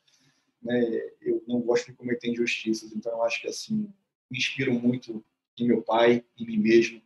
Né? 0.61 0.81
Eu 1.21 1.43
não 1.47 1.61
gosto 1.61 1.87
de 1.87 1.93
cometer 1.93 2.29
injustiças, 2.29 2.91
então 2.93 3.11
eu 3.11 3.23
acho 3.23 3.41
que 3.41 3.47
assim 3.47 3.93
me 4.29 4.37
inspiro 4.37 4.73
muito 4.73 5.23
de 5.55 5.63
meu 5.63 5.81
pai, 5.81 6.23
em 6.37 6.45
mim 6.45 6.57
mesmo, 6.57 7.01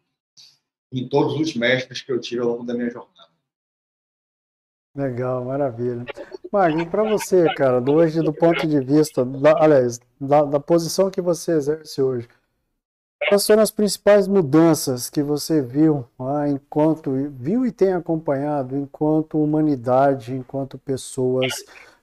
em 0.92 1.08
todos 1.08 1.40
os 1.40 1.54
mestres 1.56 2.02
que 2.02 2.12
eu 2.12 2.20
tive 2.20 2.42
ao 2.42 2.50
longo 2.50 2.64
da 2.64 2.74
minha 2.74 2.90
jornada. 2.90 3.30
Legal, 4.96 5.46
maravilha. 5.46 6.04
Magno, 6.52 6.90
para 6.90 7.04
você, 7.04 7.46
cara, 7.54 7.80
hoje, 7.80 8.22
do 8.22 8.34
ponto 8.34 8.66
de 8.66 8.80
vista, 8.80 9.24
da, 9.24 9.64
aliás, 9.64 10.00
da, 10.20 10.44
da, 10.44 10.60
posição 10.60 11.12
que 11.12 11.22
você 11.22 11.52
exerce 11.52 12.02
hoje, 12.02 12.28
quais 13.30 13.46
foram 13.46 13.62
as 13.62 13.72
principais 13.72 14.28
mudanças 14.28 15.10
que 15.10 15.22
você 15.22 15.62
viu 15.62 16.04
ah, 16.20 16.50
enquanto 16.50 17.12
viu 17.32 17.66
e 17.66 17.72
tem 17.72 17.94
acompanhado 17.94 18.76
enquanto 18.76 19.42
humanidade, 19.42 20.34
enquanto 20.34 20.78
pessoas 20.78 21.54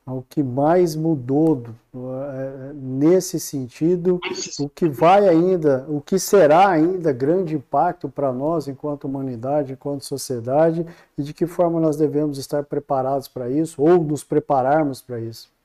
o 0.07 0.23
que 0.23 0.41
mais 0.41 0.95
mudou 0.95 1.65
é, 1.93 2.73
nesse 2.75 3.41
sentido, 3.41 4.21
o 4.61 4.69
que 4.69 4.89
vai 4.89 5.29
ainda, 5.29 5.85
o 5.89 6.01
que 6.01 6.17
será 6.17 6.69
ainda 6.69 7.13
grande 7.13 7.57
impacto 7.57 8.09
para 8.09 8.33
nós 8.33 8.69
enquanto 8.69 9.07
humanidade, 9.07 9.73
enquanto 9.73 10.05
sociedade, 10.05 10.87
e 11.19 11.23
de 11.25 11.35
que 11.35 11.45
forma 11.45 11.81
nós 11.81 11.97
devemos 11.97 12.39
estar 12.39 12.63
preparados 12.63 13.27
para 13.27 13.51
isso 13.51 13.83
ou 13.83 13.99
nos 14.05 14.23
prepararmos 14.23 15.03
para 15.03 15.19
isso? 15.19 15.56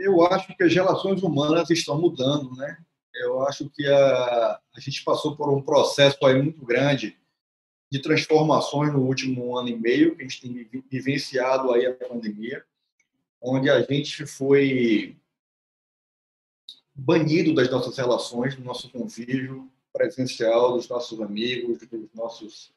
Eu 0.00 0.24
acho 0.26 0.56
que 0.56 0.62
as 0.62 0.72
relações 0.72 1.22
humanas 1.22 1.70
estão 1.70 2.00
mudando, 2.00 2.54
né? 2.56 2.78
eu 3.20 3.42
acho 3.46 3.68
que 3.70 3.86
a, 3.86 4.60
a 4.74 4.80
gente 4.80 5.02
passou 5.04 5.36
por 5.36 5.52
um 5.52 5.62
processo 5.62 6.24
aí 6.24 6.40
muito 6.40 6.64
grande 6.64 7.16
de 7.90 8.00
transformações 8.00 8.92
no 8.92 9.00
último 9.00 9.56
ano 9.56 9.68
e 9.68 9.76
meio, 9.76 10.14
que 10.14 10.22
a 10.22 10.28
gente 10.28 10.40
tem 10.40 10.84
vivenciado 10.90 11.72
aí 11.72 11.86
a 11.86 11.94
pandemia, 11.94 12.64
onde 13.40 13.70
a 13.70 13.80
gente 13.82 14.26
foi 14.26 15.16
banido 16.94 17.54
das 17.54 17.70
nossas 17.70 17.96
relações, 17.96 18.56
do 18.56 18.62
nosso 18.62 18.90
convívio 18.90 19.70
presencial, 19.92 20.72
dos 20.72 20.88
nossos 20.88 21.20
amigos, 21.20 21.78
dos 21.78 22.12
nossos 22.14 22.72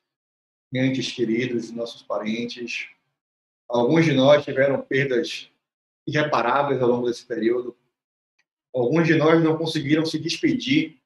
entes 0.73 1.11
queridos, 1.11 1.67
dos 1.67 1.71
nossos 1.71 2.01
parentes. 2.01 2.87
Alguns 3.67 4.05
de 4.05 4.13
nós 4.13 4.45
tiveram 4.45 4.81
perdas 4.81 5.49
irreparáveis 6.07 6.81
ao 6.81 6.89
longo 6.89 7.07
desse 7.07 7.25
período. 7.25 7.77
Alguns 8.73 9.07
de 9.07 9.15
nós 9.15 9.43
não 9.43 9.57
conseguiram 9.57 10.05
se 10.05 10.17
despedir 10.17 11.01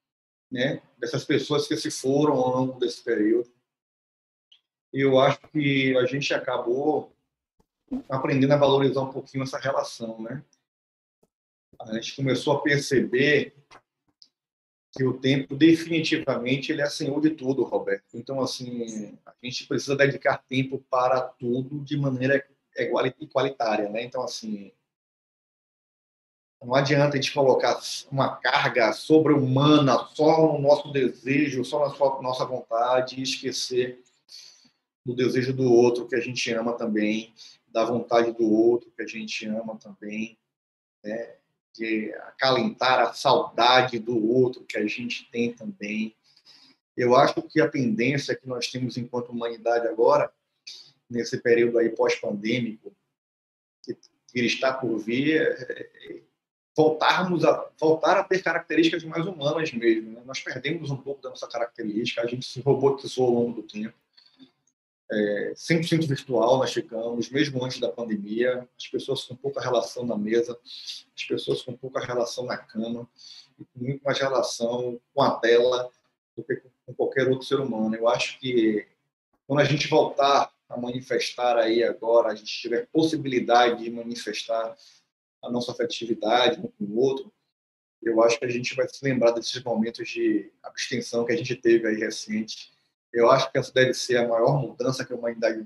né, 0.52 0.82
dessas 0.98 1.24
pessoas 1.24 1.68
que 1.68 1.76
se 1.76 1.90
foram 1.90 2.34
ao 2.34 2.56
longo 2.56 2.80
desse 2.80 3.04
período. 3.04 3.50
E 4.94 5.02
eu 5.02 5.20
acho 5.20 5.40
que 5.52 5.96
a 5.98 6.06
gente 6.06 6.34
acabou 6.34 7.12
aprendendo 8.10 8.54
a 8.54 8.58
valorizar 8.58 9.02
um 9.02 9.12
pouquinho 9.12 9.44
essa 9.44 9.60
relação, 9.60 10.22
né? 10.22 10.44
A 11.82 11.94
gente 11.96 12.16
começou 12.16 12.54
a 12.54 12.62
perceber 12.62 13.54
que 14.94 15.04
o 15.04 15.20
tempo 15.20 15.56
definitivamente 15.56 16.72
ele 16.72 16.82
é 16.82 16.90
senhor 16.90 17.20
de 17.20 17.32
tudo, 17.32 17.64
Roberto. 17.64 18.16
Então 18.16 18.42
assim, 18.42 19.18
a 19.26 19.34
gente 19.44 19.68
precisa 19.68 19.96
dedicar 19.96 20.38
tempo 20.48 20.80
para 20.90 21.20
tudo 21.22 21.84
de 21.84 21.98
maneira 21.98 22.46
igualitária, 23.20 23.90
né? 23.90 24.04
Então 24.04 24.24
assim, 24.24 24.72
não 26.66 26.74
adianta 26.74 27.14
a 27.14 27.22
gente 27.22 27.34
colocar 27.34 27.80
uma 28.12 28.38
carga 28.38 28.92
sobre-humana 28.92 29.98
só 30.14 30.54
no 30.54 30.60
nosso 30.60 30.92
desejo, 30.92 31.64
só 31.64 31.88
na 31.88 32.22
nossa 32.22 32.44
vontade 32.44 33.20
e 33.20 33.24
esquecer 33.24 34.02
do 35.06 35.16
desejo 35.16 35.54
do 35.54 35.72
outro 35.72 36.08
que 36.08 36.16
a 36.16 36.20
gente 36.20 36.52
ama 36.52 36.74
também, 36.74 37.32
da 37.68 37.86
vontade 37.86 38.32
do 38.32 38.52
outro 38.52 38.90
que 38.90 39.04
a 39.04 39.08
gente 39.08 39.46
ama 39.46 39.78
também, 39.78 40.38
né? 41.04 41.36
de 41.72 42.14
acalentar 42.14 43.00
a 43.00 43.14
saudade 43.14 44.00
do 44.00 44.18
outro 44.32 44.64
que 44.64 44.78
a 44.78 44.88
gente 44.88 45.30
tem 45.30 45.54
também. 45.54 46.16
Eu 46.98 47.16
acho 47.16 47.42
que 47.44 47.62
a 47.62 47.70
pendência 47.70 48.36
que 48.36 48.48
nós 48.48 48.72
temos 48.72 48.98
enquanto 48.98 49.30
humanidade 49.30 49.88
agora, 49.88 50.32
nesse 51.10 51.38
período 51.38 51.78
aí 51.78 51.90
pós-pandêmico, 51.90 52.96
que, 53.84 53.94
que 54.32 54.40
está 54.40 54.74
por 54.74 54.98
vir, 54.98 55.42
é, 55.42 55.90
é 56.12 56.25
voltarmos 56.76 57.46
a 57.46 57.70
voltar 57.80 58.18
a 58.18 58.24
ter 58.24 58.44
características 58.44 59.04
mais 59.04 59.26
humanas 59.26 59.72
mesmo. 59.72 60.12
Né? 60.12 60.22
Nós 60.26 60.40
perdemos 60.40 60.92
um 60.92 60.98
pouco 60.98 61.22
da 61.22 61.30
nossa 61.30 61.48
característica, 61.48 62.22
a 62.22 62.28
gente 62.28 62.46
se 62.46 62.60
robotizou 62.62 63.28
ao 63.28 63.34
longo 63.34 63.62
do 63.62 63.64
tempo 63.64 63.94
é, 65.12 65.54
100% 65.56 66.08
virtual 66.08 66.58
nós 66.58 66.74
ficamos, 66.74 67.30
mesmo 67.30 67.64
antes 67.64 67.80
da 67.80 67.90
pandemia, 67.90 68.68
as 68.78 68.88
pessoas 68.88 69.24
com 69.24 69.36
pouca 69.36 69.62
relação 69.62 70.06
na 70.06 70.18
mesa, 70.18 70.58
as 71.16 71.24
pessoas 71.24 71.62
com 71.62 71.74
pouca 71.74 72.00
relação 72.00 72.46
na 72.46 72.58
cama, 72.58 73.08
e 73.60 73.64
com 73.66 73.80
muito 73.80 74.04
mais 74.04 74.20
relação 74.20 75.00
com 75.14 75.22
a 75.22 75.36
tela 75.38 75.90
do 76.36 76.44
que 76.44 76.62
com 76.86 76.94
qualquer 76.94 77.28
outro 77.28 77.48
ser 77.48 77.60
humano. 77.60 77.96
Eu 77.96 78.08
acho 78.08 78.40
que 78.40 78.86
quando 79.48 79.60
a 79.60 79.66
gente 79.66 79.88
voltar 79.88 80.52
a 80.68 80.78
manifestar 80.78 81.58
aí 81.58 81.84
agora, 81.84 82.30
a 82.30 82.36
gente 82.36 82.52
tiver 82.52 82.88
possibilidade 82.88 83.84
de 83.84 83.92
manifestar 83.92 84.76
a 85.46 85.52
nossa 85.52 85.72
afetividade 85.72 86.60
um 86.60 86.68
com 86.68 86.94
o 86.94 86.98
outro, 86.98 87.32
eu 88.02 88.22
acho 88.22 88.38
que 88.38 88.46
a 88.46 88.50
gente 88.50 88.76
vai 88.76 88.88
se 88.88 89.04
lembrar 89.04 89.32
desses 89.32 89.62
momentos 89.64 90.08
de 90.08 90.52
abstenção 90.62 91.26
que 91.26 91.34
a 91.34 91.38
gente 91.38 91.56
teve 91.56 91.88
aí 91.88 91.96
recente, 91.96 92.72
eu 93.12 93.32
acho 93.32 93.52
que 93.52 93.58
essa 93.58 93.74
deve 93.74 93.94
ser 93.94 94.18
a 94.18 94.28
maior 94.28 94.62
mudança 94.62 95.06
que 95.06 95.14
a 95.14 95.16
humanidade 95.16 95.66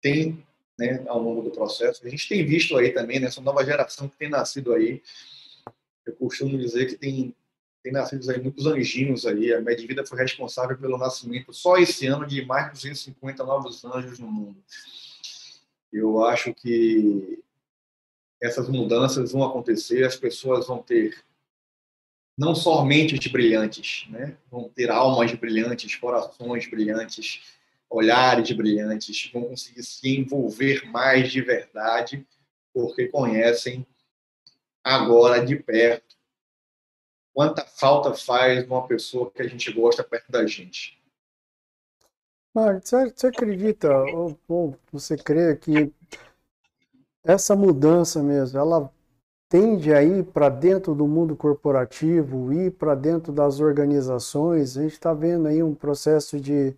tem 0.00 0.44
né, 0.78 1.02
ao 1.08 1.20
longo 1.20 1.42
do 1.42 1.50
processo. 1.50 2.06
A 2.06 2.08
gente 2.08 2.28
tem 2.28 2.44
visto 2.44 2.76
aí 2.76 2.92
também, 2.92 3.18
nessa 3.18 3.40
né, 3.40 3.44
nova 3.46 3.64
geração 3.64 4.08
que 4.08 4.18
tem 4.18 4.28
nascido 4.28 4.74
aí, 4.74 5.02
eu 6.04 6.12
costumo 6.14 6.58
dizer 6.58 6.86
que 6.86 6.96
tem, 6.96 7.34
tem 7.82 7.92
nascido 7.92 8.30
aí 8.30 8.40
muitos 8.40 8.66
anjinhos 8.66 9.24
aí. 9.24 9.52
A 9.54 9.60
Média 9.60 9.86
Vida 9.86 10.04
foi 10.04 10.18
responsável 10.18 10.76
pelo 10.76 10.98
nascimento, 10.98 11.52
só 11.52 11.78
esse 11.78 12.06
ano, 12.06 12.26
de 12.26 12.44
mais 12.44 12.66
de 12.66 12.72
250 12.72 13.42
novos 13.44 13.82
anjos 13.84 14.18
no 14.18 14.30
mundo. 14.30 14.62
Eu 15.90 16.22
acho 16.24 16.52
que 16.52 17.42
essas 18.42 18.68
mudanças 18.68 19.32
vão 19.32 19.42
acontecer, 19.44 20.04
as 20.04 20.16
pessoas 20.16 20.66
vão 20.66 20.82
ter 20.82 21.24
não 22.36 22.54
somente 22.54 23.18
de 23.18 23.28
brilhantes, 23.28 24.06
né? 24.10 24.36
vão 24.50 24.68
ter 24.68 24.90
almas 24.90 25.32
brilhantes, 25.32 25.94
corações 25.94 26.68
brilhantes, 26.68 27.42
olhares 27.88 28.50
brilhantes, 28.50 29.30
vão 29.32 29.44
conseguir 29.44 29.84
se 29.84 30.18
envolver 30.18 30.84
mais 30.90 31.30
de 31.30 31.40
verdade, 31.40 32.26
porque 32.72 33.06
conhecem 33.06 33.86
agora 34.82 35.44
de 35.44 35.56
perto 35.56 36.14
quanta 37.34 37.64
falta 37.64 38.14
faz 38.14 38.64
uma 38.64 38.86
pessoa 38.86 39.30
que 39.30 39.42
a 39.42 39.48
gente 39.48 39.70
gosta 39.72 40.04
perto 40.04 40.30
da 40.30 40.46
gente. 40.46 40.96
Marcos, 42.54 42.90
você 42.90 43.26
acredita, 43.26 43.92
ou, 43.92 44.38
ou 44.46 44.78
você 44.92 45.16
crê 45.16 45.56
que 45.56 45.92
essa 47.24 47.56
mudança 47.56 48.22
mesmo, 48.22 48.58
ela 48.58 48.90
tende 49.48 49.92
a 49.94 50.02
ir 50.02 50.24
para 50.24 50.48
dentro 50.48 50.94
do 50.94 51.06
mundo 51.06 51.36
corporativo, 51.36 52.52
ir 52.52 52.72
para 52.72 52.94
dentro 52.94 53.32
das 53.32 53.60
organizações. 53.60 54.76
A 54.76 54.82
gente 54.82 54.92
está 54.92 55.14
vendo 55.14 55.46
aí 55.48 55.62
um 55.62 55.74
processo 55.74 56.40
de, 56.40 56.74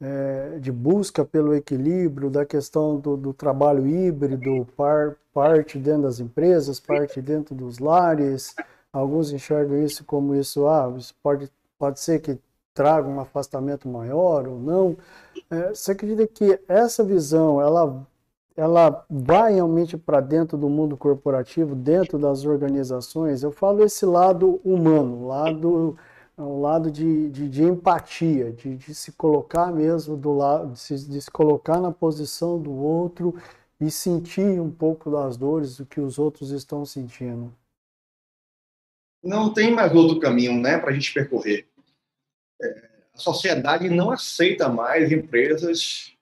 é, 0.00 0.58
de 0.60 0.72
busca 0.72 1.24
pelo 1.24 1.54
equilíbrio 1.54 2.28
da 2.28 2.44
questão 2.44 2.98
do, 2.98 3.16
do 3.16 3.32
trabalho 3.32 3.86
híbrido, 3.86 4.66
par, 4.76 5.16
parte 5.32 5.78
dentro 5.78 6.02
das 6.02 6.20
empresas, 6.20 6.80
parte 6.80 7.22
dentro 7.22 7.54
dos 7.54 7.78
lares. 7.78 8.54
Alguns 8.92 9.32
enxergam 9.32 9.82
isso 9.82 10.04
como 10.04 10.34
isso, 10.34 10.66
ah, 10.66 10.92
isso 10.96 11.14
pode, 11.22 11.50
pode 11.78 12.00
ser 12.00 12.20
que 12.20 12.38
traga 12.74 13.08
um 13.08 13.20
afastamento 13.20 13.88
maior 13.88 14.48
ou 14.48 14.58
não. 14.58 14.96
É, 15.50 15.68
você 15.70 15.92
acredita 15.92 16.26
que 16.26 16.60
essa 16.68 17.04
visão 17.04 17.60
ela 17.60 18.06
ela 18.56 19.04
vai 19.10 19.54
realmente 19.54 19.98
para 19.98 20.20
dentro 20.20 20.56
do 20.56 20.68
mundo 20.68 20.96
corporativo, 20.96 21.74
dentro 21.74 22.18
das 22.18 22.46
organizações, 22.46 23.42
eu 23.42 23.52
falo 23.52 23.84
esse 23.84 24.06
lado 24.06 24.60
humano, 24.64 25.26
lado, 25.26 25.98
o 26.38 26.60
lado 26.60 26.90
de, 26.90 27.28
de, 27.28 27.48
de 27.50 27.62
empatia, 27.62 28.50
de, 28.52 28.76
de, 28.76 28.94
se 28.94 29.12
colocar 29.12 29.70
mesmo 29.70 30.16
do 30.16 30.32
lado, 30.32 30.72
de 30.72 30.78
se, 30.78 31.06
de 31.06 31.20
se 31.20 31.30
colocar 31.30 31.80
na 31.80 31.92
posição 31.92 32.58
do 32.58 32.72
outro 32.72 33.34
e 33.78 33.90
sentir 33.90 34.58
um 34.58 34.70
pouco 34.70 35.10
das 35.10 35.36
dores 35.36 35.76
do 35.76 35.84
que 35.84 36.00
os 36.00 36.18
outros 36.18 36.50
estão 36.50 36.82
sentindo. 36.86 37.54
Não 39.22 39.52
tem 39.52 39.74
mais 39.74 39.94
outro 39.94 40.18
caminho, 40.18 40.58
né, 40.58 40.78
para 40.78 40.90
a 40.90 40.94
gente 40.94 41.12
percorrer. 41.12 41.66
É, 42.62 42.88
a 43.12 43.18
sociedade 43.18 43.90
não 43.90 44.10
aceita 44.10 44.66
mais 44.68 45.12
empresas 45.12 46.15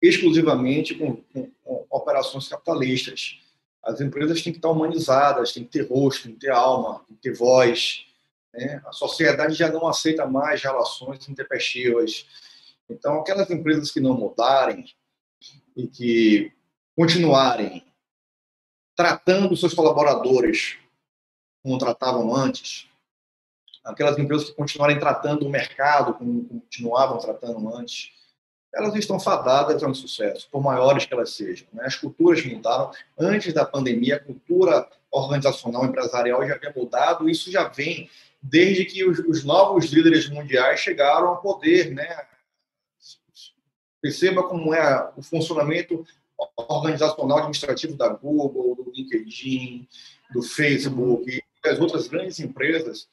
exclusivamente 0.00 0.94
com, 0.94 1.16
com, 1.16 1.50
com, 1.62 1.86
operações 1.90 2.48
capitalistas. 2.48 3.38
As 3.82 4.00
empresas 4.00 4.42
têm 4.42 4.52
que 4.52 4.58
estar 4.58 4.70
humanizadas, 4.70 5.52
têm 5.52 5.64
que 5.64 5.70
ter 5.70 5.88
rosto, 5.88 6.24
têm 6.24 6.32
que 6.32 6.40
ter 6.40 6.50
alma, 6.50 7.04
têm 7.06 7.16
que 7.16 7.22
ter 7.22 7.34
voz. 7.34 8.06
Né? 8.52 8.82
A 8.86 8.92
sociedade 8.92 9.54
já 9.54 9.70
não 9.70 9.86
aceita 9.86 10.26
mais 10.26 10.62
relações 10.62 11.28
intempestivas. 11.28 12.26
Então, 12.88 13.20
aquelas 13.20 13.50
empresas 13.50 13.90
que 13.90 14.00
não 14.00 14.14
mudarem 14.14 14.84
e 15.76 15.86
que 15.86 16.52
continuarem 16.96 17.84
tratando 18.96 19.56
seus 19.56 19.72
colaboradores 19.72 20.76
como 21.62 21.78
tratavam 21.78 22.34
antes, 22.34 22.86
aquelas 23.84 24.18
empresas 24.18 24.50
que 24.50 24.56
continuarem 24.56 24.98
tratando 24.98 25.46
o 25.46 25.50
mercado 25.50 26.14
como 26.14 26.44
continuavam 26.44 27.18
tratando 27.18 27.74
antes, 27.74 28.12
elas 28.74 28.94
estão 28.94 29.18
fadadas 29.18 29.82
ao 29.82 29.94
sucesso, 29.94 30.48
por 30.50 30.62
maiores 30.62 31.04
que 31.04 31.12
elas 31.12 31.30
sejam. 31.30 31.66
Né? 31.72 31.84
As 31.84 31.96
culturas 31.96 32.44
mudaram. 32.44 32.90
Antes 33.18 33.52
da 33.52 33.64
pandemia, 33.64 34.16
a 34.16 34.20
cultura 34.20 34.88
organizacional, 35.10 35.84
empresarial 35.84 36.46
já 36.46 36.54
havia 36.54 36.72
mudado. 36.74 37.28
Isso 37.28 37.50
já 37.50 37.68
vem 37.68 38.08
desde 38.40 38.84
que 38.84 39.04
os, 39.04 39.18
os 39.20 39.44
novos 39.44 39.86
líderes 39.86 40.28
mundiais 40.28 40.80
chegaram 40.80 41.28
ao 41.28 41.42
poder. 41.42 41.92
Né? 41.92 42.08
Perceba 44.00 44.44
como 44.44 44.72
é 44.72 45.10
o 45.16 45.22
funcionamento 45.22 46.06
organizacional 46.56 47.38
administrativo 47.38 47.96
da 47.96 48.08
Google, 48.08 48.76
do 48.76 48.92
LinkedIn, 48.94 49.86
do 50.32 50.42
Facebook, 50.42 51.42
as 51.68 51.78
outras 51.78 52.08
grandes 52.08 52.40
empresas, 52.40 53.06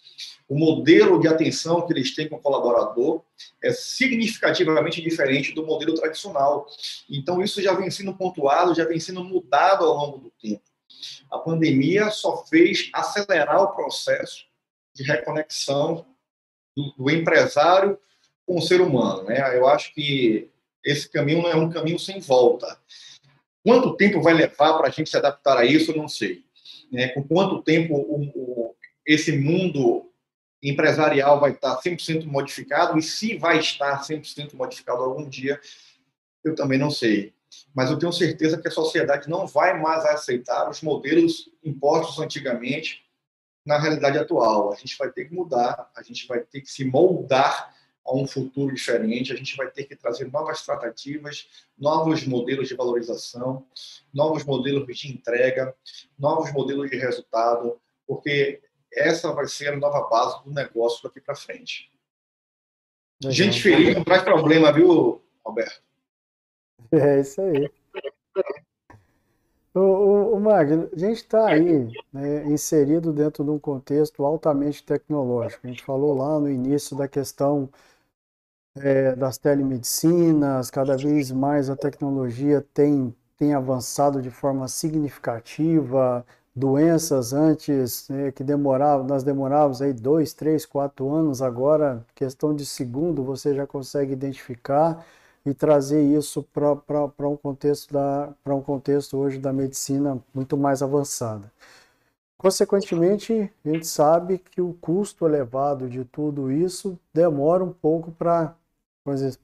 o 0.48 0.58
modelo 0.58 1.20
de 1.20 1.28
atenção 1.28 1.86
que 1.86 1.92
eles 1.92 2.16
têm 2.16 2.30
com 2.30 2.38
o 2.38 2.42
colaborador 2.42 3.22
é 3.62 3.72
significativamente 3.74 5.02
diferente 5.02 5.54
do 5.54 5.66
modelo 5.66 5.94
tradicional. 5.96 6.66
Então, 7.10 7.42
isso 7.42 7.62
já 7.62 7.74
vem 7.74 7.92
sendo 7.92 8.16
pontuado, 8.16 8.74
já 8.74 8.86
vem 8.86 9.00
sendo 9.00 9.24
mudado 9.24 9.86
ao 9.86 9.94
longo 9.94 10.18
do 10.20 10.32
tempo. 10.42 10.64
A 11.30 11.38
pandemia 11.38 12.10
só 12.10 12.46
fez 12.46 12.90
acelerar 12.94 13.62
o 13.62 13.76
processo 13.76 14.46
de 14.96 15.04
reconexão 15.04 16.06
do, 16.76 16.94
do 16.98 17.10
empresário 17.10 18.00
com 18.46 18.58
o 18.58 18.62
ser 18.62 18.80
humano. 18.80 19.24
Né? 19.24 19.58
Eu 19.58 19.68
acho 19.68 19.94
que 19.94 20.50
esse 20.84 21.10
caminho 21.10 21.42
não 21.44 21.50
é 21.50 21.56
um 21.56 21.70
caminho 21.70 22.00
sem 22.00 22.20
volta. 22.20 22.80
Quanto 23.64 23.98
tempo 23.98 24.22
vai 24.22 24.34
levar 24.34 24.78
para 24.78 24.88
a 24.88 24.90
gente 24.90 25.10
se 25.10 25.18
adaptar 25.18 25.58
a 25.58 25.66
isso, 25.66 25.92
eu 25.92 25.98
não 25.98 26.08
sei. 26.08 26.47
Né? 26.92 27.10
Com 27.10 27.24
quanto 27.24 27.64
tempo 27.64 27.96
o, 27.96 28.22
o, 28.36 28.76
esse 29.06 29.38
mundo 29.38 30.12
empresarial 30.62 31.40
vai 31.40 31.52
estar 31.52 31.80
100% 31.80 32.26
modificado 32.26 32.98
e 32.98 33.02
se 33.02 33.38
vai 33.38 33.60
estar 33.60 34.02
100% 34.02 34.54
modificado 34.54 35.04
algum 35.04 35.28
dia, 35.28 35.60
eu 36.44 36.56
também 36.56 36.80
não 36.80 36.90
sei. 36.90 37.34
Mas 37.74 37.90
eu 37.90 37.98
tenho 37.98 38.12
certeza 38.12 38.60
que 38.60 38.68
a 38.68 38.72
sociedade 38.72 39.30
não 39.30 39.48
vai 39.48 39.80
mais 39.80 40.04
aceitar 40.06 40.70
os 40.70 40.82
modelos 40.82 41.50
impostos 41.64 42.20
antigamente 42.20 43.04
na 43.66 43.78
realidade 43.78 44.18
atual. 44.18 44.74
A 44.74 44.76
gente 44.76 44.98
vai 44.98 45.12
ter 45.12 45.26
que 45.26 45.34
mudar, 45.34 45.90
a 45.96 46.02
gente 46.02 46.28
vai 46.28 46.40
ter 46.40 46.62
que 46.62 46.72
se 46.72 46.86
moldar 46.86 47.76
a 48.08 48.16
um 48.16 48.26
futuro 48.26 48.74
diferente, 48.74 49.34
a 49.34 49.36
gente 49.36 49.56
vai 49.58 49.70
ter 49.70 49.84
que 49.84 49.96
trazer 49.96 50.32
novas 50.32 50.66
tratativas, 50.66 51.50
novos 51.78 52.26
modelos 52.26 52.70
de 52.70 52.76
valorização, 52.76 53.68
novos 54.14 54.46
modelos 54.46 54.98
de 54.98 55.12
entrega, 55.12 55.76
novos 56.18 56.52
modelos 56.54 56.90
de 56.90 56.96
resultado, 56.96 57.80
porque 58.08 58.62
essa 58.94 59.34
vai 59.34 59.46
ser 59.46 59.74
a 59.74 59.76
nova 59.76 60.08
base 60.08 60.42
do 60.46 60.52
negócio 60.52 61.04
daqui 61.04 61.20
para 61.20 61.36
frente. 61.36 61.92
Legal. 63.22 63.34
Gente 63.34 63.62
feliz 63.62 63.96
não 63.96 64.04
traz 64.04 64.24
problema, 64.24 64.72
viu, 64.72 65.22
Roberto? 65.46 65.82
É 66.92 67.20
isso 67.20 67.42
aí. 67.42 67.70
O, 69.74 69.80
o, 69.80 70.36
o 70.36 70.40
Magno, 70.40 70.90
a 70.94 70.98
gente 70.98 71.18
está 71.18 71.48
aí 71.48 71.92
né, 72.14 72.46
inserido 72.46 73.12
dentro 73.12 73.44
de 73.44 73.50
um 73.50 73.60
contexto 73.60 74.24
altamente 74.24 74.84
tecnológico. 74.84 75.68
A 75.68 75.70
gente 75.70 75.84
falou 75.84 76.16
lá 76.18 76.40
no 76.40 76.50
início 76.50 76.96
da 76.96 77.08
questão 77.08 77.70
é, 78.82 79.16
das 79.16 79.38
telemedicinas, 79.38 80.70
cada 80.70 80.96
vez 80.98 81.32
mais 81.32 81.70
a 81.70 81.76
tecnologia 81.76 82.66
tem, 82.74 83.14
tem 83.38 83.54
avançado 83.54 84.22
de 84.22 84.30
forma 84.30 84.68
significativa, 84.68 86.26
doenças 86.56 87.34
antes 87.34 88.10
né, 88.10 88.32
que 88.32 88.44
demoravam, 88.44 89.06
nós 89.06 89.24
demorávamos 89.24 89.82
aí 89.82 89.94
dois, 89.94 90.34
três, 90.34 90.66
quatro 90.66 91.14
anos, 91.14 91.42
agora 91.42 92.04
questão 92.16 92.56
de 92.56 92.66
segundo 92.66 93.24
você 93.24 93.54
já 93.54 93.68
consegue 93.68 94.14
identificar 94.14 95.06
e 95.46 95.54
trazer 95.54 96.02
isso 96.02 96.44
para 96.44 97.30
um 97.30 97.38
contexto 97.38 97.94
da 97.94 98.34
para 98.44 98.56
um 98.56 98.62
contexto 98.62 99.18
hoje 99.18 99.38
da 99.38 99.54
medicina 99.54 100.20
muito 100.34 100.58
mais 100.58 100.82
avançada. 100.82 101.52
Consequentemente, 102.38 103.52
a 103.66 103.70
gente 103.70 103.88
sabe 103.88 104.38
que 104.38 104.62
o 104.62 104.74
custo 104.74 105.26
elevado 105.26 105.90
de 105.90 106.06
tudo 106.06 106.52
isso 106.52 107.00
demora 107.14 107.64
um 107.64 107.74
pouco 107.74 108.12
para 108.12 108.56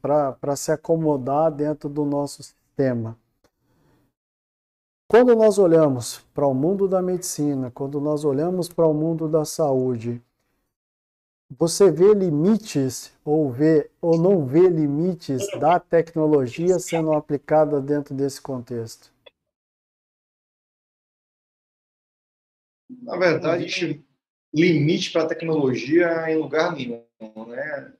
para 0.01 0.55
se 0.55 0.71
acomodar 0.71 1.51
dentro 1.51 1.89
do 1.89 2.05
nosso 2.05 2.43
sistema. 2.43 3.17
Quando 5.09 5.35
nós 5.35 5.59
olhamos 5.59 6.19
para 6.33 6.47
o 6.47 6.53
mundo 6.53 6.87
da 6.87 7.01
medicina, 7.01 7.69
quando 7.69 8.01
nós 8.01 8.25
olhamos 8.25 8.67
para 8.67 8.87
o 8.87 8.93
mundo 8.93 9.27
da 9.27 9.45
saúde, 9.45 10.21
você 11.57 11.91
vê 11.91 12.13
limites 12.13 13.13
ou 13.23 13.51
vê 13.51 13.91
ou 14.01 14.17
não 14.17 14.45
vê 14.45 14.67
limites 14.67 15.47
da 15.59 15.79
tecnologia 15.79 16.79
sendo 16.79 17.13
aplicada 17.13 17.79
dentro 17.79 18.15
desse 18.15 18.41
contexto? 18.41 19.13
Na 23.03 23.17
verdade, 23.17 24.03
limite 24.53 25.11
para 25.11 25.23
a 25.23 25.27
tecnologia 25.27 26.29
em 26.29 26.37
lugar 26.37 26.73
nenhum, 26.73 27.05
né? 27.47 27.93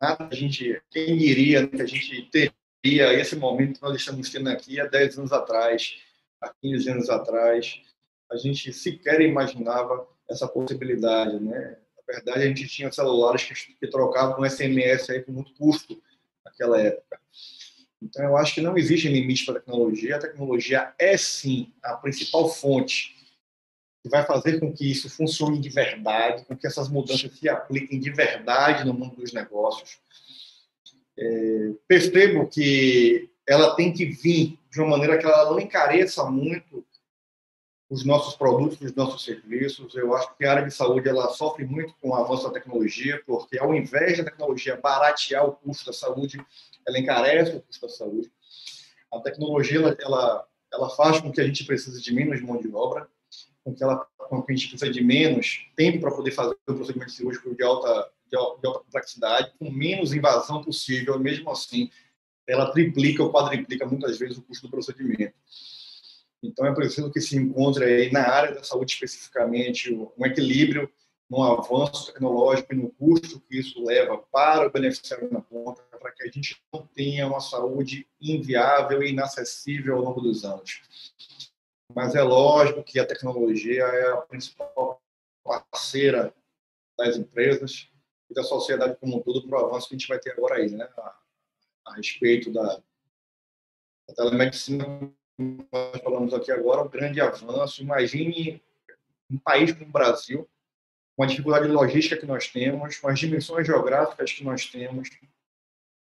Nada 0.00 0.28
a 0.30 0.34
gente, 0.34 0.80
quem 0.90 1.16
diria 1.16 1.66
que 1.66 1.80
a 1.80 1.86
gente 1.86 2.28
teria 2.30 3.12
esse 3.14 3.36
momento 3.36 3.78
que 3.78 3.82
nós 3.82 3.96
estamos 3.96 4.30
tendo 4.30 4.48
aqui 4.48 4.80
há 4.80 4.86
10 4.86 5.18
anos 5.18 5.32
atrás, 5.32 5.96
há 6.40 6.52
15 6.60 6.90
anos 6.90 7.10
atrás, 7.10 7.80
a 8.30 8.36
gente 8.36 8.72
sequer 8.72 9.20
imaginava 9.20 10.08
essa 10.28 10.48
possibilidade, 10.48 11.38
né? 11.38 11.76
Na 11.96 12.14
verdade, 12.14 12.42
a 12.42 12.46
gente 12.46 12.66
tinha 12.68 12.90
celulares 12.90 13.44
que, 13.44 13.54
que 13.74 13.86
trocavam 13.86 14.48
SMS 14.48 15.10
aí 15.10 15.22
com 15.22 15.32
muito 15.32 15.54
custo 15.54 16.00
naquela 16.44 16.80
época. 16.80 17.18
Então, 18.02 18.24
eu 18.24 18.36
acho 18.36 18.54
que 18.54 18.60
não 18.60 18.76
existe 18.76 19.08
limite 19.08 19.46
para 19.46 19.56
a 19.56 19.60
tecnologia. 19.60 20.16
A 20.16 20.20
tecnologia 20.20 20.94
é, 20.98 21.16
sim, 21.16 21.72
a 21.82 21.94
principal 21.96 22.48
fonte 22.48 23.14
que 24.04 24.10
vai 24.10 24.22
fazer 24.22 24.60
com 24.60 24.70
que 24.70 24.90
isso 24.90 25.08
funcione 25.08 25.58
de 25.58 25.70
verdade, 25.70 26.44
com 26.44 26.54
que 26.54 26.66
essas 26.66 26.90
mudanças 26.90 27.32
se 27.38 27.48
apliquem 27.48 27.98
de 27.98 28.10
verdade 28.10 28.84
no 28.84 28.92
mundo 28.92 29.16
dos 29.16 29.32
negócios. 29.32 29.98
É, 31.16 31.70
percebo 31.88 32.46
que 32.46 33.30
ela 33.46 33.74
tem 33.74 33.94
que 33.94 34.04
vir 34.04 34.58
de 34.70 34.78
uma 34.78 34.90
maneira 34.90 35.16
que 35.16 35.24
ela 35.24 35.50
não 35.50 35.58
encareça 35.58 36.22
muito 36.24 36.84
os 37.88 38.04
nossos 38.04 38.34
produtos, 38.36 38.78
os 38.82 38.94
nossos 38.94 39.24
serviços. 39.24 39.94
Eu 39.94 40.14
acho 40.14 40.36
que 40.36 40.44
a 40.44 40.50
área 40.50 40.66
de 40.66 40.74
saúde 40.74 41.08
ela 41.08 41.30
sofre 41.30 41.64
muito 41.64 41.94
com 41.98 42.10
o 42.10 42.14
avanço 42.14 42.44
da 42.44 42.52
tecnologia, 42.52 43.22
porque 43.26 43.58
ao 43.58 43.74
invés 43.74 44.18
da 44.18 44.24
tecnologia 44.24 44.76
baratear 44.76 45.46
o 45.46 45.52
custo 45.52 45.86
da 45.86 45.94
saúde, 45.94 46.44
ela 46.86 46.98
encarece 46.98 47.56
o 47.56 47.62
custo 47.62 47.86
da 47.86 47.92
saúde. 47.92 48.30
A 49.10 49.18
tecnologia 49.20 49.78
ela, 49.78 49.96
ela, 49.98 50.46
ela 50.70 50.90
faz 50.90 51.22
com 51.22 51.32
que 51.32 51.40
a 51.40 51.46
gente 51.46 51.64
precise 51.64 52.02
de 52.02 52.12
menos 52.12 52.42
mão 52.42 52.58
de 52.58 52.70
obra, 52.74 53.08
com 53.64 53.74
que, 53.74 53.82
ela, 53.82 54.06
com 54.18 54.42
que 54.42 54.52
a 54.52 54.56
gente 54.56 54.68
precisa 54.68 54.92
de 54.92 55.02
menos 55.02 55.66
tempo 55.74 56.00
para 56.00 56.10
poder 56.10 56.30
fazer 56.30 56.54
o 56.68 56.74
procedimento 56.74 57.10
cirúrgico 57.10 57.54
de 57.54 57.62
alta, 57.64 58.10
de, 58.30 58.36
alta 58.36 58.80
complexidade, 58.80 59.52
com 59.58 59.70
menos 59.70 60.12
invasão 60.12 60.62
possível, 60.62 61.18
mesmo 61.18 61.50
assim, 61.50 61.90
ela 62.46 62.70
triplica 62.70 63.22
ou 63.22 63.32
quadriplica 63.32 63.86
muitas 63.86 64.18
vezes 64.18 64.36
o 64.36 64.42
custo 64.42 64.66
do 64.66 64.70
procedimento. 64.70 65.34
Então, 66.42 66.66
é 66.66 66.74
preciso 66.74 67.10
que 67.10 67.22
se 67.22 67.36
encontre 67.38 67.84
aí 67.84 68.12
na 68.12 68.28
área 68.28 68.54
da 68.54 68.62
saúde 68.62 68.92
especificamente 68.92 69.90
um 69.94 70.26
equilíbrio 70.26 70.90
no 71.30 71.42
avanço 71.42 72.12
tecnológico 72.12 72.74
e 72.74 72.76
no 72.76 72.90
custo 72.90 73.40
que 73.40 73.58
isso 73.58 73.82
leva 73.82 74.18
para 74.18 74.66
o 74.66 74.70
beneficiário 74.70 75.32
na 75.32 75.40
ponta, 75.40 75.82
para 75.98 76.12
que 76.12 76.22
a 76.22 76.26
gente 76.26 76.60
não 76.70 76.86
tenha 76.94 77.26
uma 77.26 77.40
saúde 77.40 78.06
inviável 78.20 79.02
e 79.02 79.10
inacessível 79.10 79.96
ao 79.96 80.02
longo 80.02 80.20
dos 80.20 80.44
anos. 80.44 80.82
Mas 81.94 82.14
é 82.14 82.22
lógico 82.22 82.82
que 82.82 82.98
a 82.98 83.06
tecnologia 83.06 83.84
é 83.84 84.12
a 84.12 84.16
principal 84.18 85.00
parceira 85.44 86.34
das 86.98 87.16
empresas 87.16 87.88
e 88.30 88.34
da 88.34 88.42
sociedade 88.42 88.96
como 88.96 89.18
um 89.18 89.22
todo 89.22 89.46
para 89.46 89.62
o 89.62 89.66
avanço 89.66 89.88
que 89.88 89.94
a 89.94 89.98
gente 89.98 90.08
vai 90.08 90.18
ter 90.18 90.32
agora 90.32 90.56
aí, 90.56 90.70
né? 90.70 90.88
A, 90.96 91.16
a 91.86 91.94
respeito 91.94 92.50
da, 92.50 92.82
da 94.08 94.14
telemedicina 94.14 94.84
nós 95.36 96.00
falamos 96.02 96.32
aqui 96.32 96.52
agora, 96.52 96.82
um 96.82 96.88
grande 96.88 97.20
avanço. 97.20 97.82
Imagine 97.82 98.62
um 99.30 99.38
país 99.38 99.72
como 99.72 99.86
o 99.86 99.92
Brasil, 99.92 100.48
com 101.16 101.24
a 101.24 101.26
dificuldade 101.26 101.66
logística 101.66 102.16
que 102.16 102.26
nós 102.26 102.48
temos, 102.48 102.98
com 102.98 103.08
as 103.08 103.18
dimensões 103.18 103.66
geográficas 103.66 104.32
que 104.32 104.44
nós 104.44 104.66
temos, 104.66 105.10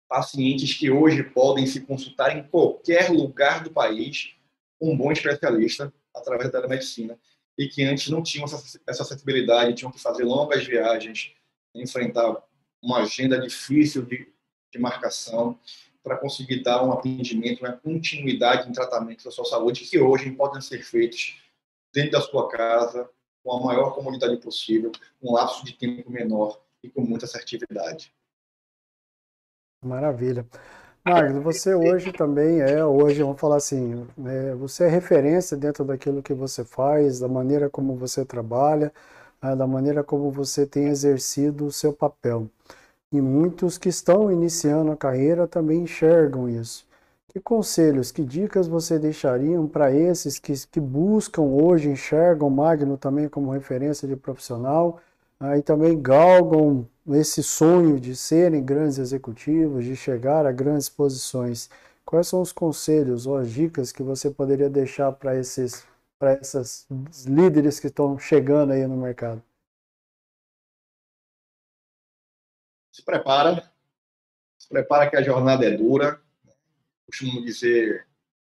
pacientes 0.08 0.74
que 0.74 0.90
hoje 0.90 1.24
podem 1.24 1.66
se 1.66 1.82
consultar 1.82 2.38
em 2.38 2.48
qualquer 2.48 3.10
lugar 3.10 3.64
do 3.64 3.72
país 3.72 4.37
um 4.80 4.96
bom 4.96 5.12
especialista 5.12 5.94
através 6.14 6.52
da 6.52 6.60
telemedicina 6.60 7.18
e 7.58 7.68
que 7.68 7.84
antes 7.84 8.10
não 8.10 8.22
tinham 8.22 8.46
essa 8.46 9.04
acessibilidade, 9.04 9.74
tinham 9.74 9.92
que 9.92 10.00
fazer 10.00 10.24
longas 10.24 10.66
viagens, 10.66 11.34
enfrentar 11.74 12.44
uma 12.82 13.00
agenda 13.00 13.40
difícil 13.40 14.04
de, 14.04 14.32
de 14.72 14.80
marcação 14.80 15.60
para 16.04 16.18
conseguir 16.18 16.62
dar 16.62 16.86
um 16.86 16.92
atendimento, 16.92 17.60
uma 17.62 17.74
continuidade 17.74 18.70
em 18.70 18.72
tratamento 18.72 19.24
da 19.24 19.32
sua 19.32 19.46
saúde, 19.46 19.86
que 19.86 20.00
hoje 20.00 20.32
podem 20.32 20.62
ser 20.62 20.84
feitos 20.84 21.42
dentro 21.94 22.12
da 22.12 22.22
sua 22.22 22.48
casa, 22.48 23.10
com 23.44 23.54
a 23.54 23.62
maior 23.62 23.94
comodidade 23.94 24.38
possível, 24.38 24.92
um 25.22 25.34
lapso 25.34 25.66
de 25.66 25.74
tempo 25.74 26.10
menor 26.10 26.62
e 26.84 26.90
com 26.90 27.02
muita 27.02 27.26
assertividade. 27.26 28.14
Maravilha. 29.84 30.48
Magno, 31.08 31.42
você 31.42 31.74
hoje 31.74 32.12
também 32.12 32.60
é, 32.60 32.84
hoje 32.84 33.24
vamos 33.24 33.40
falar 33.40 33.56
assim, 33.56 34.06
é, 34.26 34.54
você 34.56 34.84
é 34.84 34.88
referência 34.90 35.56
dentro 35.56 35.86
daquilo 35.86 36.22
que 36.22 36.34
você 36.34 36.66
faz, 36.66 37.20
da 37.20 37.30
maneira 37.30 37.70
como 37.70 37.96
você 37.96 38.26
trabalha, 38.26 38.92
né, 39.42 39.56
da 39.56 39.66
maneira 39.66 40.04
como 40.04 40.30
você 40.30 40.66
tem 40.66 40.88
exercido 40.88 41.66
o 41.66 41.72
seu 41.72 41.94
papel. 41.94 42.50
E 43.10 43.22
muitos 43.22 43.78
que 43.78 43.88
estão 43.88 44.30
iniciando 44.30 44.92
a 44.92 44.98
carreira 44.98 45.48
também 45.48 45.84
enxergam 45.84 46.50
isso. 46.50 46.86
Que 47.30 47.40
conselhos, 47.40 48.12
que 48.12 48.24
dicas 48.26 48.68
você 48.68 49.00
deixariam 49.00 49.66
para 49.66 49.90
esses 49.94 50.38
que, 50.38 50.54
que 50.68 50.80
buscam 50.82 51.44
hoje, 51.44 51.90
enxergam 51.90 52.50
Magno 52.50 52.98
também 52.98 53.30
como 53.30 53.52
referência 53.52 54.08
de 54.10 54.18
profissional 54.18 55.00
e 55.58 55.62
também 55.62 56.02
galgam 56.02 56.88
esse 57.10 57.44
sonho 57.44 58.00
de 58.00 58.16
serem 58.16 58.64
grandes 58.64 58.98
executivos, 58.98 59.86
de 59.86 59.96
chegar 59.96 60.46
a 60.46 60.52
grandes 60.52 60.90
posições? 60.90 61.70
Quais 62.06 62.28
são 62.28 62.42
os 62.42 62.52
conselhos 62.52 63.26
ou 63.28 63.38
as 63.38 63.50
dicas 63.52 63.92
que 63.92 64.04
você 64.04 64.32
poderia 64.32 64.70
deixar 64.70 65.12
para 65.12 65.36
esses 65.36 65.86
para 66.20 66.32
essas 66.32 66.88
líderes 67.28 67.80
que 67.80 67.88
estão 67.88 68.18
chegando 68.18 68.74
aí 68.74 68.88
no 68.88 68.98
mercado? 68.98 69.44
se 72.98 73.04
prepara, 73.04 73.72
se 74.58 74.68
prepara 74.68 75.08
que 75.08 75.16
a 75.16 75.22
jornada 75.22 75.64
é 75.64 75.70
dura. 75.70 76.20
Costumo 77.06 77.46
dizer 77.46 78.08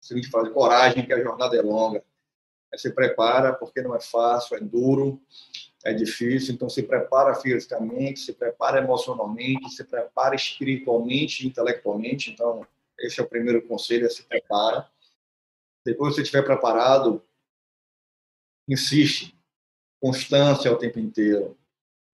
a 0.02 0.06
seguinte 0.06 0.30
frase, 0.30 0.50
coragem 0.50 1.04
que 1.04 1.12
a 1.12 1.22
jornada 1.22 1.54
é 1.54 1.60
longa. 1.60 2.02
se 2.74 2.90
prepara 2.90 3.52
porque 3.52 3.82
não 3.82 3.94
é 3.94 4.00
fácil, 4.00 4.56
é 4.56 4.60
duro, 4.60 5.20
é 5.84 5.92
difícil, 5.94 6.54
então 6.54 6.68
se 6.68 6.82
prepara 6.82 7.34
fisicamente, 7.34 8.20
se 8.20 8.32
prepara 8.32 8.78
emocionalmente, 8.78 9.70
se 9.70 9.84
prepara 9.84 10.34
espiritualmente, 10.34 11.46
intelectualmente. 11.46 12.30
Então, 12.30 12.66
esse 12.98 13.20
é 13.20 13.22
o 13.22 13.28
primeiro 13.28 13.62
conselho, 13.66 14.06
é 14.06 14.10
se 14.10 14.22
prepara. 14.22 14.86
Depois 15.84 16.10
que 16.10 16.16
você 16.16 16.22
estiver 16.22 16.42
preparado, 16.42 17.22
insiste, 18.68 19.34
constância 20.00 20.70
o 20.70 20.76
tempo 20.76 20.98
inteiro. 20.98 21.56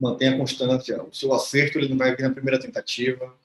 Mantenha 0.01 0.37
constância. 0.37 1.03
O 1.03 1.13
seu 1.13 1.33
acerto 1.33 1.79
ele 1.79 1.89
não 1.89 1.97
vai 1.97 2.15
vir 2.15 2.23
na 2.23 2.35
primeira 2.35 2.61
tentativa, 2.61 3.37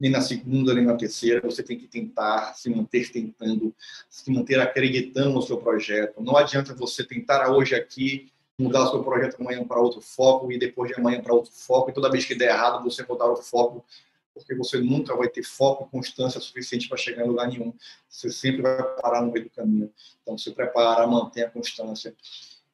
nem 0.00 0.10
na 0.10 0.22
segunda, 0.22 0.72
nem 0.72 0.84
na 0.84 0.96
terceira. 0.96 1.40
Você 1.42 1.62
tem 1.62 1.76
que 1.76 1.86
tentar, 1.86 2.54
se 2.54 2.70
manter 2.70 3.10
tentando, 3.10 3.74
se 4.08 4.30
manter 4.30 4.58
acreditando 4.58 5.34
no 5.34 5.42
seu 5.42 5.58
projeto. 5.58 6.22
Não 6.22 6.36
adianta 6.36 6.74
você 6.74 7.04
tentar 7.04 7.50
hoje 7.50 7.74
aqui 7.74 8.32
mudar 8.58 8.84
o 8.84 8.90
seu 8.90 9.04
projeto 9.04 9.40
amanhã 9.40 9.64
para 9.64 9.80
outro 9.80 10.00
foco 10.00 10.50
e 10.50 10.58
depois 10.58 10.90
de 10.90 10.98
amanhã 10.98 11.20
para 11.20 11.34
outro 11.34 11.52
foco, 11.52 11.90
e 11.90 11.92
toda 11.92 12.10
vez 12.10 12.24
que 12.24 12.34
der 12.34 12.50
errado, 12.50 12.82
você 12.82 13.02
botar 13.02 13.30
o 13.30 13.36
foco, 13.36 13.84
porque 14.32 14.54
você 14.54 14.78
nunca 14.78 15.16
vai 15.16 15.28
ter 15.28 15.42
foco 15.42 15.84
e 15.84 15.90
constância 15.90 16.40
suficiente 16.40 16.88
para 16.88 16.98
chegar 16.98 17.24
em 17.24 17.28
lugar 17.28 17.48
nenhum. 17.48 17.72
Você 18.08 18.30
sempre 18.30 18.62
vai 18.62 18.82
parar 19.00 19.22
no 19.22 19.32
meio 19.32 19.44
do 19.44 19.50
caminho. 19.50 19.90
Então, 20.22 20.36
se 20.36 20.52
prepara, 20.52 21.06
mantenha 21.06 21.46
a 21.46 21.50
constância 21.50 22.14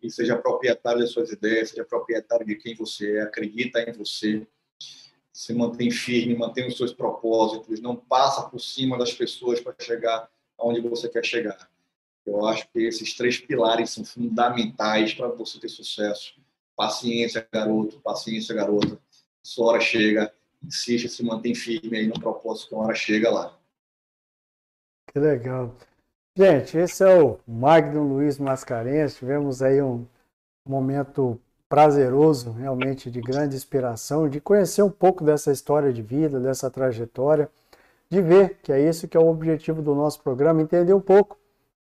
e 0.02 0.10
seja 0.10 0.36
proprietário 0.36 1.00
das 1.00 1.10
suas 1.10 1.30
ideias, 1.30 1.70
seja 1.70 1.84
proprietário 1.84 2.44
de 2.44 2.56
quem 2.56 2.74
você 2.74 3.18
é, 3.18 3.22
acredita 3.22 3.80
em 3.80 3.92
você, 3.92 4.46
se 5.32 5.54
mantém 5.54 5.90
firme, 5.90 6.36
mantém 6.36 6.66
os 6.66 6.76
seus 6.76 6.92
propósitos, 6.92 7.80
não 7.80 7.96
passa 7.96 8.42
por 8.42 8.60
cima 8.60 8.98
das 8.98 9.12
pessoas 9.12 9.60
para 9.60 9.74
chegar 9.80 10.28
aonde 10.58 10.80
você 10.80 11.08
quer 11.08 11.24
chegar. 11.24 11.71
Eu 12.26 12.46
acho 12.46 12.68
que 12.70 12.80
esses 12.80 13.14
três 13.14 13.38
pilares 13.38 13.90
são 13.90 14.04
fundamentais 14.04 15.12
para 15.14 15.28
você 15.28 15.58
ter 15.58 15.68
sucesso. 15.68 16.34
Paciência, 16.76 17.46
garoto, 17.52 18.00
paciência, 18.00 18.54
garota. 18.54 18.98
Sua 19.44 19.66
hora 19.66 19.80
chega, 19.80 20.32
insiste, 20.62 21.08
se 21.08 21.22
mantém 21.24 21.54
firme 21.54 21.98
aí 21.98 22.06
no 22.06 22.18
propósito 22.18 22.68
que 22.68 22.74
a 22.74 22.78
hora 22.78 22.94
chega 22.94 23.30
lá. 23.30 23.58
Que 25.12 25.18
legal. 25.18 25.76
Gente, 26.36 26.78
esse 26.78 27.04
é 27.04 27.22
o 27.22 27.38
Magno 27.46 28.02
Luiz 28.02 28.38
Mascarenhas. 28.38 29.16
Tivemos 29.16 29.60
aí 29.60 29.82
um 29.82 30.06
momento 30.66 31.38
prazeroso, 31.68 32.52
realmente 32.52 33.10
de 33.10 33.20
grande 33.20 33.56
inspiração, 33.56 34.28
de 34.28 34.40
conhecer 34.40 34.82
um 34.82 34.90
pouco 34.90 35.24
dessa 35.24 35.50
história 35.50 35.92
de 35.92 36.02
vida, 36.02 36.38
dessa 36.38 36.70
trajetória, 36.70 37.50
de 38.08 38.20
ver 38.20 38.58
que 38.62 38.72
é 38.72 38.80
isso 38.80 39.08
que 39.08 39.16
é 39.16 39.20
o 39.20 39.28
objetivo 39.28 39.82
do 39.82 39.94
nosso 39.94 40.22
programa, 40.22 40.62
entender 40.62 40.94
um 40.94 41.00
pouco 41.00 41.38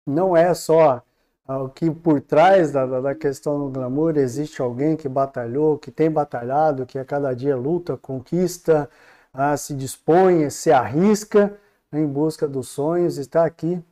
não 0.09 0.37
é 0.37 0.53
só 0.55 1.03
ah, 1.47 1.63
o 1.63 1.69
que 1.69 1.91
por 1.91 2.21
trás 2.21 2.73
da, 2.73 2.87
da 3.01 3.15
questão 3.15 3.59
do 3.59 3.71
glamour 3.71 4.17
existe 4.19 4.61
alguém 4.61 4.97
que 4.97 5.09
batalhou, 5.09 5.79
que 5.79 5.91
tem 5.91 6.11
batalhado, 6.11 6.87
que 6.87 6.99
a 6.99 7.05
cada 7.05 7.35
dia 7.35 7.57
luta, 7.57 7.97
conquista, 7.97 8.89
ah, 9.33 9.57
se 9.57 9.75
dispõe, 9.75 10.51
se 10.51 10.71
arrisca 10.71 11.59
em 11.93 12.07
busca 12.07 12.47
dos 12.47 12.69
sonhos, 12.69 13.19
está 13.19 13.45
aqui. 13.45 13.83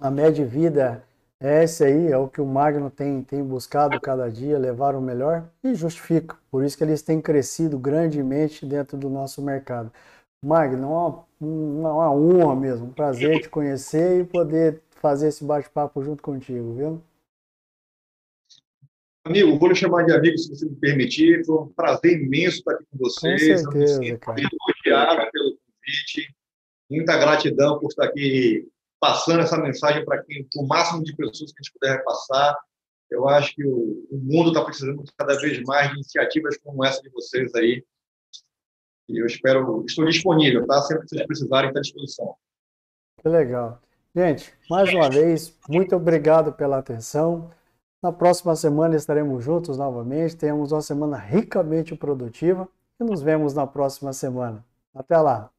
A 0.00 0.10
média 0.10 0.44
de 0.44 0.44
vida 0.44 1.02
é 1.40 1.64
esse 1.64 1.84
aí, 1.84 2.10
é 2.10 2.16
o 2.16 2.28
que 2.28 2.40
o 2.40 2.46
Magno 2.46 2.90
tem, 2.90 3.22
tem 3.22 3.42
buscado 3.44 4.00
cada 4.00 4.30
dia, 4.30 4.58
levar 4.58 4.94
o 4.94 5.00
melhor 5.00 5.44
e 5.62 5.74
justifica. 5.74 6.36
Por 6.50 6.64
isso 6.64 6.78
que 6.78 6.84
eles 6.84 7.02
têm 7.02 7.20
crescido 7.20 7.78
grandemente 7.78 8.64
dentro 8.64 8.96
do 8.96 9.10
nosso 9.10 9.42
mercado. 9.42 9.92
Magno, 10.42 10.88
uma, 10.88 11.24
uma, 11.40 11.92
uma 11.92 12.12
honra 12.12 12.56
mesmo, 12.56 12.86
um 12.86 12.92
prazer 12.92 13.40
te 13.42 13.48
conhecer 13.48 14.20
e 14.20 14.24
poder 14.24 14.82
fazer 15.00 15.28
esse 15.28 15.44
bate-papo 15.44 16.02
junto 16.02 16.22
contigo, 16.22 16.74
viu? 16.74 17.02
Amigo, 19.24 19.58
vou 19.58 19.68
lhe 19.68 19.74
chamar 19.74 20.04
de 20.04 20.12
amigo, 20.12 20.38
se 20.38 20.48
você 20.48 20.66
me 20.66 20.76
permitir. 20.76 21.44
Foi 21.44 21.62
um 21.62 21.72
prazer 21.72 22.22
imenso 22.22 22.58
estar 22.58 22.74
aqui 22.74 22.84
com 22.90 22.98
vocês. 22.98 23.64
Com 23.64 23.72
certeza. 23.72 24.00
Elogiado 24.04 25.30
pelo 25.32 25.58
convite. 25.58 26.34
Muita 26.88 27.18
gratidão 27.18 27.80
por 27.80 27.88
estar 27.88 28.04
aqui 28.04 28.68
passando 29.00 29.40
essa 29.40 29.58
mensagem 29.58 30.04
para 30.04 30.22
quem, 30.22 30.46
o 30.56 30.66
máximo 30.66 31.02
de 31.02 31.14
pessoas 31.16 31.52
que 31.52 31.58
a 31.58 31.62
gente 31.62 31.72
puder 31.72 32.04
passar. 32.04 32.56
Eu 33.10 33.28
acho 33.28 33.54
que 33.54 33.64
o, 33.64 34.06
o 34.10 34.18
mundo 34.18 34.50
está 34.50 34.64
precisando 34.64 35.02
cada 35.16 35.38
vez 35.40 35.60
mais 35.62 35.88
de 35.88 35.94
iniciativas 35.96 36.56
como 36.58 36.84
essa 36.84 37.02
de 37.02 37.10
vocês 37.10 37.52
aí. 37.54 37.84
E 39.08 39.20
eu 39.20 39.26
espero, 39.26 39.84
estou 39.86 40.04
disponível, 40.04 40.66
tá? 40.66 40.82
Sempre 40.82 41.04
que 41.04 41.10
vocês 41.10 41.26
precisarem, 41.26 41.68
está 41.68 41.80
à 41.80 41.82
disposição. 41.82 42.34
Que 43.20 43.28
legal. 43.28 43.80
Gente, 44.16 44.50
mais 44.70 44.90
uma 44.94 45.10
vez, 45.10 45.54
muito 45.68 45.94
obrigado 45.94 46.50
pela 46.50 46.78
atenção. 46.78 47.50
Na 48.02 48.10
próxima 48.10 48.56
semana 48.56 48.96
estaremos 48.96 49.44
juntos 49.44 49.76
novamente. 49.76 50.34
Tenhamos 50.34 50.72
uma 50.72 50.80
semana 50.80 51.18
ricamente 51.18 51.94
produtiva 51.94 52.66
e 52.98 53.04
nos 53.04 53.20
vemos 53.20 53.52
na 53.52 53.66
próxima 53.66 54.14
semana. 54.14 54.64
Até 54.94 55.18
lá! 55.18 55.50